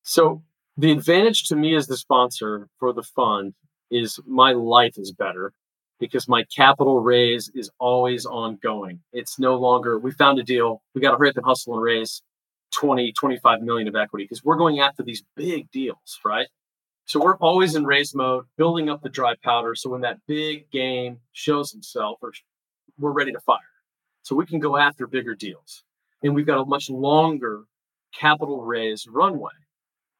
So 0.03 0.41
the 0.77 0.91
advantage 0.91 1.43
to 1.49 1.57
me 1.57 1.75
as 1.75 1.87
the 1.87 1.97
sponsor 1.97 2.69
for 2.79 2.93
the 2.93 3.03
fund 3.03 3.53
is 3.91 4.17
my 4.25 4.53
life 4.53 4.93
is 4.97 5.11
better 5.11 5.53
because 5.99 6.27
my 6.27 6.43
capital 6.55 7.01
raise 7.01 7.51
is 7.53 7.69
always 7.79 8.25
ongoing. 8.25 9.01
It's 9.11 9.37
no 9.37 9.55
longer, 9.55 9.99
we 9.99 10.11
found 10.11 10.39
a 10.39 10.43
deal, 10.43 10.81
we 10.95 11.01
got 11.01 11.11
to 11.11 11.17
hurry 11.17 11.29
up 11.29 11.37
and 11.37 11.45
hustle 11.45 11.73
and 11.73 11.83
raise 11.83 12.21
20, 12.73 13.13
25 13.13 13.61
million 13.61 13.87
of 13.87 13.95
equity 13.95 14.25
because 14.25 14.43
we're 14.43 14.57
going 14.57 14.79
after 14.79 15.03
these 15.03 15.23
big 15.35 15.69
deals, 15.71 16.19
right? 16.25 16.47
So 17.05 17.21
we're 17.21 17.37
always 17.37 17.75
in 17.75 17.85
raise 17.85 18.15
mode, 18.15 18.45
building 18.57 18.89
up 18.89 19.01
the 19.01 19.09
dry 19.09 19.35
powder. 19.43 19.75
So 19.75 19.89
when 19.89 20.01
that 20.01 20.19
big 20.27 20.69
game 20.71 21.19
shows 21.33 21.73
itself, 21.73 22.19
we're 22.97 23.11
ready 23.11 23.31
to 23.31 23.39
fire. 23.41 23.59
So 24.21 24.35
we 24.35 24.45
can 24.45 24.59
go 24.59 24.77
after 24.77 25.05
bigger 25.05 25.35
deals. 25.35 25.83
And 26.23 26.33
we've 26.33 26.45
got 26.45 26.61
a 26.61 26.65
much 26.65 26.89
longer 26.89 27.63
capital 28.13 28.63
raise 28.63 29.05
runway, 29.07 29.51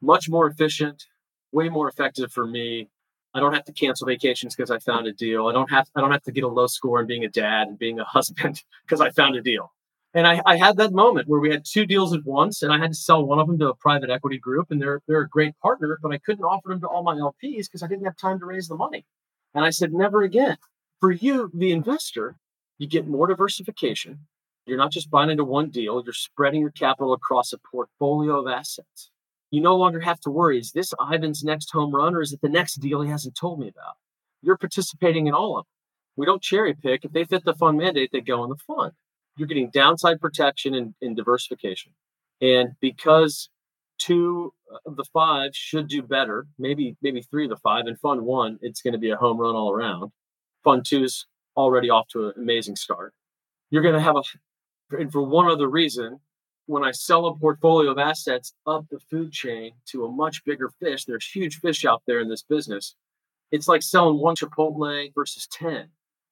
much 0.01 0.29
more 0.29 0.47
efficient, 0.47 1.05
way 1.53 1.69
more 1.69 1.87
effective 1.87 2.31
for 2.31 2.45
me. 2.45 2.89
I 3.33 3.39
don't 3.39 3.53
have 3.53 3.63
to 3.65 3.73
cancel 3.73 4.05
vacations 4.05 4.55
because 4.55 4.69
I 4.69 4.79
found 4.79 5.07
a 5.07 5.13
deal. 5.13 5.47
I 5.47 5.53
don't 5.53 5.69
have 5.71 5.87
I 5.95 6.01
don't 6.01 6.11
have 6.11 6.23
to 6.23 6.31
get 6.31 6.43
a 6.43 6.47
low 6.47 6.67
score 6.67 6.99
in 6.99 7.07
being 7.07 7.23
a 7.23 7.29
dad 7.29 7.67
and 7.67 7.79
being 7.79 7.99
a 7.99 8.03
husband 8.17 8.61
because 8.85 8.99
I 8.99 9.09
found 9.11 9.35
a 9.37 9.41
deal. 9.41 9.71
And 10.15 10.27
I, 10.27 10.41
I 10.45 10.57
had 10.57 10.77
that 10.77 10.93
moment 10.93 11.27
where 11.27 11.39
we 11.39 11.49
had 11.49 11.65
two 11.65 11.87
deals 11.87 12.13
at 12.13 12.23
once, 12.23 12.61
and 12.61 12.71
I 12.71 12.77
had 12.77 12.91
to 12.91 12.97
sell 12.97 13.25
one 13.25 13.39
of 13.39 13.47
them 13.47 13.57
to 13.59 13.69
a 13.69 13.75
private 13.75 14.11
equity 14.11 14.37
group, 14.37 14.69
and 14.69 14.79
they're 14.79 15.01
they're 15.07 15.21
a 15.21 15.29
great 15.29 15.57
partner, 15.59 15.97
but 16.01 16.11
I 16.11 16.19
couldn't 16.19 16.45
offer 16.45 16.69
them 16.69 16.81
to 16.81 16.87
all 16.87 17.03
my 17.03 17.15
LPs 17.15 17.65
because 17.65 17.81
I 17.81 17.87
didn't 17.87 18.05
have 18.05 18.17
time 18.17 18.39
to 18.39 18.45
raise 18.45 18.67
the 18.67 18.75
money. 18.75 19.05
And 19.55 19.65
I 19.65 19.71
said, 19.71 19.91
never 19.91 20.21
again. 20.21 20.57
For 20.99 21.11
you, 21.11 21.49
the 21.53 21.71
investor, 21.71 22.37
you 22.77 22.87
get 22.87 23.07
more 23.07 23.27
diversification. 23.27 24.19
You're 24.65 24.77
not 24.77 24.91
just 24.91 25.09
buying 25.09 25.29
into 25.29 25.43
one 25.43 25.69
deal, 25.69 26.01
you're 26.03 26.13
spreading 26.13 26.61
your 26.61 26.71
capital 26.71 27.13
across 27.13 27.51
a 27.51 27.57
portfolio 27.57 28.39
of 28.39 28.47
assets. 28.47 29.09
You 29.51 29.61
no 29.61 29.75
longer 29.75 29.99
have 29.99 30.19
to 30.21 30.31
worry 30.31 30.59
is 30.59 30.71
this 30.71 30.93
Ivan's 30.99 31.43
next 31.43 31.71
home 31.71 31.93
run 31.93 32.15
or 32.15 32.21
is 32.21 32.33
it 32.33 32.41
the 32.41 32.49
next 32.49 32.75
deal 32.75 33.01
he 33.01 33.09
hasn't 33.09 33.35
told 33.35 33.59
me 33.59 33.67
about? 33.67 33.95
You're 34.41 34.57
participating 34.57 35.27
in 35.27 35.33
all 35.33 35.57
of 35.57 35.65
them. 35.65 35.69
We 36.15 36.25
don't 36.25 36.41
cherry 36.41 36.73
pick. 36.73 37.03
If 37.03 37.11
they 37.11 37.25
fit 37.25 37.43
the 37.43 37.53
fund 37.53 37.77
mandate, 37.77 38.11
they 38.11 38.21
go 38.21 38.43
in 38.43 38.49
the 38.49 38.55
fund 38.55 38.93
you're 39.37 39.47
getting 39.47 39.69
downside 39.69 40.19
protection 40.19 40.73
and, 40.75 40.93
and 41.01 41.15
diversification. 41.15 41.91
And 42.41 42.71
because 42.81 43.49
two 43.97 44.53
of 44.85 44.95
the 44.95 45.05
five 45.13 45.55
should 45.55 45.87
do 45.87 46.01
better, 46.01 46.47
maybe 46.57 46.95
maybe 47.01 47.21
three 47.21 47.45
of 47.45 47.49
the 47.49 47.57
five, 47.57 47.85
and 47.85 47.99
fund 47.99 48.21
one, 48.21 48.59
it's 48.61 48.81
going 48.81 48.93
to 48.93 48.99
be 48.99 49.11
a 49.11 49.15
home 49.15 49.37
run 49.37 49.55
all 49.55 49.71
around. 49.71 50.11
Fund 50.63 50.85
two 50.85 51.03
is 51.03 51.25
already 51.55 51.89
off 51.89 52.07
to 52.09 52.27
an 52.27 52.33
amazing 52.37 52.75
start. 52.75 53.13
You're 53.69 53.83
going 53.83 53.95
to 53.95 54.01
have 54.01 54.15
a, 54.15 54.23
and 54.97 55.11
for 55.11 55.21
one 55.21 55.49
other 55.49 55.69
reason, 55.69 56.19
when 56.65 56.83
I 56.83 56.91
sell 56.91 57.25
a 57.25 57.35
portfolio 57.35 57.91
of 57.91 57.97
assets 57.97 58.53
up 58.65 58.85
the 58.89 58.99
food 59.11 59.31
chain 59.31 59.73
to 59.87 60.05
a 60.05 60.11
much 60.11 60.43
bigger 60.45 60.69
fish, 60.79 61.05
there's 61.05 61.25
huge 61.25 61.59
fish 61.59 61.85
out 61.85 62.03
there 62.07 62.19
in 62.19 62.29
this 62.29 62.43
business. 62.43 62.95
It's 63.51 63.67
like 63.67 63.83
selling 63.83 64.19
one 64.19 64.35
Chipotle 64.35 65.13
versus 65.13 65.47
10. 65.47 65.87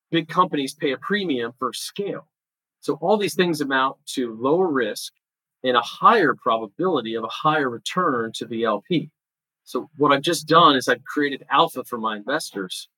Big 0.09 0.27
companies 0.27 0.73
pay 0.73 0.91
a 0.91 0.97
premium 0.97 1.53
for 1.59 1.73
scale. 1.73 2.27
So 2.81 2.95
all 2.95 3.17
these 3.17 3.35
things 3.35 3.61
amount 3.61 3.97
to 4.13 4.35
lower 4.39 4.67
risk 4.67 5.13
and 5.63 5.77
a 5.77 5.81
higher 5.81 6.35
probability 6.35 7.15
of 7.15 7.23
a 7.23 7.29
higher 7.29 7.69
return 7.69 8.31
to 8.33 8.45
the 8.45 8.63
LP. 8.63 9.09
So 9.63 9.89
what 9.97 10.11
I've 10.11 10.23
just 10.23 10.47
done 10.47 10.75
is 10.75 10.87
I've 10.87 11.03
created 11.03 11.45
alpha 11.49 11.83
for 11.83 11.97
my 11.97 12.17
investors 12.17 12.89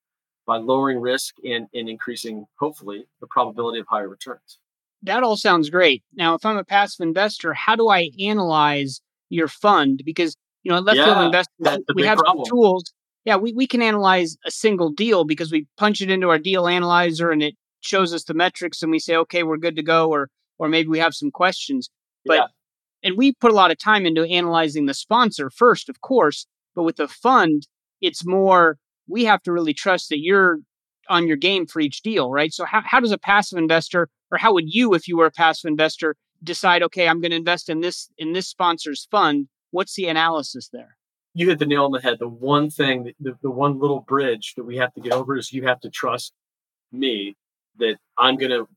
by 0.47 0.57
lowering 0.57 0.99
risk 0.99 1.35
and, 1.45 1.67
and 1.73 1.89
increasing, 1.89 2.45
hopefully, 2.57 3.05
the 3.21 3.27
probability 3.27 3.79
of 3.79 3.85
higher 3.87 4.09
returns. 4.09 4.59
That 5.03 5.23
all 5.23 5.35
sounds 5.35 5.69
great. 5.69 6.03
Now, 6.13 6.33
if 6.35 6.45
I'm 6.45 6.57
a 6.57 6.63
passive 6.63 7.03
investor, 7.03 7.53
how 7.53 7.75
do 7.75 7.89
I 7.89 8.09
analyze 8.19 9.01
your 9.29 9.49
fund? 9.49 10.01
Because 10.05 10.35
you 10.63 10.71
know, 10.71 10.79
Left 10.79 10.97
Field 10.97 11.25
Investment, 11.25 11.85
we 11.93 12.03
have 12.03 12.19
some 12.25 12.43
tools. 12.47 12.93
Yeah, 13.25 13.35
we, 13.35 13.51
we 13.53 13.67
can 13.67 13.81
analyze 13.81 14.37
a 14.45 14.51
single 14.51 14.89
deal 14.89 15.25
because 15.25 15.51
we 15.51 15.67
punch 15.77 16.01
it 16.01 16.09
into 16.09 16.29
our 16.29 16.39
deal 16.39 16.67
analyzer 16.67 17.31
and 17.31 17.43
it 17.43 17.55
shows 17.83 18.13
us 18.13 18.23
the 18.23 18.33
metrics 18.33 18.81
and 18.81 18.91
we 18.91 18.99
say, 18.99 19.15
okay, 19.15 19.43
we're 19.43 19.57
good 19.57 19.75
to 19.75 19.83
go, 19.83 20.09
or 20.09 20.29
or 20.57 20.67
maybe 20.67 20.89
we 20.89 20.99
have 20.99 21.13
some 21.13 21.31
questions. 21.31 21.89
But 22.25 22.35
yeah. 22.35 22.45
and 23.03 23.17
we 23.17 23.33
put 23.33 23.51
a 23.51 23.55
lot 23.55 23.71
of 23.71 23.77
time 23.77 24.05
into 24.05 24.23
analyzing 24.23 24.85
the 24.85 24.93
sponsor 24.93 25.49
first, 25.49 25.89
of 25.89 26.01
course. 26.01 26.47
But 26.75 26.83
with 26.83 26.95
the 26.95 27.07
fund, 27.07 27.67
it's 28.01 28.25
more 28.25 28.77
we 29.07 29.25
have 29.25 29.41
to 29.43 29.51
really 29.51 29.73
trust 29.73 30.09
that 30.09 30.19
you're 30.19 30.59
on 31.09 31.27
your 31.27 31.37
game 31.37 31.65
for 31.65 31.79
each 31.79 32.01
deal, 32.01 32.31
right? 32.31 32.53
So 32.53 32.65
how, 32.65 32.81
how 32.85 32.99
does 32.99 33.11
a 33.11 33.17
passive 33.17 33.57
investor, 33.57 34.09
or 34.31 34.37
how 34.37 34.53
would 34.53 34.73
you, 34.73 34.93
if 34.93 35.07
you 35.07 35.17
were 35.17 35.25
a 35.25 35.31
passive 35.31 35.67
investor, 35.67 36.15
decide, 36.43 36.83
okay, 36.83 37.07
I'm 37.07 37.21
going 37.21 37.31
to 37.31 37.37
invest 37.37 37.69
in 37.69 37.81
this 37.81 38.09
in 38.17 38.33
this 38.33 38.47
sponsor's 38.47 39.07
fund? 39.11 39.47
What's 39.71 39.95
the 39.95 40.07
analysis 40.07 40.69
there? 40.71 40.97
You 41.33 41.49
hit 41.49 41.59
the 41.59 41.65
nail 41.65 41.85
on 41.85 41.91
the 41.91 42.01
head. 42.01 42.19
The 42.19 42.27
one 42.27 42.69
thing, 42.69 43.11
the, 43.19 43.35
the 43.41 43.49
one 43.49 43.79
little 43.79 44.01
bridge 44.01 44.53
that 44.55 44.63
we 44.63 44.77
have 44.77 44.93
to 44.93 45.01
get 45.01 45.13
over 45.13 45.35
is 45.35 45.51
you 45.51 45.63
have 45.63 45.79
to 45.81 45.89
trust 45.89 46.33
me 46.91 47.35
that 47.77 47.97
I'm 48.17 48.37
going 48.37 48.51
to 48.51 48.67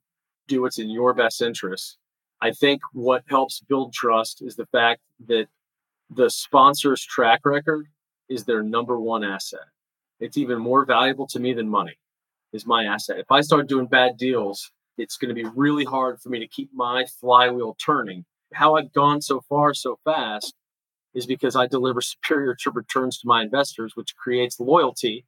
do 0.48 0.62
what's 0.62 0.78
in 0.78 0.90
your 0.90 1.14
best 1.14 1.42
interest. 1.42 1.98
I 2.40 2.52
think 2.52 2.80
what 2.92 3.22
helps 3.28 3.60
build 3.60 3.92
trust 3.92 4.42
is 4.42 4.56
the 4.56 4.66
fact 4.66 5.00
that 5.26 5.46
the 6.10 6.30
sponsor's 6.30 7.02
track 7.02 7.40
record 7.44 7.86
is 8.28 8.44
their 8.44 8.62
number 8.62 9.00
one 9.00 9.24
asset. 9.24 9.60
It's 10.20 10.36
even 10.36 10.58
more 10.58 10.84
valuable 10.84 11.26
to 11.28 11.40
me 11.40 11.52
than 11.52 11.68
money, 11.68 11.98
is 12.52 12.66
my 12.66 12.84
asset. 12.84 13.18
If 13.18 13.30
I 13.30 13.40
start 13.40 13.68
doing 13.68 13.86
bad 13.86 14.16
deals, 14.16 14.70
it's 14.98 15.16
going 15.16 15.34
to 15.34 15.34
be 15.34 15.48
really 15.54 15.84
hard 15.84 16.20
for 16.20 16.28
me 16.28 16.38
to 16.38 16.48
keep 16.48 16.70
my 16.72 17.04
flywheel 17.20 17.76
turning. 17.84 18.24
How 18.52 18.76
I've 18.76 18.92
gone 18.92 19.20
so 19.20 19.42
far 19.48 19.74
so 19.74 19.98
fast 20.04 20.54
is 21.14 21.26
because 21.26 21.56
I 21.56 21.66
deliver 21.66 22.00
superior 22.00 22.56
returns 22.74 23.18
to 23.18 23.26
my 23.26 23.42
investors, 23.42 23.92
which 23.94 24.16
creates 24.16 24.60
loyalty 24.60 25.24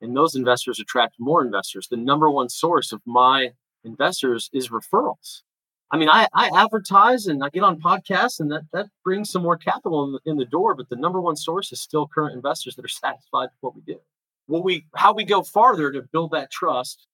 and 0.00 0.16
those 0.16 0.34
investors 0.34 0.80
attract 0.80 1.16
more 1.18 1.44
investors. 1.44 1.88
The 1.90 1.96
number 1.96 2.30
one 2.30 2.48
source 2.48 2.92
of 2.92 3.00
my 3.06 3.50
investors 3.84 4.48
is 4.52 4.68
referrals. 4.68 5.42
I 5.90 5.96
mean, 5.96 6.08
I, 6.10 6.28
I 6.34 6.50
advertise 6.54 7.26
and 7.26 7.42
I 7.42 7.48
get 7.48 7.62
on 7.62 7.80
podcasts, 7.80 8.40
and 8.40 8.50
that, 8.52 8.64
that 8.72 8.88
brings 9.02 9.30
some 9.30 9.42
more 9.42 9.56
capital 9.56 10.04
in 10.04 10.12
the, 10.12 10.30
in 10.30 10.36
the 10.36 10.44
door. 10.44 10.74
But 10.74 10.90
the 10.90 10.96
number 10.96 11.20
one 11.20 11.36
source 11.36 11.72
is 11.72 11.80
still 11.80 12.06
current 12.06 12.34
investors 12.34 12.76
that 12.76 12.84
are 12.84 12.88
satisfied 13.04 13.48
with 13.52 13.60
what 13.60 13.74
we 13.74 13.82
do. 13.82 13.98
What 14.46 14.64
we, 14.64 14.86
how 14.94 15.14
we 15.14 15.24
go 15.24 15.42
farther 15.42 15.90
to 15.92 16.02
build 16.12 16.32
that 16.32 16.50
trust 16.50 17.06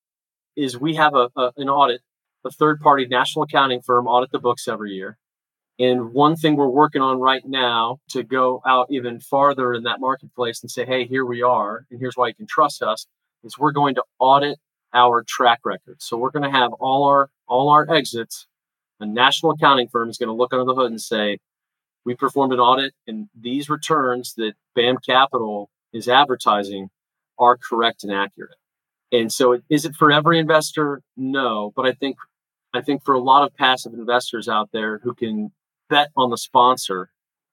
is 0.56 0.78
we 0.78 0.94
have 0.94 1.14
a, 1.14 1.30
a 1.36 1.52
an 1.56 1.68
audit, 1.68 2.00
a 2.44 2.50
third 2.50 2.80
party 2.80 3.06
national 3.06 3.44
accounting 3.44 3.80
firm 3.82 4.06
audit 4.06 4.30
the 4.30 4.38
books 4.38 4.68
every 4.68 4.92
year. 4.92 5.18
And 5.78 6.12
one 6.12 6.36
thing 6.36 6.56
we're 6.56 6.68
working 6.68 7.02
on 7.02 7.18
right 7.18 7.42
now 7.44 7.98
to 8.10 8.22
go 8.22 8.62
out 8.64 8.86
even 8.90 9.18
farther 9.18 9.74
in 9.74 9.82
that 9.84 9.98
marketplace 9.98 10.62
and 10.62 10.70
say, 10.70 10.86
hey, 10.86 11.04
here 11.04 11.24
we 11.24 11.42
are, 11.42 11.84
and 11.90 11.98
here's 11.98 12.16
why 12.16 12.28
you 12.28 12.34
can 12.34 12.46
trust 12.46 12.82
us, 12.82 13.06
is 13.42 13.58
we're 13.58 13.72
going 13.72 13.96
to 13.96 14.04
audit 14.20 14.58
our 14.92 15.24
track 15.26 15.60
record. 15.64 16.00
So 16.00 16.16
we're 16.16 16.30
going 16.30 16.50
to 16.50 16.56
have 16.56 16.72
all 16.74 17.04
our 17.04 17.28
all 17.48 17.68
our 17.68 17.90
exits. 17.92 18.46
A 19.00 19.06
national 19.06 19.52
accounting 19.52 19.88
firm 19.88 20.08
is 20.08 20.16
going 20.16 20.28
to 20.28 20.34
look 20.34 20.52
under 20.52 20.64
the 20.64 20.74
hood 20.74 20.92
and 20.92 21.00
say, 21.00 21.38
we 22.04 22.14
performed 22.14 22.52
an 22.52 22.60
audit, 22.60 22.94
and 23.06 23.28
these 23.38 23.68
returns 23.68 24.34
that 24.34 24.54
BAM 24.76 24.98
Capital 25.04 25.70
is 25.92 26.08
advertising 26.08 26.90
are 27.38 27.56
correct 27.56 28.04
and 28.04 28.12
accurate. 28.12 28.56
And 29.10 29.32
so, 29.32 29.60
is 29.68 29.84
it 29.84 29.96
for 29.96 30.12
every 30.12 30.38
investor? 30.38 31.02
No, 31.16 31.72
but 31.74 31.86
I 31.86 31.92
think 31.92 32.16
I 32.72 32.80
think 32.80 33.04
for 33.04 33.14
a 33.14 33.20
lot 33.20 33.44
of 33.44 33.54
passive 33.54 33.94
investors 33.94 34.48
out 34.48 34.70
there 34.72 34.98
who 34.98 35.14
can 35.14 35.52
bet 35.94 36.10
on 36.16 36.30
the 36.30 36.36
sponsor 36.36 37.08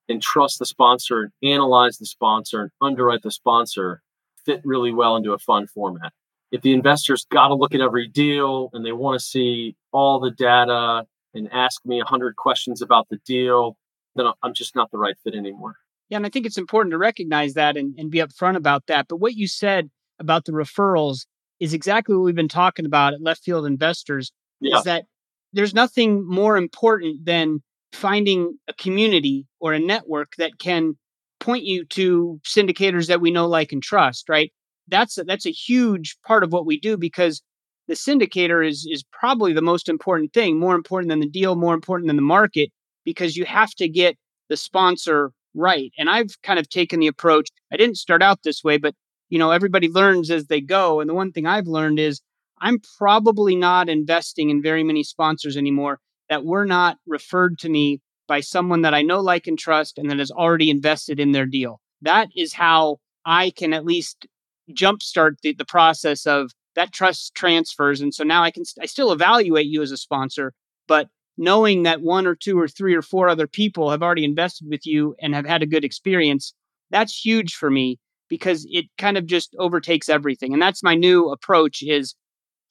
and 0.09 0.19
trust 0.19 0.57
the 0.57 0.65
sponsor 0.65 1.21
and 1.21 1.53
analyze 1.53 1.99
the 1.99 2.07
sponsor 2.07 2.61
and 2.63 2.71
underwrite 2.81 3.21
the 3.21 3.29
sponsor 3.29 4.01
fit 4.43 4.61
really 4.65 4.91
well 4.91 5.15
into 5.15 5.33
a 5.33 5.37
fund 5.37 5.69
format. 5.69 6.11
If 6.51 6.63
the 6.63 6.73
investors 6.73 7.27
got 7.29 7.49
to 7.49 7.53
look 7.53 7.75
at 7.75 7.81
every 7.81 8.07
deal 8.07 8.71
and 8.73 8.83
they 8.83 8.93
want 8.93 9.19
to 9.19 9.23
see 9.23 9.75
all 9.91 10.19
the 10.19 10.31
data 10.31 11.05
and 11.35 11.49
ask 11.53 11.85
me 11.85 11.97
100 11.97 12.35
questions 12.35 12.81
about 12.81 13.09
the 13.09 13.17
deal, 13.27 13.77
then 14.15 14.25
I'm 14.41 14.55
just 14.55 14.75
not 14.75 14.89
the 14.89 14.97
right 14.97 15.15
fit 15.23 15.35
anymore. 15.35 15.75
Yeah, 16.09 16.17
and 16.17 16.25
I 16.25 16.29
think 16.29 16.47
it's 16.47 16.57
important 16.57 16.93
to 16.93 16.97
recognize 16.97 17.53
that 17.53 17.77
and, 17.77 17.93
and 17.99 18.09
be 18.09 18.17
upfront 18.17 18.55
about 18.55 18.87
that. 18.87 19.05
But 19.07 19.17
what 19.17 19.35
you 19.35 19.47
said 19.47 19.91
about 20.19 20.45
the 20.45 20.51
referrals 20.51 21.27
is 21.59 21.75
exactly 21.75 22.15
what 22.15 22.23
we've 22.23 22.35
been 22.35 22.47
talking 22.47 22.87
about 22.87 23.13
at 23.13 23.21
Left 23.21 23.43
Field 23.43 23.67
Investors 23.67 24.31
yeah. 24.59 24.79
is 24.79 24.83
that 24.85 25.05
there's 25.53 25.75
nothing 25.75 26.27
more 26.27 26.57
important 26.57 27.23
than 27.23 27.61
finding 27.93 28.57
a 28.67 28.73
community 28.73 29.45
or 29.59 29.73
a 29.73 29.79
network 29.79 30.33
that 30.37 30.59
can 30.59 30.95
point 31.39 31.63
you 31.63 31.85
to 31.85 32.39
syndicators 32.45 33.07
that 33.07 33.21
we 33.21 33.31
know, 33.31 33.47
like, 33.47 33.71
and 33.71 33.83
trust, 33.83 34.29
right? 34.29 34.51
That's 34.87 35.17
a, 35.17 35.23
that's 35.23 35.45
a 35.45 35.51
huge 35.51 36.17
part 36.25 36.43
of 36.43 36.51
what 36.53 36.65
we 36.65 36.79
do 36.79 36.97
because 36.97 37.41
the 37.87 37.93
syndicator 37.95 38.67
is 38.67 38.87
is 38.89 39.03
probably 39.11 39.53
the 39.53 39.61
most 39.61 39.89
important 39.89 40.33
thing, 40.33 40.59
more 40.59 40.75
important 40.75 41.09
than 41.09 41.19
the 41.19 41.29
deal, 41.29 41.55
more 41.55 41.73
important 41.73 42.07
than 42.07 42.15
the 42.15 42.21
market, 42.21 42.69
because 43.03 43.35
you 43.35 43.45
have 43.45 43.71
to 43.75 43.89
get 43.89 44.15
the 44.49 44.57
sponsor 44.57 45.31
right. 45.55 45.91
And 45.97 46.09
I've 46.09 46.41
kind 46.43 46.59
of 46.59 46.69
taken 46.69 46.99
the 46.99 47.07
approach. 47.07 47.49
I 47.73 47.77
didn't 47.77 47.97
start 47.97 48.21
out 48.21 48.43
this 48.43 48.63
way, 48.63 48.77
but 48.77 48.95
you 49.29 49.39
know, 49.39 49.51
everybody 49.51 49.89
learns 49.89 50.29
as 50.29 50.47
they 50.47 50.61
go. 50.61 50.99
And 50.99 51.09
the 51.09 51.13
one 51.13 51.31
thing 51.31 51.45
I've 51.45 51.67
learned 51.67 51.99
is 51.99 52.21
I'm 52.61 52.79
probably 52.97 53.55
not 53.55 53.89
investing 53.89 54.49
in 54.49 54.61
very 54.61 54.83
many 54.83 55.03
sponsors 55.03 55.57
anymore 55.57 55.99
that 56.31 56.45
were 56.45 56.65
not 56.65 56.97
referred 57.05 57.59
to 57.59 57.67
me 57.67 57.99
by 58.25 58.39
someone 58.39 58.83
that 58.83 58.93
I 58.93 59.01
know, 59.01 59.19
like, 59.19 59.47
and 59.47 59.59
trust, 59.59 59.97
and 59.97 60.09
that 60.09 60.17
has 60.17 60.31
already 60.31 60.69
invested 60.69 61.19
in 61.19 61.33
their 61.33 61.45
deal. 61.45 61.81
That 62.01 62.29
is 62.33 62.53
how 62.53 62.99
I 63.25 63.49
can 63.49 63.73
at 63.73 63.83
least 63.83 64.25
jumpstart 64.71 65.41
the, 65.43 65.53
the 65.53 65.65
process 65.65 66.25
of 66.25 66.51
that 66.75 66.93
trust 66.93 67.35
transfers. 67.35 67.99
And 67.99 68.13
so 68.13 68.23
now 68.23 68.43
I 68.43 68.49
can, 68.49 68.63
I 68.81 68.85
still 68.85 69.11
evaluate 69.11 69.65
you 69.65 69.81
as 69.81 69.91
a 69.91 69.97
sponsor, 69.97 70.53
but 70.87 71.09
knowing 71.37 71.83
that 71.83 72.01
one 72.01 72.25
or 72.25 72.33
two 72.33 72.57
or 72.57 72.69
three 72.69 72.95
or 72.95 73.01
four 73.01 73.27
other 73.27 73.45
people 73.45 73.91
have 73.91 74.01
already 74.01 74.23
invested 74.23 74.69
with 74.69 74.85
you 74.85 75.13
and 75.21 75.35
have 75.35 75.45
had 75.45 75.61
a 75.61 75.67
good 75.67 75.83
experience, 75.83 76.53
that's 76.91 77.25
huge 77.25 77.55
for 77.55 77.69
me 77.69 77.99
because 78.29 78.65
it 78.69 78.85
kind 78.97 79.17
of 79.17 79.25
just 79.25 79.53
overtakes 79.59 80.07
everything. 80.07 80.53
And 80.53 80.61
that's 80.61 80.81
my 80.81 80.95
new 80.95 81.29
approach 81.29 81.83
is 81.83 82.15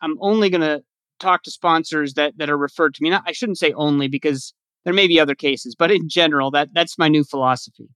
I'm 0.01 0.17
only 0.23 0.49
going 0.49 0.63
to 0.63 0.83
talk 1.21 1.43
to 1.45 1.51
sponsors 1.51 2.15
that 2.15 2.37
that 2.39 2.51
are 2.51 2.59
referred 2.59 2.95
to 2.95 3.03
me. 3.03 3.11
Not, 3.11 3.25
I 3.27 3.33
shouldn't 3.33 3.59
say 3.59 3.73
only 3.73 4.09
because 4.09 4.53
there 4.85 4.95
may 4.95 5.07
be 5.07 5.21
other 5.21 5.35
cases, 5.35 5.75
but 5.75 5.91
in 5.91 6.09
general, 6.09 6.51
that 6.53 6.71
that's 6.73 6.99
my 6.99 7.09
new 7.09 7.25
philosophy. 7.25 7.89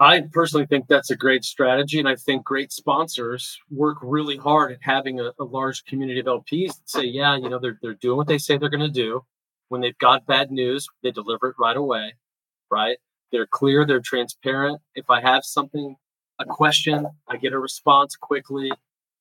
I 0.00 0.22
personally 0.32 0.66
think 0.66 0.88
that's 0.88 1.10
a 1.10 1.16
great 1.16 1.44
strategy, 1.44 2.00
and 2.00 2.08
I 2.08 2.16
think 2.16 2.44
great 2.44 2.72
sponsors 2.72 3.58
work 3.70 3.98
really 4.02 4.36
hard 4.36 4.72
at 4.72 4.78
having 4.80 5.20
a, 5.20 5.30
a 5.38 5.44
large 5.44 5.84
community 5.84 6.18
of 6.18 6.26
LPs 6.26 6.68
that 6.68 6.90
say, 6.90 7.04
"Yeah, 7.04 7.36
you 7.36 7.48
know, 7.48 7.58
they're 7.58 7.78
they're 7.82 7.94
doing 7.94 8.16
what 8.16 8.26
they 8.26 8.38
say 8.38 8.56
they're 8.56 8.68
going 8.68 8.80
to 8.80 8.88
do. 8.88 9.24
When 9.68 9.80
they've 9.80 9.98
got 9.98 10.26
bad 10.26 10.50
news, 10.50 10.88
they 11.02 11.12
deliver 11.12 11.48
it 11.48 11.56
right 11.58 11.76
away, 11.76 12.14
right? 12.70 12.98
They're 13.30 13.46
clear, 13.46 13.86
they're 13.86 14.00
transparent. 14.00 14.80
If 14.94 15.08
I 15.08 15.20
have 15.22 15.44
something, 15.44 15.96
a 16.38 16.44
question, 16.44 17.06
I 17.28 17.36
get 17.36 17.54
a 17.54 17.58
response 17.58 18.16
quickly. 18.16 18.70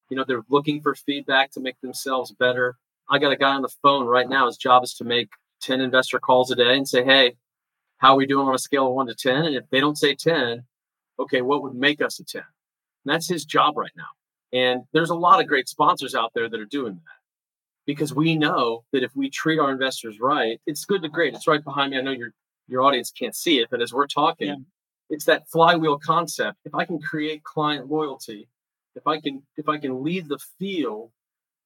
You 0.10 0.18
know, 0.18 0.26
they're 0.28 0.44
looking 0.50 0.82
for 0.82 0.94
feedback 0.96 1.52
to 1.52 1.62
make 1.62 1.80
themselves 1.82 2.34
better. 2.34 2.78
I 3.12 3.20
got 3.20 3.34
a 3.34 3.38
guy 3.38 3.52
on 3.52 3.62
the 3.62 3.74
phone 3.84 4.06
right 4.06 4.28
now. 4.28 4.48
His 4.48 4.58
job 4.58 4.84
is 4.84 4.94
to 4.96 5.04
make 5.04 5.30
10 5.62 5.82
investor 5.82 6.18
calls 6.18 6.50
a 6.50 6.56
day 6.56 6.78
and 6.78 6.88
say, 6.88 7.04
hey, 7.04 7.36
how 7.98 8.14
are 8.14 8.18
we 8.18 8.26
doing 8.26 8.48
on 8.48 8.56
a 8.56 8.60
scale 8.60 8.88
of 8.88 8.94
one 8.94 9.08
to 9.08 9.14
10? 9.14 9.36
And 9.46 9.56
if 9.56 9.70
they 9.70 9.82
don't 9.82 9.98
say 9.98 10.16
10, 10.16 10.64
okay, 11.20 11.42
what 11.42 11.62
would 11.62 11.76
make 11.76 12.02
us 12.02 12.20
a 12.20 12.24
10? 12.24 12.42
And 12.42 13.14
that's 13.14 13.28
his 13.28 13.44
job 13.44 13.78
right 13.78 13.92
now. 13.98 14.08
And 14.54 14.84
there's 14.94 15.10
a 15.10 15.16
lot 15.16 15.42
of 15.42 15.48
great 15.48 15.68
sponsors 15.68 16.16
out 16.16 16.32
there 16.34 16.50
that 16.50 16.60
are 16.60 16.66
doing 16.66 16.94
that 16.94 17.22
because 17.86 18.14
we 18.14 18.38
know 18.38 18.86
that 18.94 19.04
if 19.04 19.16
we 19.16 19.30
treat 19.30 19.60
our 19.60 19.72
investors 19.72 20.20
right, 20.20 20.60
it's 20.66 20.86
good 20.86 21.02
to 21.02 21.10
great. 21.10 21.34
It's 21.34 21.48
right 21.48 21.64
behind 21.64 21.92
me. 21.92 21.98
I 21.98 22.02
know 22.02 22.12
your 22.12 22.34
your 22.68 22.84
audience 22.84 23.12
can't 23.12 23.36
see 23.36 23.60
it, 23.60 23.68
but 23.70 23.82
as 23.82 23.94
we're 23.94 24.08
talking, 24.08 24.48
yeah. 24.48 24.56
it's 25.10 25.26
that 25.26 25.50
flywheel 25.50 26.00
concept. 26.00 26.58
If 26.64 26.74
I 26.74 26.86
can 26.86 27.00
create 27.02 27.44
client 27.44 27.90
loyalty, 27.90 28.48
if 28.96 29.08
I 29.08 29.20
can 29.20 29.44
if 29.58 29.68
I 29.68 29.78
can 29.78 30.04
lead 30.04 30.30
the 30.30 30.40
field 30.60 31.12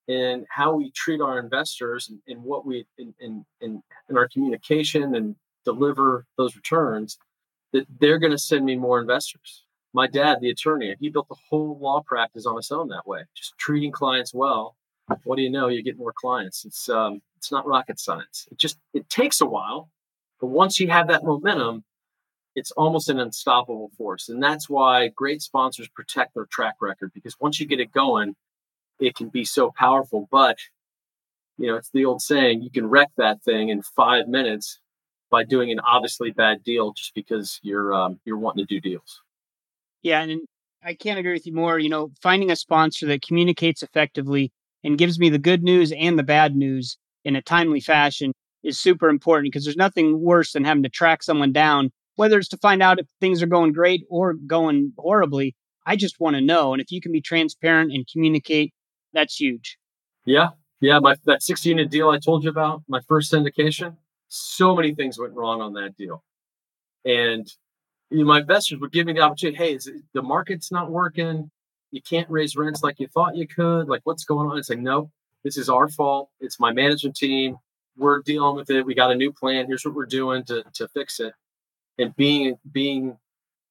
in 0.07 0.45
how 0.49 0.75
we 0.75 0.91
treat 0.91 1.21
our 1.21 1.39
investors 1.39 2.09
and, 2.09 2.19
and 2.27 2.43
what 2.43 2.65
we 2.65 2.85
in, 2.97 3.13
in, 3.19 3.45
in, 3.61 3.81
in 4.09 4.17
our 4.17 4.27
communication 4.27 5.15
and 5.15 5.35
deliver 5.63 6.25
those 6.37 6.55
returns, 6.55 7.17
that 7.73 7.85
they're 7.99 8.19
going 8.19 8.31
to 8.31 8.37
send 8.37 8.65
me 8.65 8.75
more 8.75 9.01
investors. 9.01 9.63
My 9.93 10.07
dad, 10.07 10.39
the 10.41 10.49
attorney, 10.49 10.93
he 10.99 11.09
built 11.09 11.27
the 11.29 11.35
whole 11.49 11.77
law 11.79 12.01
practice 12.05 12.45
on 12.45 12.57
his 12.57 12.71
own 12.71 12.89
that 12.89 13.07
way, 13.07 13.21
just 13.33 13.57
treating 13.57 13.91
clients 13.91 14.33
well. 14.33 14.75
What 15.23 15.37
do 15.37 15.41
you 15.41 15.49
know? 15.49 15.67
You 15.67 15.83
get 15.83 15.97
more 15.97 16.13
clients. 16.13 16.65
It's 16.65 16.89
um, 16.89 17.21
it's 17.37 17.51
not 17.51 17.67
rocket 17.67 17.99
science. 17.99 18.47
It 18.51 18.57
just 18.57 18.77
it 18.93 19.07
takes 19.09 19.39
a 19.39 19.45
while, 19.45 19.89
but 20.41 20.47
once 20.47 20.79
you 20.79 20.89
have 20.89 21.07
that 21.09 21.23
momentum, 21.23 21.83
it's 22.55 22.71
almost 22.71 23.09
an 23.09 23.19
unstoppable 23.19 23.91
force. 23.97 24.29
And 24.29 24.41
that's 24.41 24.69
why 24.69 25.09
great 25.09 25.41
sponsors 25.41 25.87
protect 25.89 26.33
their 26.33 26.45
track 26.45 26.75
record 26.81 27.11
because 27.13 27.35
once 27.39 27.59
you 27.59 27.67
get 27.67 27.79
it 27.79 27.91
going, 27.91 28.35
it 28.99 29.15
can 29.15 29.29
be 29.29 29.45
so 29.45 29.71
powerful. 29.75 30.27
But, 30.31 30.57
you 31.57 31.67
know, 31.67 31.75
it's 31.75 31.91
the 31.91 32.05
old 32.05 32.21
saying 32.21 32.61
you 32.61 32.71
can 32.71 32.87
wreck 32.87 33.09
that 33.17 33.43
thing 33.43 33.69
in 33.69 33.81
five 33.81 34.27
minutes 34.27 34.79
by 35.29 35.43
doing 35.43 35.71
an 35.71 35.79
obviously 35.79 36.31
bad 36.31 36.63
deal 36.63 36.93
just 36.93 37.13
because 37.13 37.59
you're 37.63 37.93
um, 37.93 38.19
you're 38.25 38.37
wanting 38.37 38.65
to 38.65 38.73
do 38.73 38.79
deals. 38.79 39.21
Yeah, 40.01 40.21
and 40.21 40.41
I 40.83 40.93
can't 40.93 41.19
agree 41.19 41.33
with 41.33 41.47
you 41.47 41.53
more. 41.53 41.79
You 41.79 41.89
know, 41.89 42.11
finding 42.21 42.51
a 42.51 42.55
sponsor 42.55 43.07
that 43.07 43.21
communicates 43.21 43.81
effectively 43.83 44.51
and 44.83 44.97
gives 44.97 45.19
me 45.19 45.29
the 45.29 45.39
good 45.39 45.63
news 45.63 45.91
and 45.91 46.17
the 46.17 46.23
bad 46.23 46.55
news 46.55 46.97
in 47.23 47.35
a 47.35 47.41
timely 47.41 47.79
fashion 47.79 48.31
is 48.63 48.79
super 48.79 49.09
important 49.09 49.51
because 49.51 49.65
there's 49.65 49.75
nothing 49.75 50.21
worse 50.21 50.53
than 50.53 50.63
having 50.63 50.83
to 50.83 50.89
track 50.89 51.23
someone 51.23 51.51
down, 51.51 51.89
whether 52.15 52.37
it's 52.37 52.49
to 52.49 52.57
find 52.57 52.83
out 52.83 52.99
if 52.99 53.07
things 53.19 53.41
are 53.41 53.47
going 53.47 53.71
great 53.73 54.03
or 54.09 54.33
going 54.33 54.93
horribly. 54.97 55.55
I 55.87 55.95
just 55.95 56.19
want 56.19 56.35
to 56.35 56.41
know. 56.41 56.73
And 56.73 56.81
if 56.81 56.91
you 56.91 57.01
can 57.01 57.11
be 57.11 57.21
transparent 57.21 57.91
and 57.91 58.07
communicate, 58.11 58.73
that's 59.15 59.39
huge. 59.39 59.77
Yeah. 60.25 60.49
Yeah. 60.81 60.99
My 60.99 61.15
that 61.25 61.41
60 61.41 61.69
unit 61.69 61.89
deal 61.89 62.09
I 62.09 62.19
told 62.19 62.43
you 62.43 62.49
about, 62.49 62.83
my 62.87 62.99
first 63.07 63.31
syndication, 63.33 63.95
so 64.27 64.75
many 64.75 64.93
things 64.93 65.17
went 65.17 65.33
wrong 65.33 65.61
on 65.61 65.73
that 65.73 65.95
deal. 65.97 66.23
And 67.05 67.47
you 68.11 68.19
know, 68.19 68.25
my 68.25 68.39
investors 68.41 68.79
would 68.79 68.91
give 68.91 69.07
me 69.07 69.13
the 69.13 69.21
opportunity, 69.21 69.57
hey, 69.57 69.73
it, 69.73 69.83
the 70.13 70.21
market's 70.21 70.71
not 70.71 70.91
working. 70.91 71.49
You 71.91 72.01
can't 72.01 72.29
raise 72.29 72.55
rents 72.55 72.83
like 72.83 72.99
you 72.99 73.07
thought 73.07 73.35
you 73.35 73.47
could. 73.47 73.87
Like, 73.87 74.01
what's 74.03 74.25
going 74.25 74.49
on? 74.49 74.57
It's 74.57 74.69
like, 74.69 74.79
no, 74.79 75.11
this 75.43 75.57
is 75.57 75.69
our 75.69 75.87
fault. 75.87 76.29
It's 76.39 76.59
my 76.59 76.71
management 76.71 77.15
team 77.15 77.57
we're 77.97 78.21
dealing 78.21 78.55
with 78.55 78.69
it. 78.69 78.85
We 78.85 78.95
got 78.95 79.11
a 79.11 79.15
new 79.15 79.31
plan. 79.31 79.67
Here's 79.67 79.85
what 79.85 79.93
we're 79.93 80.05
doing 80.05 80.43
to 80.45 80.63
to 80.73 80.87
fix 80.89 81.19
it. 81.19 81.33
And 81.97 82.15
being 82.15 82.57
being 82.71 83.17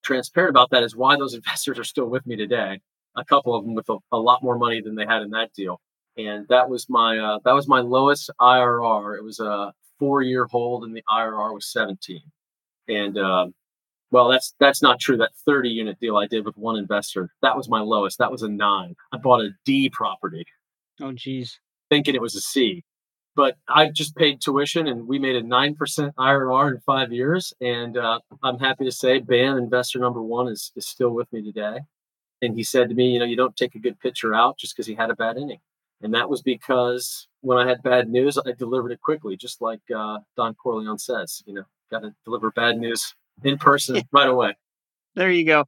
transparent 0.03 0.51
about 0.51 0.69
that 0.71 0.83
is 0.83 0.95
why 0.95 1.15
those 1.17 1.33
investors 1.39 1.79
are 1.79 1.83
still 1.83 2.07
with 2.07 2.25
me 2.25 2.35
today. 2.35 2.81
A 3.15 3.25
couple 3.25 3.55
of 3.55 3.63
them 3.63 3.75
with 3.75 3.89
a, 3.89 3.97
a 4.11 4.17
lot 4.17 4.43
more 4.43 4.57
money 4.57 4.81
than 4.81 4.95
they 4.95 5.05
had 5.05 5.21
in 5.21 5.31
that 5.31 5.53
deal, 5.53 5.79
and 6.17 6.47
that 6.49 6.69
was 6.69 6.87
my 6.89 7.17
uh, 7.17 7.39
that 7.45 7.53
was 7.53 7.67
my 7.67 7.79
lowest 7.79 8.29
IRR. 8.39 9.17
It 9.17 9.23
was 9.23 9.39
a 9.39 9.73
four 9.99 10.21
year 10.21 10.45
hold, 10.45 10.83
and 10.83 10.95
the 10.95 11.03
IRR 11.09 11.53
was 11.53 11.71
17. 11.71 12.21
And 12.87 13.17
um, 13.17 13.53
well, 14.11 14.29
that's 14.29 14.53
that's 14.59 14.81
not 14.81 14.99
true. 14.99 15.17
That 15.17 15.31
30 15.45 15.69
unit 15.69 15.99
deal 15.99 16.17
I 16.17 16.27
did 16.27 16.45
with 16.45 16.57
one 16.57 16.77
investor, 16.77 17.29
that 17.41 17.55
was 17.55 17.69
my 17.69 17.79
lowest. 17.79 18.19
That 18.19 18.31
was 18.31 18.43
a 18.43 18.49
nine. 18.49 18.95
I 19.11 19.17
bought 19.17 19.41
a 19.41 19.49
D 19.65 19.89
property. 19.89 20.45
Oh, 21.01 21.11
geez. 21.11 21.59
Thinking 21.89 22.15
it 22.15 22.21
was 22.21 22.35
a 22.35 22.41
C 22.41 22.83
but 23.35 23.57
I 23.67 23.89
just 23.89 24.15
paid 24.15 24.41
tuition 24.41 24.87
and 24.87 25.07
we 25.07 25.19
made 25.19 25.35
a 25.35 25.41
9% 25.41 25.75
IRR 26.17 26.71
in 26.71 26.79
five 26.85 27.11
years. 27.11 27.53
And 27.59 27.97
uh, 27.97 28.19
I'm 28.41 28.59
happy 28.59 28.85
to 28.85 28.91
say 28.91 29.19
BAM 29.19 29.57
investor 29.57 29.99
number 29.99 30.21
one 30.21 30.47
is, 30.47 30.71
is 30.75 30.87
still 30.87 31.09
with 31.09 31.31
me 31.33 31.41
today. 31.41 31.79
And 32.45 32.55
he 32.55 32.63
said 32.63 32.89
to 32.89 32.95
me, 32.95 33.09
you 33.09 33.19
know, 33.19 33.25
you 33.25 33.35
don't 33.35 33.55
take 33.55 33.75
a 33.75 33.79
good 33.79 33.99
pitcher 33.99 34.33
out 34.33 34.57
just 34.57 34.75
because 34.75 34.87
he 34.87 34.95
had 34.95 35.09
a 35.09 35.15
bad 35.15 35.37
inning. 35.37 35.59
And 36.01 36.13
that 36.13 36.29
was 36.29 36.41
because 36.41 37.27
when 37.41 37.57
I 37.57 37.67
had 37.67 37.81
bad 37.81 38.09
news, 38.09 38.37
I 38.37 38.51
delivered 38.51 38.91
it 38.91 39.01
quickly, 39.01 39.35
just 39.37 39.61
like 39.61 39.81
uh, 39.95 40.19
Don 40.35 40.53
Corleone 40.55 40.99
says, 40.99 41.41
you 41.45 41.53
know, 41.53 41.63
got 41.89 42.01
to 42.01 42.13
deliver 42.25 42.51
bad 42.51 42.77
news 42.77 43.15
in 43.43 43.57
person 43.57 44.01
right 44.11 44.29
away. 44.29 44.55
There 45.15 45.31
you 45.31 45.45
go. 45.45 45.65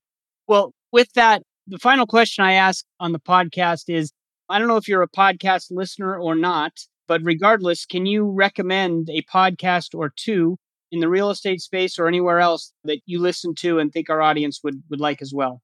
Well, 0.47 0.73
with 0.91 1.11
that, 1.13 1.43
the 1.67 1.79
final 1.79 2.05
question 2.05 2.43
I 2.43 2.53
ask 2.53 2.85
on 2.99 3.11
the 3.11 3.19
podcast 3.19 3.83
is 3.87 4.11
I 4.49 4.59
don't 4.59 4.67
know 4.67 4.77
if 4.77 4.87
you're 4.87 5.01
a 5.01 5.09
podcast 5.09 5.67
listener 5.71 6.17
or 6.17 6.35
not, 6.35 6.73
but 7.07 7.21
regardless, 7.23 7.85
can 7.85 8.05
you 8.05 8.29
recommend 8.29 9.09
a 9.09 9.21
podcast 9.23 9.97
or 9.97 10.13
two 10.15 10.57
in 10.91 10.99
the 10.99 11.09
real 11.09 11.29
estate 11.29 11.61
space 11.61 11.99
or 11.99 12.07
anywhere 12.07 12.39
else 12.39 12.71
that 12.85 12.99
you 13.05 13.19
listen 13.19 13.53
to 13.55 13.79
and 13.79 13.91
think 13.91 14.09
our 14.09 14.21
audience 14.21 14.61
would 14.63 14.83
would 14.89 15.01
like 15.01 15.21
as 15.21 15.33
well? 15.33 15.61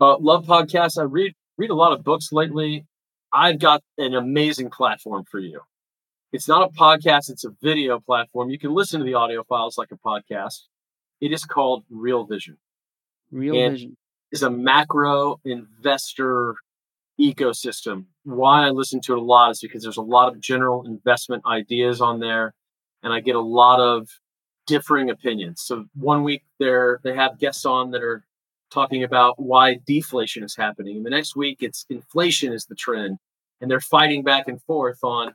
Uh, 0.00 0.18
love 0.18 0.44
podcasts. 0.46 0.98
I 0.98 1.04
read 1.04 1.32
read 1.56 1.70
a 1.70 1.74
lot 1.74 1.92
of 1.92 2.04
books 2.04 2.32
lately. 2.32 2.86
I've 3.32 3.58
got 3.58 3.82
an 3.98 4.14
amazing 4.14 4.70
platform 4.70 5.24
for 5.30 5.38
you. 5.38 5.60
It's 6.32 6.48
not 6.48 6.68
a 6.68 6.72
podcast, 6.72 7.30
it's 7.30 7.44
a 7.44 7.50
video 7.62 8.00
platform. 8.00 8.50
You 8.50 8.58
can 8.58 8.74
listen 8.74 9.00
to 9.00 9.06
the 9.06 9.14
audio 9.14 9.42
files 9.44 9.78
like 9.78 9.88
a 9.90 9.96
podcast. 9.96 10.64
It 11.20 11.32
is 11.32 11.44
called 11.44 11.84
Real 11.88 12.24
Vision. 12.24 12.58
Real 13.30 13.58
and 13.58 13.72
Vision 13.72 13.96
is 14.32 14.42
a 14.42 14.50
macro 14.50 15.40
investor 15.44 16.56
ecosystem. 17.20 18.04
Why 18.24 18.66
I 18.66 18.70
listen 18.70 19.00
to 19.02 19.12
it 19.14 19.18
a 19.18 19.22
lot 19.22 19.52
is 19.52 19.60
because 19.60 19.82
there's 19.82 19.96
a 19.96 20.02
lot 20.02 20.28
of 20.28 20.40
general 20.40 20.84
investment 20.86 21.44
ideas 21.46 22.00
on 22.00 22.20
there, 22.20 22.52
and 23.02 23.12
I 23.12 23.20
get 23.20 23.36
a 23.36 23.40
lot 23.40 23.80
of 23.80 24.08
differing 24.66 25.10
opinions. 25.10 25.62
So 25.64 25.86
one 25.94 26.22
week 26.24 26.42
they're 26.58 27.00
they 27.02 27.14
have 27.14 27.38
guests 27.38 27.64
on 27.64 27.92
that 27.92 28.02
are 28.02 28.24
talking 28.70 29.04
about 29.04 29.38
why 29.38 29.78
deflation 29.86 30.42
is 30.42 30.56
happening, 30.56 30.96
and 30.96 31.06
the 31.06 31.10
next 31.10 31.36
week 31.36 31.58
it's 31.60 31.86
inflation 31.88 32.52
is 32.52 32.66
the 32.66 32.74
trend, 32.74 33.18
and 33.60 33.70
they're 33.70 33.80
fighting 33.80 34.22
back 34.22 34.48
and 34.48 34.62
forth 34.62 34.98
on 35.02 35.34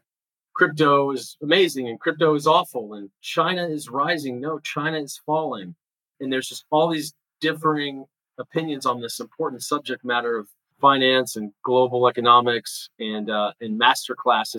crypto 0.53 1.11
is 1.11 1.37
amazing 1.41 1.87
and 1.87 1.99
crypto 1.99 2.35
is 2.35 2.45
awful 2.45 2.93
and 2.93 3.09
China 3.21 3.65
is 3.65 3.89
rising. 3.89 4.41
No, 4.41 4.59
China 4.59 4.99
is 4.99 5.19
falling, 5.25 5.75
and 6.19 6.31
there's 6.31 6.47
just 6.47 6.65
all 6.71 6.89
these 6.89 7.13
differing 7.39 8.05
opinions 8.37 8.85
on 8.85 9.01
this 9.01 9.19
important 9.19 9.63
subject 9.63 10.03
matter 10.03 10.37
of 10.37 10.47
finance 10.79 11.35
and 11.35 11.51
global 11.63 12.07
economics 12.07 12.89
and 12.99 13.29
uh, 13.29 13.53
and 13.61 13.77
master 13.77 14.15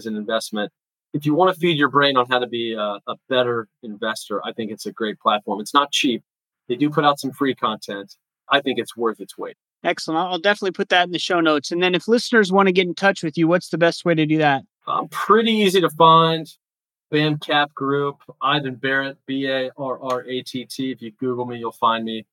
in 0.07 0.17
investment. 0.17 0.73
If 1.13 1.27
you 1.27 1.35
want 1.35 1.55
to 1.55 1.61
feed 1.61 1.77
your 1.77 1.91
brain 1.91 2.17
on 2.17 2.27
how 2.31 2.39
to 2.39 2.47
be 2.47 2.73
a, 2.73 2.99
a 3.07 3.17
better 3.29 3.69
investor, 3.83 4.41
I 4.47 4.53
think 4.53 4.71
it's 4.71 4.87
a 4.87 4.93
great 4.93 5.19
platform. 5.21 5.61
It's 5.61 5.75
not 5.75 5.93
cheap. 5.93 6.23
They 6.69 6.77
do 6.77 6.89
put 6.89 7.05
out 7.05 7.21
some 7.21 7.33
free 7.33 7.55
content. 7.55 8.17
I 8.53 8.61
think 8.61 8.79
it's 8.79 8.97
worth 8.97 9.21
its 9.21 9.37
weight. 9.37 9.57
Excellent. 9.83 10.21
I'll 10.21 10.39
definitely 10.39 10.73
put 10.73 10.91
that 10.91 11.07
in 11.07 11.11
the 11.11 11.19
show 11.19 11.41
notes. 11.41 11.73
And 11.73 11.83
then 11.83 11.95
if 11.95 12.07
listeners 12.07 12.53
want 12.53 12.69
to 12.69 12.73
get 12.73 12.87
in 12.87 12.95
touch 12.95 13.25
with 13.25 13.37
you, 13.37 13.49
what's 13.49 13.71
the 13.71 13.79
best 13.79 14.05
way 14.05 14.15
to 14.15 14.27
do 14.27 14.39
that? 14.39 14.63
Um, 14.87 15.09
pretty 15.09 15.53
easy 15.53 15.81
to 15.81 15.91
find. 15.91 16.47
BAMCAP 17.13 17.75
Group, 17.75 18.23
Ivan 18.41 18.77
Barratt, 18.77 19.17
B 19.27 19.47
A 19.47 19.71
R 19.77 20.03
R 20.03 20.25
A 20.27 20.43
T 20.43 20.65
T. 20.65 20.93
If 20.93 21.03
you 21.03 21.11
Google 21.13 21.45
me, 21.45 21.59
you'll 21.59 21.73
find 21.73 22.05
me. 22.05 22.25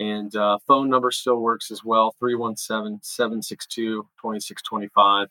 And 0.00 0.34
uh, 0.34 0.58
phone 0.66 0.90
number 0.90 1.12
still 1.12 1.36
works 1.36 1.70
as 1.70 1.84
well 1.84 2.16
317 2.18 2.98
762 3.02 4.02
2625. 4.20 5.28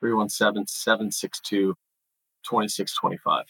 317 0.00 0.66
762 0.66 1.74
2625. 2.44 3.44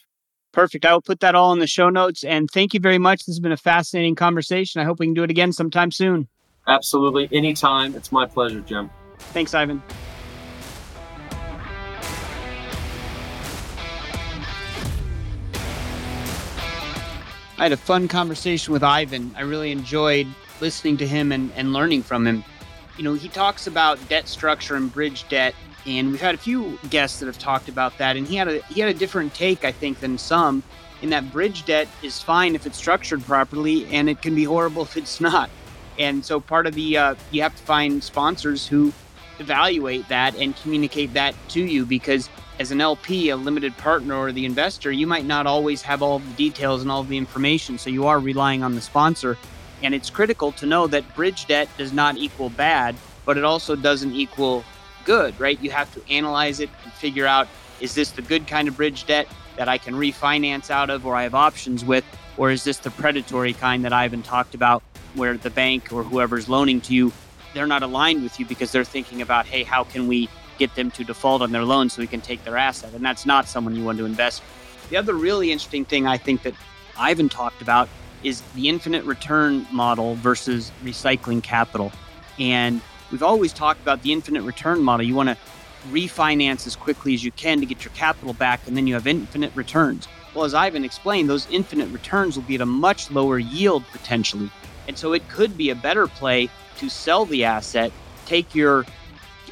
Perfect. 0.59 0.85
I 0.85 0.93
will 0.93 1.01
put 1.01 1.21
that 1.21 1.37
all 1.37 1.53
in 1.53 1.61
the 1.61 1.69
show 1.69 1.89
notes. 1.89 2.25
And 2.25 2.51
thank 2.51 2.75
you 2.75 2.81
very 2.81 2.99
much. 2.99 3.21
This 3.21 3.37
has 3.37 3.39
been 3.39 3.53
a 3.53 3.57
fascinating 3.57 4.17
conversation. 4.17 4.81
I 4.81 4.85
hope 4.85 4.99
we 4.99 5.07
can 5.07 5.15
do 5.15 5.23
it 5.23 5.31
again 5.31 5.53
sometime 5.53 5.93
soon. 5.93 6.27
Absolutely. 6.67 7.29
Anytime. 7.31 7.95
It's 7.95 8.11
my 8.11 8.27
pleasure, 8.27 8.61
Jim. 8.63 8.91
Thanks, 9.21 9.55
Ivan. 9.55 9.81
I 17.57 17.63
had 17.63 17.71
a 17.71 17.77
fun 17.77 18.09
conversation 18.09 18.73
with 18.73 18.83
Ivan. 18.83 19.33
I 19.37 19.43
really 19.43 19.71
enjoyed 19.71 20.27
listening 20.61 20.97
to 20.97 21.07
him 21.07 21.31
and, 21.31 21.53
and 21.53 21.73
learning 21.73 22.03
from 22.03 22.27
him. 22.27 22.43
You 22.97 23.05
know, 23.05 23.15
he 23.15 23.29
talks 23.29 23.69
about 23.69 23.97
debt 24.09 24.27
structure 24.27 24.75
and 24.75 24.93
bridge 24.93 25.29
debt, 25.29 25.55
and 25.89 26.11
we've 26.11 26.20
had 26.20 26.34
a 26.34 26.39
few 26.39 26.78
guests 26.91 27.18
that 27.20 27.26
have 27.26 27.39
talked 27.39 27.68
about 27.68 27.97
that, 27.97 28.16
and 28.16 28.26
he 28.26 28.36
had 28.36 28.47
a 28.47 28.62
he 28.64 28.80
had 28.80 28.95
a 28.95 28.99
different 28.99 29.34
take, 29.34 29.64
I 29.64 29.72
think, 29.72 30.01
than 30.01 30.18
some. 30.18 30.62
In 31.01 31.11
that 31.11 31.32
bridge 31.32 31.64
debt 31.64 31.89
is 32.03 32.20
fine 32.20 32.55
if 32.55 32.66
it's 32.66 32.76
structured 32.76 33.22
properly, 33.22 33.86
and 33.86 34.11
it 34.11 34.20
can 34.20 34.34
be 34.34 34.45
horrible 34.45 34.82
if 34.89 34.97
it's 34.97 35.20
not. 35.20 35.49
And 35.99 36.24
so 36.24 36.41
part 36.41 36.66
of 36.66 36.74
the 36.74 36.99
uh, 36.99 37.14
you 37.30 37.43
have 37.43 37.57
to 37.57 37.62
find 37.62 38.05
sponsors 38.05 38.66
who 38.66 38.93
evaluate 39.39 40.07
that 40.09 40.36
and 40.36 40.55
communicate 40.57 41.14
that 41.14 41.34
to 41.51 41.64
you 41.64 41.86
because 41.86 42.28
as 42.59 42.70
an 42.70 42.80
LP, 42.80 43.30
a 43.30 43.36
limited 43.36 43.76
partner, 43.78 44.16
or 44.16 44.32
the 44.32 44.45
investor, 44.45 44.91
you 44.91 45.07
might 45.07 45.24
not 45.24 45.47
always 45.47 45.80
have 45.82 46.03
all 46.03 46.18
the 46.18 46.32
details 46.32 46.82
and 46.82 46.91
all 46.91 47.05
the 47.05 47.16
information. 47.16 47.78
So 47.78 47.89
you 47.89 48.07
are 48.07 48.18
relying 48.18 48.62
on 48.64 48.74
the 48.74 48.80
sponsor. 48.80 49.39
And 49.80 49.95
it's 49.95 50.11
critical 50.11 50.51
to 50.53 50.66
know 50.66 50.89
that 50.89 51.14
bridge 51.14 51.47
debt 51.47 51.68
does 51.78 51.93
not 51.93 52.16
equal 52.16 52.51
bad, 52.51 52.97
but 53.24 53.39
it 53.39 53.45
also 53.45 53.76
doesn't 53.76 54.12
equal 54.12 54.64
good, 55.09 55.41
right? 55.41 55.59
You 55.63 55.71
have 55.71 55.93
to 55.95 56.13
analyze 56.13 56.61
it 56.61 56.69
and 56.85 56.93
figure 56.93 57.27
out 57.27 57.49
is 57.81 57.95
this 57.95 58.11
the 58.11 58.23
good 58.23 58.47
kind 58.47 58.69
of 58.69 58.77
bridge 58.77 59.07
debt 59.07 59.27
that 59.57 59.69
I 59.69 59.79
can 59.79 59.95
refinance 59.95 60.69
out 60.69 60.91
of 60.91 61.07
or 61.07 61.17
I 61.17 61.23
have 61.23 61.35
options 61.35 61.83
with? 61.83 62.05
Or 62.37 62.51
is 62.51 62.63
this 62.63 62.77
the 62.77 62.91
predatory 62.91 63.55
kind 63.55 63.85
that 63.87 63.93
Ivan 63.93 64.23
talked 64.23 64.55
about 64.55 64.83
where 65.15 65.39
the 65.39 65.51
bank 65.51 65.93
or 65.93 66.03
whoever's 66.03 66.47
loaning 66.47 66.83
to 66.83 66.95
you, 66.95 67.13
they're 67.55 67.67
not 67.67 67.83
aligned 67.83 68.23
with 68.23 68.39
you 68.39 68.45
because 68.45 68.71
they're 68.71 68.85
thinking 68.85 69.23
about, 69.23 69.47
hey, 69.47 69.63
how 69.63 69.83
can 69.83 70.09
we 70.09 70.29
get 70.59 70.75
them 70.75 70.91
to 70.91 71.05
default 71.05 71.41
on 71.41 71.53
their 71.53 71.65
loan 71.65 71.89
so 71.89 72.03
we 72.03 72.07
can 72.07 72.21
take 72.21 72.45
their 72.45 72.57
asset. 72.57 72.93
And 72.93 73.05
that's 73.05 73.25
not 73.25 73.49
someone 73.49 73.75
you 73.75 73.85
want 73.85 73.99
to 73.99 74.05
invest. 74.05 74.43
With. 74.43 74.91
The 74.91 74.97
other 74.97 75.15
really 75.15 75.53
interesting 75.53 75.85
thing 75.85 76.07
I 76.07 76.19
think 76.19 76.43
that 76.43 76.55
Ivan 76.99 77.29
talked 77.29 77.63
about 77.63 77.89
is 78.23 78.43
the 78.55 78.69
infinite 78.69 79.05
return 79.05 79.67
model 79.73 80.17
versus 80.17 80.73
recycling 80.85 81.43
capital. 81.43 81.93
And 82.39 82.83
we've 83.11 83.23
always 83.23 83.53
talked 83.53 83.81
about 83.81 84.03
the 84.03 84.13
infinite 84.13 84.43
return 84.43 84.83
model. 84.83 85.05
You 85.07 85.15
want 85.15 85.29
to 85.29 85.37
refinance 85.91 86.67
as 86.67 86.77
quickly 86.77 87.15
as 87.15 87.25
you 87.25 87.33
can 87.33 87.61
to 87.61 87.67
get 87.67 87.85
your 87.85 87.93
capital 87.95 88.35
back, 88.35 88.67
and 88.67 88.77
then 88.77 88.87
you 88.87 88.95
have 88.95 89.07
infinite 89.07 89.55
returns. 89.55 90.09
Well, 90.35 90.45
as 90.45 90.55
Ivan 90.55 90.85
explained, 90.85 91.29
those 91.29 91.49
infinite 91.51 91.89
returns 91.89 92.37
will 92.37 92.45
be 92.45 92.57
at 92.57 92.61
a 92.61 92.67
much 92.67 93.11
lower 93.11 93.39
yield 93.39 93.85
potentially. 93.93 94.51
And 94.87 94.97
so 94.97 95.13
it 95.13 95.29
could 95.29 95.57
be 95.57 95.71
a 95.71 95.75
better 95.75 96.07
play 96.07 96.49
to 96.79 96.89
sell 96.89 97.25
the 97.25 97.45
asset, 97.45 97.93
take 98.27 98.55
your 98.55 98.87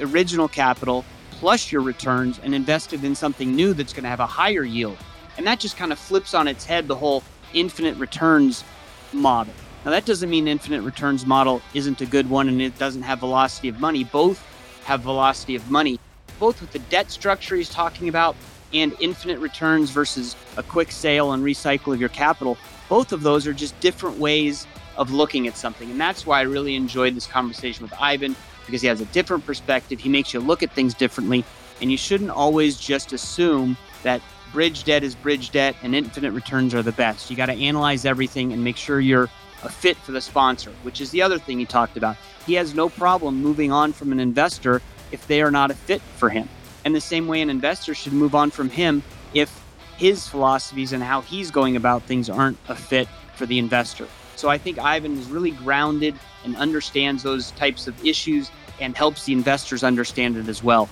original 0.01 0.49
capital 0.49 1.05
plus 1.31 1.71
your 1.71 1.83
returns 1.83 2.41
and 2.43 2.55
invest 2.55 2.93
it 2.93 3.05
in 3.05 3.15
something 3.15 3.55
new 3.55 3.75
that's 3.75 3.93
going 3.93 4.05
to 4.05 4.09
have 4.09 4.21
a 4.21 4.27
higher 4.27 4.63
yield. 4.63 4.97
And 5.37 5.47
that 5.47 5.61
just 5.61 5.77
kind 5.77 5.93
of 5.93 5.99
flips 5.99 6.35
on 6.35 6.49
its 6.49 6.65
head 6.65 6.89
the 6.89 6.97
whole 6.97 7.23
infinite 7.53 7.97
returns 7.99 8.65
model. 9.13 9.53
Now, 9.87 9.93
that 9.93 10.05
doesn't 10.05 10.29
mean 10.29 10.49
infinite 10.49 10.83
returns 10.83 11.25
model 11.25 11.63
isn't 11.73 12.01
a 12.01 12.07
good 12.07 12.29
one 12.29 12.49
and 12.49 12.61
it 12.61 12.77
doesn't 12.77 13.03
have 13.03 13.21
velocity 13.21 13.69
of 13.69 13.79
money. 13.79 14.03
Both 14.03 14.45
have 14.83 15.03
velocity 15.03 15.55
of 15.55 15.71
money, 15.71 16.01
both 16.41 16.61
with 16.61 16.73
the 16.73 16.81
debt 16.81 17.09
structure 17.09 17.55
he's 17.55 17.69
talking 17.69 18.09
about 18.09 18.35
and 18.75 18.97
infinite 18.99 19.39
returns 19.39 19.91
versus 19.91 20.35
a 20.57 20.65
quick 20.65 20.91
sale 20.91 21.35
and 21.35 21.45
recycle 21.45 21.95
of 21.95 22.01
your 22.01 22.09
capital. 22.09 22.59
Both 22.89 23.13
of 23.13 23.23
those 23.23 23.47
are 23.47 23.53
just 23.53 23.79
different 23.79 24.19
ways 24.19 24.67
of 24.97 25.13
looking 25.13 25.47
at 25.47 25.57
something. 25.57 25.89
And 25.89 26.01
that's 26.01 26.27
why 26.27 26.41
I 26.41 26.43
really 26.43 26.75
enjoyed 26.75 27.15
this 27.15 27.29
conversation 27.29 27.85
with 27.85 27.95
Ivan 28.01 28.35
because 28.67 28.83
he 28.83 28.89
has 28.89 29.01
a 29.01 29.07
different 29.07 29.47
perspective. 29.47 30.01
He 30.01 30.09
makes 30.09 30.35
you 30.35 30.41
look 30.41 30.65
at 30.65 30.73
things 30.73 30.95
differently. 30.95 31.45
And 31.81 31.93
you 31.93 31.97
shouldn't 31.97 32.31
always 32.31 32.77
just 32.77 33.13
assume 33.13 33.77
that 34.03 34.21
bridge 34.53 34.83
debt 34.83 35.05
is 35.05 35.15
bridge 35.15 35.53
debt 35.53 35.77
and 35.85 35.95
infinite 35.95 36.33
returns 36.33 36.75
are 36.75 36.83
the 36.83 36.91
best. 36.91 37.31
You 37.31 37.37
got 37.37 37.47
to 37.47 37.53
analyze 37.53 38.05
everything 38.05 38.53
and 38.53 38.65
make 38.65 38.77
sure 38.77 38.99
you're 38.99 39.31
a 39.63 39.69
fit 39.69 39.97
for 39.97 40.13
the 40.13 40.21
sponsor, 40.21 40.71
which 40.83 41.01
is 41.01 41.11
the 41.11 41.23
other 41.23 41.39
thing 41.39 41.59
he 41.59 41.67
talked 41.67 41.97
about. 41.97 42.17
He 42.47 42.55
has 42.55 42.75
no 42.75 42.89
problem 42.89 43.43
moving 43.43 43.73
on 43.73 43.93
from 43.93 44.13
an 44.13 44.21
investor 44.21 44.83
if 45.13 45.27
they 45.27 45.43
are 45.43 45.51
not 45.51 45.71
a 45.71 45.75
fit 45.75 46.01
for 46.01 46.29
him. 46.29 46.49
And 46.85 46.95
the 46.95 47.01
same 47.01 47.27
way 47.27 47.41
an 47.43 47.51
investor 47.51 47.95
should 47.95 48.13
move 48.13 48.35
on 48.35 48.51
from 48.51 48.71
him 48.71 49.03
if 49.35 49.63
his 49.97 50.29
philosophies 50.29 50.93
and 50.93 51.03
how 51.03 51.23
he's 51.23 51.51
going 51.51 51.77
about 51.77 52.03
things 52.03 52.29
aren't 52.29 52.59
a 52.69 52.75
fit 52.75 53.09
for 53.35 53.47
the 53.47 53.59
investor. 53.59 54.07
So 54.37 54.49
I 54.49 54.59
think 54.59 54.79
Ivan 54.79 55.19
is 55.19 55.29
really 55.29 55.51
grounded 55.51 56.15
and 56.45 56.57
understands 56.57 57.23
those 57.23 57.51
types 57.53 57.87
of 57.87 58.05
issues 58.05 58.51
and 58.81 58.97
helps 58.97 59.25
the 59.25 59.33
investors 59.33 59.83
understand 59.83 60.37
it 60.37 60.49
as 60.49 60.63
well. 60.63 60.89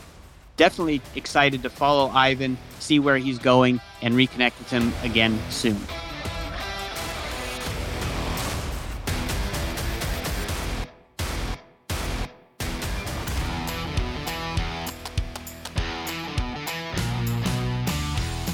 Definitely 0.57 1.03
excited 1.15 1.63
to 1.65 1.71
follow 1.71 2.09
Ivan, 2.11 2.57
see 2.79 2.99
where 2.99 3.19
he's 3.19 3.39
going, 3.39 3.81
and 4.03 4.15
reconnect 4.15 4.59
with 4.59 4.71
him 4.71 4.93
again 5.03 5.39
soon. 5.51 5.77